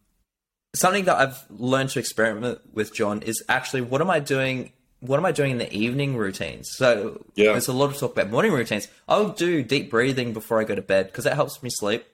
something 0.74 1.04
that 1.04 1.16
I've 1.16 1.44
learned 1.50 1.90
to 1.90 1.98
experiment 1.98 2.60
with, 2.72 2.94
John, 2.94 3.20
is 3.20 3.44
actually 3.46 3.82
what 3.82 4.00
am 4.00 4.08
I 4.08 4.20
doing? 4.20 4.72
What 5.00 5.18
am 5.18 5.26
I 5.26 5.32
doing 5.32 5.52
in 5.52 5.58
the 5.58 5.72
evening 5.72 6.16
routines? 6.16 6.68
So 6.72 7.24
yeah. 7.34 7.52
there's 7.52 7.68
a 7.68 7.72
lot 7.72 7.90
of 7.90 7.96
talk 7.98 8.12
about 8.12 8.30
morning 8.30 8.52
routines. 8.52 8.88
I'll 9.08 9.28
do 9.28 9.62
deep 9.62 9.90
breathing 9.90 10.32
before 10.32 10.60
I 10.60 10.64
go 10.64 10.74
to 10.74 10.82
bed 10.82 11.06
because 11.06 11.24
that 11.24 11.34
helps 11.34 11.62
me 11.62 11.70
sleep. 11.70 12.04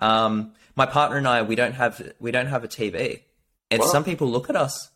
Um, 0.00 0.52
my 0.76 0.86
partner 0.86 1.16
and 1.16 1.26
I, 1.26 1.42
we 1.42 1.56
don't 1.56 1.74
have 1.74 2.12
we 2.20 2.30
don't 2.30 2.46
have 2.46 2.64
a 2.64 2.68
TV, 2.68 3.20
and 3.70 3.80
wow. 3.80 3.86
some 3.86 4.04
people 4.04 4.28
look 4.28 4.48
at 4.48 4.56
us, 4.56 4.90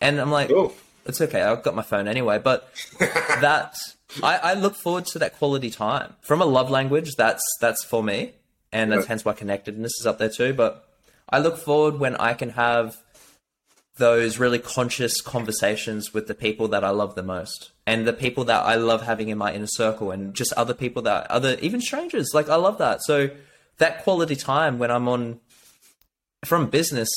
and 0.00 0.20
I'm 0.20 0.30
like, 0.30 0.50
oh. 0.50 0.72
it's 1.06 1.20
okay. 1.20 1.42
I've 1.42 1.62
got 1.62 1.74
my 1.74 1.82
phone 1.82 2.08
anyway. 2.08 2.38
But 2.38 2.68
that 2.98 3.74
I, 4.22 4.36
I, 4.38 4.54
look 4.54 4.74
forward 4.74 5.06
to 5.06 5.18
that 5.20 5.38
quality 5.38 5.70
time 5.70 6.14
from 6.20 6.42
a 6.42 6.44
love 6.44 6.70
language. 6.70 7.14
That's 7.16 7.42
that's 7.60 7.84
for 7.84 8.02
me, 8.02 8.32
and 8.72 8.92
that's 8.92 9.06
hence 9.06 9.24
why 9.24 9.32
connectedness 9.32 9.92
is 10.00 10.06
up 10.06 10.18
there 10.18 10.28
too. 10.28 10.52
But 10.52 10.86
I 11.28 11.38
look 11.38 11.56
forward 11.56 12.00
when 12.00 12.16
I 12.16 12.34
can 12.34 12.50
have 12.50 12.96
those 14.00 14.38
really 14.38 14.58
conscious 14.58 15.20
conversations 15.20 16.14
with 16.14 16.26
the 16.26 16.34
people 16.34 16.68
that 16.68 16.82
I 16.82 16.88
love 16.88 17.14
the 17.14 17.22
most 17.22 17.70
and 17.86 18.08
the 18.08 18.14
people 18.14 18.44
that 18.44 18.64
I 18.64 18.74
love 18.74 19.02
having 19.02 19.28
in 19.28 19.36
my 19.36 19.52
inner 19.52 19.66
circle 19.66 20.10
and 20.10 20.34
just 20.34 20.54
other 20.54 20.72
people 20.72 21.02
that 21.02 21.30
other 21.30 21.58
even 21.60 21.82
strangers 21.82 22.30
like 22.32 22.48
I 22.48 22.56
love 22.56 22.78
that 22.78 23.02
so 23.02 23.28
that 23.76 24.02
quality 24.02 24.36
time 24.36 24.78
when 24.78 24.90
I'm 24.90 25.06
on 25.06 25.40
from 26.46 26.70
business 26.70 27.10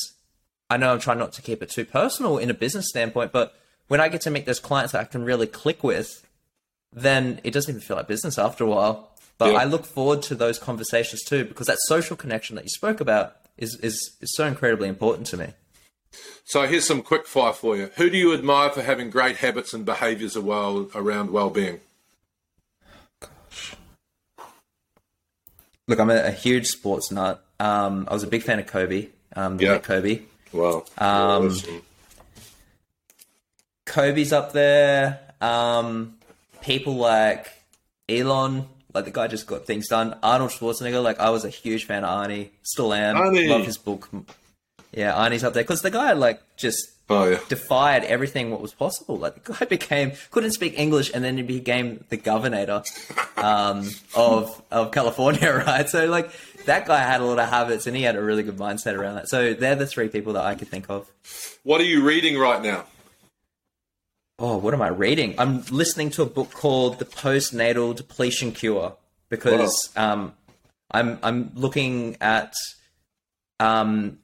I 0.69 0.75
know 0.75 0.91
I'm 0.91 0.99
trying 0.99 1.19
not 1.19 1.31
to 1.33 1.41
keep 1.41 1.63
it 1.63 1.69
too 1.69 1.85
personal 1.85 2.37
in 2.37 2.49
a 2.49 2.53
business 2.53 2.89
standpoint 2.89 3.31
but 3.31 3.55
when 3.87 4.01
I 4.01 4.09
get 4.09 4.19
to 4.21 4.29
meet 4.29 4.45
those 4.45 4.59
clients 4.59 4.91
that 4.91 4.99
I 4.99 5.05
can 5.05 5.23
really 5.23 5.47
click 5.47 5.85
with 5.85 6.27
then 6.91 7.39
it 7.45 7.51
doesn't 7.51 7.71
even 7.71 7.81
feel 7.81 7.95
like 7.95 8.07
business 8.07 8.37
after 8.37 8.65
a 8.65 8.67
while 8.67 9.15
but 9.37 9.53
yeah. 9.53 9.59
I 9.59 9.63
look 9.63 9.85
forward 9.85 10.21
to 10.23 10.35
those 10.35 10.59
conversations 10.59 11.23
too 11.23 11.45
because 11.45 11.67
that 11.67 11.79
social 11.87 12.17
connection 12.17 12.57
that 12.57 12.65
you 12.65 12.69
spoke 12.69 12.99
about 12.99 13.37
is, 13.57 13.75
is, 13.77 14.17
is 14.19 14.35
so 14.35 14.45
incredibly 14.45 14.89
important 14.89 15.27
to 15.27 15.37
me. 15.37 15.53
So 16.45 16.67
here's 16.67 16.85
some 16.85 17.01
quick 17.01 17.25
fire 17.25 17.53
for 17.53 17.75
you. 17.77 17.89
Who 17.95 18.09
do 18.09 18.17
you 18.17 18.33
admire 18.33 18.69
for 18.69 18.81
having 18.81 19.09
great 19.09 19.37
habits 19.37 19.73
and 19.73 19.85
behaviours 19.85 20.35
around 20.35 21.31
well-being? 21.31 21.79
Gosh. 23.19 23.75
Look, 25.87 25.99
I'm 25.99 26.09
a, 26.09 26.23
a 26.25 26.31
huge 26.31 26.67
sports 26.67 27.11
nut. 27.11 27.43
Um, 27.59 28.07
I 28.09 28.13
was 28.13 28.23
a 28.23 28.27
big 28.27 28.43
fan 28.43 28.59
of 28.59 28.67
Kobe. 28.67 29.07
Um, 29.35 29.59
yeah. 29.59 29.79
Kobe. 29.79 30.21
Wow. 30.51 30.85
Um, 30.97 31.47
awesome. 31.47 31.81
Kobe's 33.85 34.33
up 34.33 34.53
there. 34.53 35.19
Um, 35.41 36.15
people 36.61 36.95
like 36.95 37.51
Elon, 38.07 38.67
like 38.93 39.05
the 39.05 39.11
guy 39.11 39.27
just 39.27 39.47
got 39.47 39.65
things 39.65 39.87
done. 39.87 40.15
Arnold 40.23 40.51
Schwarzenegger, 40.51 41.01
like 41.03 41.19
I 41.19 41.29
was 41.29 41.45
a 41.45 41.49
huge 41.49 41.85
fan 41.85 42.03
of 42.03 42.09
Arnie, 42.09 42.49
still 42.63 42.93
am. 42.93 43.15
Arnie. 43.15 43.49
Love 43.49 43.65
his 43.65 43.77
book. 43.77 44.09
Yeah, 44.93 45.13
Arnie's 45.13 45.43
up 45.43 45.53
there 45.53 45.63
because 45.63 45.81
the 45.81 45.91
guy 45.91 46.13
like 46.13 46.41
just 46.55 46.91
oh, 47.09 47.25
yeah. 47.25 47.39
defied 47.49 48.03
everything 48.03 48.51
what 48.51 48.61
was 48.61 48.73
possible. 48.73 49.17
Like 49.17 49.43
the 49.43 49.53
guy 49.53 49.65
became 49.69 50.13
couldn't 50.31 50.51
speak 50.51 50.77
English 50.77 51.11
and 51.13 51.23
then 51.23 51.37
he 51.37 51.43
became 51.43 52.03
the 52.09 52.17
governor 52.17 52.83
um, 53.37 53.89
of 54.15 54.61
of 54.71 54.91
California, 54.91 55.53
right? 55.67 55.89
So 55.89 56.05
like 56.05 56.31
that 56.65 56.85
guy 56.85 56.99
had 56.99 57.21
a 57.21 57.25
lot 57.25 57.39
of 57.39 57.49
habits 57.49 57.87
and 57.87 57.95
he 57.95 58.03
had 58.03 58.15
a 58.15 58.21
really 58.21 58.43
good 58.43 58.57
mindset 58.57 58.95
around 58.95 59.15
that. 59.15 59.29
So 59.29 59.53
they're 59.53 59.75
the 59.75 59.87
three 59.87 60.09
people 60.09 60.33
that 60.33 60.45
I 60.45 60.55
could 60.55 60.67
think 60.67 60.89
of. 60.89 61.11
What 61.63 61.81
are 61.81 61.85
you 61.85 62.03
reading 62.03 62.37
right 62.37 62.61
now? 62.61 62.85
oh, 64.39 64.57
what 64.57 64.73
am 64.73 64.81
I 64.81 64.89
reading? 64.89 65.35
I'm 65.37 65.63
listening 65.71 66.09
to 66.11 66.21
a 66.21 66.25
book 66.25 66.51
called 66.51 66.99
The 66.99 67.05
Postnatal 67.05 67.95
Depletion 67.95 68.51
Cure 68.51 68.95
because 69.29 69.89
um, 69.95 70.33
I'm 70.91 71.17
I'm 71.23 71.51
looking 71.55 72.17
at 72.19 72.53
um, 73.59 74.19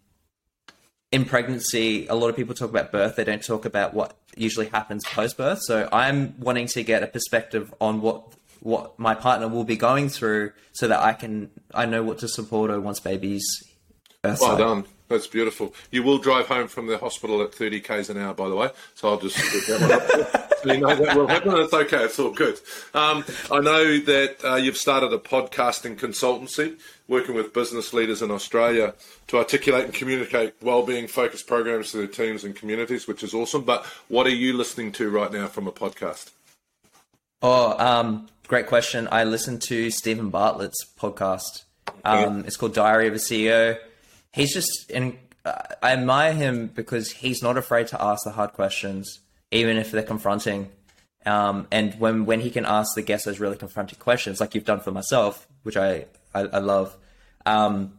in 1.11 1.25
pregnancy. 1.25 2.07
A 2.07 2.15
lot 2.15 2.29
of 2.29 2.35
people 2.35 2.55
talk 2.55 2.69
about 2.69 2.91
birth; 2.91 3.15
they 3.15 3.23
don't 3.23 3.43
talk 3.43 3.65
about 3.65 3.93
what 3.93 4.15
usually 4.35 4.67
happens 4.67 5.03
post 5.05 5.37
birth. 5.37 5.59
So 5.61 5.89
I'm 5.91 6.39
wanting 6.39 6.67
to 6.67 6.83
get 6.83 7.03
a 7.03 7.07
perspective 7.07 7.73
on 7.79 8.01
what 8.01 8.33
what 8.61 8.99
my 8.99 9.15
partner 9.15 9.47
will 9.47 9.63
be 9.63 9.77
going 9.77 10.09
through, 10.09 10.51
so 10.73 10.87
that 10.87 10.99
I 10.99 11.13
can 11.13 11.49
I 11.73 11.85
know 11.85 12.03
what 12.03 12.19
to 12.19 12.27
support 12.27 12.69
her 12.71 12.79
once 12.79 12.99
baby's. 12.99 13.45
Well 14.23 14.57
done. 14.57 14.85
That's 15.09 15.27
beautiful. 15.27 15.73
You 15.91 16.03
will 16.03 16.19
drive 16.19 16.47
home 16.47 16.67
from 16.67 16.85
the 16.87 16.97
hospital 16.99 17.41
at 17.41 17.53
30 17.53 17.81
k's 17.81 18.09
an 18.09 18.17
hour, 18.17 18.33
by 18.33 18.47
the 18.47 18.55
way. 18.55 18.69
So 18.95 19.09
I'll 19.09 19.19
just 19.19 19.37
put 19.37 19.67
that 19.67 19.81
one 19.81 19.91
up. 19.91 20.53
so 20.63 20.73
you 20.73 20.79
know 20.79 20.95
that 20.95 21.17
will 21.17 21.27
happen. 21.27 21.55
It's 21.57 21.73
okay. 21.73 22.03
It's 22.05 22.19
all 22.19 22.31
good. 22.31 22.59
Um, 22.93 23.25
I 23.51 23.59
know 23.59 23.97
that 23.97 24.37
uh, 24.45 24.55
you've 24.55 24.77
started 24.77 25.11
a 25.11 25.17
podcasting 25.17 25.97
consultancy 25.97 26.77
working 27.07 27.33
with 27.33 27.53
business 27.53 27.91
leaders 27.91 28.21
in 28.21 28.29
Australia 28.29 28.93
to 29.27 29.37
articulate 29.37 29.85
and 29.85 29.93
communicate 29.95 30.53
well-being 30.61 31.07
focused 31.07 31.47
programs 31.47 31.89
to 31.91 31.97
their 31.97 32.07
teams 32.07 32.43
and 32.43 32.55
communities, 32.55 33.07
which 33.07 33.23
is 33.23 33.33
awesome. 33.33 33.63
But 33.63 33.83
what 34.09 34.27
are 34.27 34.35
you 34.35 34.53
listening 34.55 34.91
to 34.93 35.09
right 35.09 35.31
now 35.31 35.47
from 35.47 35.67
a 35.67 35.71
podcast? 35.71 36.29
Oh, 37.41 37.75
um, 37.79 38.27
great 38.47 38.67
question. 38.67 39.07
I 39.11 39.23
listen 39.23 39.57
to 39.61 39.89
Steven 39.89 40.29
Bartlett's 40.29 40.85
podcast 40.99 41.63
Um, 42.05 42.43
It's 42.45 42.57
called 42.57 42.75
Diary 42.75 43.07
of 43.07 43.15
a 43.15 43.17
CEO. 43.17 43.77
He's 44.33 44.53
just, 44.53 44.91
and 44.93 45.17
I 45.45 45.93
admire 45.93 46.33
him 46.33 46.67
because 46.67 47.11
he's 47.11 47.41
not 47.41 47.57
afraid 47.57 47.87
to 47.87 48.01
ask 48.01 48.23
the 48.23 48.31
hard 48.31 48.53
questions, 48.53 49.19
even 49.51 49.77
if 49.77 49.91
they're 49.91 50.03
confronting. 50.03 50.69
Um, 51.25 51.67
and 51.71 51.93
when 51.99 52.25
when 52.25 52.39
he 52.39 52.49
can 52.49 52.65
ask 52.65 52.95
the 52.95 53.01
guests 53.01 53.25
those 53.25 53.39
really 53.39 53.57
confronting 53.57 53.99
questions, 53.99 54.39
like 54.39 54.55
you've 54.55 54.65
done 54.65 54.79
for 54.79 54.91
myself, 54.91 55.47
which 55.63 55.75
I 55.75 56.05
I, 56.33 56.41
I 56.41 56.59
love, 56.59 56.95
um, 57.45 57.93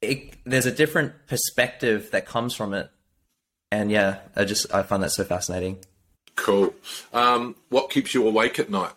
it, 0.00 0.34
there's 0.44 0.66
a 0.66 0.72
different 0.72 1.12
perspective 1.26 2.10
that 2.10 2.26
comes 2.26 2.54
from 2.54 2.74
it. 2.74 2.90
And 3.70 3.90
yeah, 3.90 4.18
I 4.36 4.44
just 4.44 4.72
I 4.74 4.82
find 4.82 5.02
that 5.02 5.12
so 5.12 5.24
fascinating. 5.24 5.78
Cool. 6.36 6.74
Um, 7.12 7.56
what 7.68 7.90
keeps 7.90 8.14
you 8.14 8.26
awake 8.26 8.58
at 8.58 8.70
night? 8.70 8.92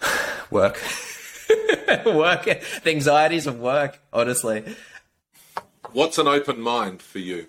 Work, 0.50 0.76
work, 2.06 2.44
the 2.44 2.90
anxieties 2.90 3.46
of 3.46 3.58
work. 3.58 4.00
Honestly, 4.12 4.64
What's 5.92 6.18
an 6.18 6.26
open 6.26 6.60
mind 6.60 7.02
for 7.02 7.18
you? 7.18 7.46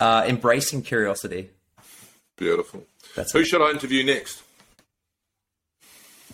uh, 0.00 0.24
embracing 0.26 0.82
curiosity. 0.82 1.50
Beautiful. 2.36 2.84
That's 3.14 3.32
Who 3.32 3.40
it. 3.40 3.44
should 3.46 3.62
I 3.62 3.70
interview 3.70 4.04
next? 4.04 4.42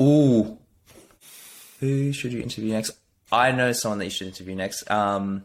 Ooh. 0.00 0.56
Who 1.80 2.12
should 2.12 2.32
you 2.32 2.40
interview 2.40 2.72
next? 2.72 2.92
I 3.30 3.52
know 3.52 3.72
someone 3.72 3.98
that 3.98 4.06
you 4.06 4.10
should 4.10 4.26
interview 4.28 4.54
next. 4.54 4.90
Um, 4.90 5.44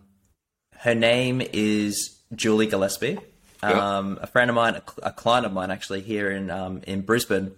her 0.80 0.96
name 0.96 1.42
is 1.54 2.18
Julie 2.34 2.68
Gillespie. 2.68 3.18
Yeah. 3.62 3.98
Um, 3.98 4.18
a 4.22 4.28
friend 4.28 4.50
of 4.50 4.56
mine, 4.56 4.82
a 5.04 5.12
client 5.12 5.46
of 5.46 5.54
mine, 5.54 5.72
actually 5.72 6.02
here 6.02 6.30
in 6.32 6.50
um, 6.52 6.82
in 6.88 7.02
Brisbane, 7.02 7.52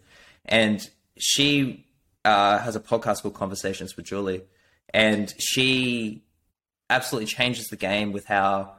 and 0.46 0.88
she 1.18 1.86
uh, 2.28 2.60
has 2.60 2.76
a 2.76 2.80
podcast 2.82 3.22
called 3.22 3.36
Conversations 3.36 3.96
with 3.96 4.06
Julie, 4.06 4.42
and 4.94 5.34
she 5.40 6.24
absolutely 6.90 7.28
changes 7.28 7.68
the 7.68 7.78
game 7.78 8.12
with 8.12 8.26
how 8.26 8.74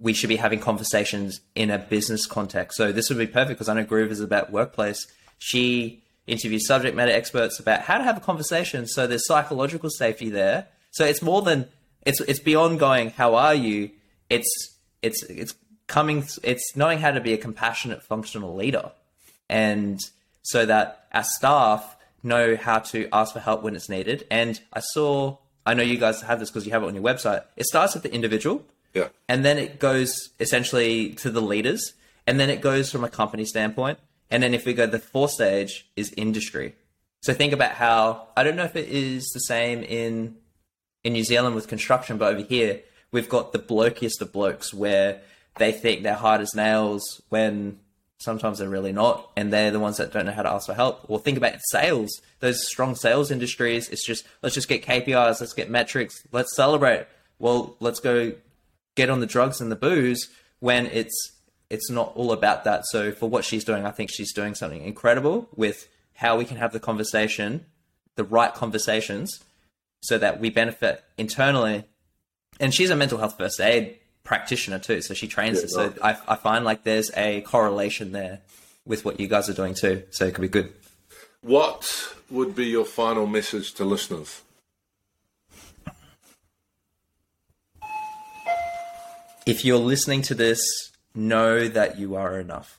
we 0.00 0.14
should 0.14 0.28
be 0.28 0.36
having 0.36 0.58
conversations 0.58 1.40
in 1.54 1.70
a 1.70 1.78
business 1.78 2.26
context. 2.26 2.78
So 2.78 2.90
this 2.90 3.10
would 3.10 3.18
be 3.18 3.26
perfect 3.26 3.58
because 3.58 3.68
I 3.68 3.74
know 3.74 3.84
Groov 3.84 4.10
is 4.10 4.20
about 4.20 4.50
workplace. 4.50 5.06
She 5.38 6.02
interviews 6.26 6.66
subject 6.66 6.96
matter 6.96 7.12
experts 7.12 7.60
about 7.60 7.82
how 7.82 7.98
to 7.98 8.04
have 8.04 8.16
a 8.16 8.20
conversation. 8.20 8.86
So 8.86 9.06
there's 9.06 9.26
psychological 9.26 9.90
safety 9.90 10.30
there. 10.30 10.68
So 10.92 11.04
it's 11.04 11.20
more 11.20 11.42
than 11.42 11.68
it's 12.06 12.20
it's 12.22 12.40
beyond 12.40 12.78
going 12.78 13.10
how 13.10 13.34
are 13.34 13.54
you. 13.54 13.90
It's 14.30 14.78
it's 15.02 15.22
it's 15.24 15.54
coming. 15.88 16.24
It's 16.42 16.74
knowing 16.74 17.00
how 17.00 17.10
to 17.10 17.20
be 17.20 17.34
a 17.34 17.38
compassionate, 17.38 18.02
functional 18.02 18.56
leader, 18.56 18.92
and 19.50 20.00
so 20.42 20.64
that 20.64 21.06
our 21.12 21.24
staff 21.24 21.96
know 22.22 22.56
how 22.56 22.78
to 22.80 23.08
ask 23.12 23.32
for 23.32 23.40
help 23.40 23.62
when 23.62 23.74
it's 23.74 23.88
needed. 23.88 24.26
And 24.30 24.60
I 24.72 24.80
saw. 24.80 25.38
I 25.64 25.74
know 25.74 25.82
you 25.84 25.96
guys 25.96 26.22
have 26.22 26.40
this 26.40 26.50
because 26.50 26.66
you 26.66 26.72
have 26.72 26.82
it 26.82 26.86
on 26.86 26.94
your 26.96 27.04
website. 27.04 27.44
It 27.56 27.66
starts 27.66 27.94
with 27.94 28.02
the 28.02 28.12
individual, 28.12 28.64
Yeah. 28.94 29.08
and 29.28 29.44
then 29.44 29.58
it 29.58 29.78
goes 29.78 30.30
essentially 30.40 31.10
to 31.14 31.30
the 31.30 31.40
leaders, 31.40 31.92
and 32.26 32.40
then 32.40 32.50
it 32.50 32.60
goes 32.60 32.90
from 32.90 33.04
a 33.04 33.08
company 33.08 33.44
standpoint, 33.44 33.98
and 34.28 34.42
then 34.42 34.54
if 34.54 34.66
we 34.66 34.74
go 34.74 34.86
the 34.86 34.98
fourth 34.98 35.30
stage 35.32 35.86
is 35.94 36.12
industry. 36.16 36.74
So 37.22 37.32
think 37.32 37.52
about 37.52 37.72
how 37.72 38.26
I 38.36 38.42
don't 38.42 38.56
know 38.56 38.64
if 38.64 38.74
it 38.74 38.88
is 38.88 39.24
the 39.34 39.40
same 39.40 39.84
in 39.84 40.36
in 41.04 41.12
New 41.12 41.22
Zealand 41.24 41.54
with 41.54 41.68
construction, 41.68 42.18
but 42.18 42.32
over 42.34 42.42
here 42.42 42.80
we've 43.12 43.28
got 43.28 43.52
the 43.52 43.58
blokiest 43.60 44.20
of 44.20 44.32
blokes 44.32 44.74
where 44.74 45.20
they 45.58 45.70
think 45.70 46.02
they're 46.02 46.14
hard 46.14 46.40
as 46.40 46.54
nails 46.56 47.22
when 47.28 47.78
sometimes 48.22 48.58
they're 48.58 48.68
really 48.68 48.92
not, 48.92 49.30
and 49.36 49.52
they're 49.52 49.70
the 49.70 49.80
ones 49.80 49.96
that 49.96 50.12
don't 50.12 50.26
know 50.26 50.32
how 50.32 50.42
to 50.42 50.50
ask 50.50 50.66
for 50.66 50.74
help. 50.74 51.04
Or 51.08 51.18
think 51.18 51.36
about 51.36 51.54
sales; 51.70 52.20
those 52.40 52.66
strong 52.66 52.94
sales 52.94 53.30
industries. 53.30 53.88
It's 53.88 54.06
just 54.06 54.24
let's 54.42 54.54
just 54.54 54.68
get 54.68 54.84
KPIs, 54.84 55.40
let's 55.40 55.52
get 55.52 55.70
metrics, 55.70 56.22
let's 56.32 56.54
celebrate. 56.56 57.06
Well, 57.38 57.76
let's 57.80 58.00
go 58.00 58.32
get 58.94 59.10
on 59.10 59.20
the 59.20 59.26
drugs 59.26 59.60
and 59.60 59.70
the 59.70 59.76
booze 59.76 60.28
when 60.60 60.86
it's 60.86 61.32
it's 61.70 61.90
not 61.90 62.12
all 62.14 62.32
about 62.32 62.64
that. 62.64 62.84
So 62.86 63.12
for 63.12 63.28
what 63.28 63.44
she's 63.44 63.64
doing, 63.64 63.86
I 63.86 63.90
think 63.90 64.10
she's 64.10 64.32
doing 64.32 64.54
something 64.54 64.82
incredible 64.82 65.48
with 65.56 65.88
how 66.14 66.36
we 66.36 66.44
can 66.44 66.58
have 66.58 66.72
the 66.72 66.80
conversation, 66.80 67.64
the 68.14 68.24
right 68.24 68.52
conversations, 68.52 69.40
so 70.02 70.18
that 70.18 70.38
we 70.38 70.50
benefit 70.50 71.02
internally. 71.16 71.84
And 72.60 72.74
she's 72.74 72.90
a 72.90 72.96
mental 72.96 73.18
health 73.18 73.38
first 73.38 73.60
aid 73.60 73.98
practitioner 74.24 74.78
too, 74.78 75.02
so 75.02 75.14
she 75.14 75.28
trains 75.28 75.58
Yeah, 75.58 75.64
us. 75.64 75.72
So. 75.72 75.94
I, 76.02 76.16
I 76.28 76.36
find 76.36 76.64
like 76.64 76.84
there's 76.84 77.10
a 77.16 77.40
correlation 77.42 78.12
there 78.12 78.40
with 78.84 79.04
what 79.04 79.20
you 79.20 79.28
guys 79.28 79.48
are 79.48 79.54
doing 79.54 79.74
too. 79.74 80.02
So 80.10 80.26
it 80.26 80.34
could 80.34 80.42
be 80.42 80.48
good. 80.48 80.72
What 81.40 82.14
would 82.30 82.54
be 82.54 82.66
your 82.66 82.84
final 82.84 83.26
message 83.26 83.72
to 83.74 83.84
listeners? 83.84 84.42
If 89.44 89.64
you're 89.64 89.78
listening 89.78 90.22
to 90.22 90.34
this, 90.34 90.60
know 91.14 91.66
that 91.68 91.98
you 91.98 92.14
are 92.14 92.38
enough. 92.38 92.78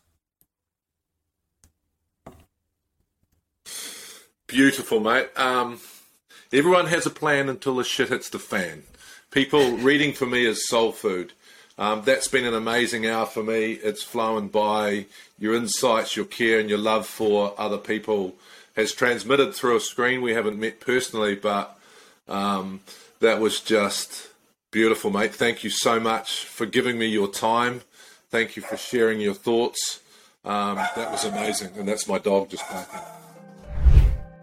Beautiful, 4.47 4.99
mate. 4.99 5.29
Um, 5.35 5.79
everyone 6.51 6.87
has 6.87 7.05
a 7.05 7.09
plan 7.09 7.49
until 7.49 7.75
the 7.75 7.83
shit 7.83 8.09
hits 8.09 8.29
the 8.29 8.39
fan. 8.39 8.83
People 9.33 9.77
reading 9.77 10.13
for 10.13 10.27
me 10.27 10.45
is 10.45 10.69
soul 10.69 10.91
food. 10.91 11.33
Um, 11.79 12.03
that's 12.05 12.27
been 12.27 12.45
an 12.45 12.53
amazing 12.53 13.07
hour 13.07 13.25
for 13.25 13.41
me. 13.41 13.71
It's 13.71 14.03
flown 14.03 14.47
by. 14.47 15.07
Your 15.39 15.55
insights, 15.55 16.15
your 16.15 16.25
care, 16.25 16.59
and 16.59 16.69
your 16.69 16.77
love 16.77 17.07
for 17.07 17.55
other 17.57 17.79
people 17.79 18.35
has 18.75 18.93
transmitted 18.93 19.55
through 19.55 19.77
a 19.77 19.79
screen. 19.79 20.21
We 20.21 20.35
haven't 20.35 20.59
met 20.59 20.79
personally, 20.79 21.33
but 21.33 21.75
um, 22.27 22.81
that 23.21 23.39
was 23.39 23.59
just 23.59 24.29
beautiful, 24.69 25.09
mate. 25.09 25.33
Thank 25.33 25.63
you 25.63 25.71
so 25.71 25.99
much 25.99 26.45
for 26.45 26.67
giving 26.67 26.99
me 26.99 27.07
your 27.07 27.27
time. 27.27 27.81
Thank 28.29 28.55
you 28.55 28.61
for 28.61 28.77
sharing 28.77 29.19
your 29.19 29.33
thoughts. 29.33 30.01
Um, 30.45 30.75
that 30.75 31.09
was 31.09 31.25
amazing, 31.25 31.71
and 31.75 31.87
that's 31.87 32.07
my 32.07 32.19
dog 32.19 32.51
just 32.51 32.69
barking. 32.69 32.99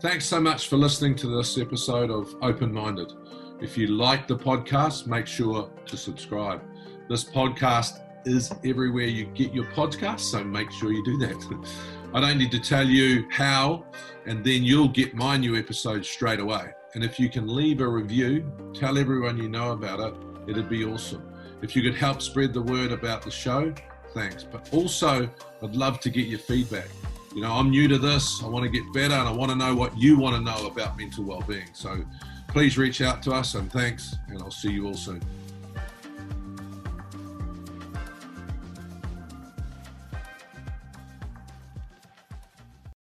Thanks 0.01 0.27
so 0.27 0.41
much 0.41 0.69
for 0.69 0.77
listening 0.77 1.15
to 1.17 1.29
this 1.29 1.59
episode 1.59 2.11
of 2.11 2.35
Open 2.43 2.73
Minded. 2.73 3.13
If 3.61 3.77
you 3.77 3.89
like 3.89 4.27
the 4.27 4.39
podcast, 4.39 5.07
make 5.07 5.27
sure 5.27 5.71
to 5.85 5.97
subscribe. 5.97 6.63
This 7.11 7.23
podcast 7.23 8.01
is 8.25 8.51
everywhere 8.65 9.05
you 9.05 9.27
get 9.27 9.53
your 9.53 9.67
podcasts, 9.67 10.21
so 10.21 10.43
make 10.43 10.71
sure 10.71 10.93
you 10.93 11.05
do 11.05 11.19
that. 11.19 11.69
I 12.15 12.21
don't 12.23 12.39
need 12.39 12.53
to 12.53 12.59
tell 12.59 12.87
you 12.87 13.29
how, 13.31 13.85
and 14.25 14.43
then 14.43 14.65
you'll 14.65 14.89
get 14.89 15.15
my 15.15 15.37
new 15.37 15.57
episode 15.59 16.07
straight 16.07 16.41
away. 16.41 16.71
And 16.95 17.05
if 17.05 17.21
you 17.21 17.29
can 17.29 17.55
leave 17.55 17.83
a 17.83 17.87
review, 17.87 18.51
tell 18.75 18.97
everyone 18.97 19.37
you 19.37 19.51
know 19.51 19.73
about 19.73 20.01
it, 20.01 20.15
it'd 20.49 20.71
be 20.71 20.83
awesome. 20.87 21.31
If 21.61 21.77
you 21.77 21.83
could 21.83 21.97
help 21.97 22.23
spread 22.23 22.55
the 22.55 22.63
word 22.63 22.93
about 22.93 23.21
the 23.21 23.31
show, 23.31 23.75
thanks. 24.15 24.43
But 24.43 24.73
also, 24.73 25.29
I'd 25.63 25.77
love 25.77 26.01
to 26.01 26.09
get 26.09 26.29
your 26.29 26.39
feedback. 26.39 26.89
You 27.35 27.43
know, 27.43 27.53
I'm 27.53 27.69
new 27.69 27.89
to 27.89 27.99
this, 27.99 28.43
I 28.43 28.49
want 28.49 28.65
to 28.65 28.71
get 28.71 28.91
better, 28.95 29.15
and 29.15 29.29
I 29.29 29.33
want 29.33 29.51
to 29.51 29.57
know 29.57 29.75
what 29.75 29.97
you 29.99 30.19
want 30.19 30.35
to 30.37 30.41
know 30.41 30.67
about 30.67 30.97
mental 30.97 31.25
well-being. 31.25 31.69
So 31.75 32.03
please 32.51 32.77
reach 32.77 33.01
out 33.01 33.23
to 33.23 33.33
us, 33.33 33.55
and 33.55 33.71
thanks, 33.71 34.17
and 34.29 34.43
I'll 34.43 34.51
see 34.51 34.71
you 34.71 34.87
all 34.87 34.95
soon. 34.95 35.23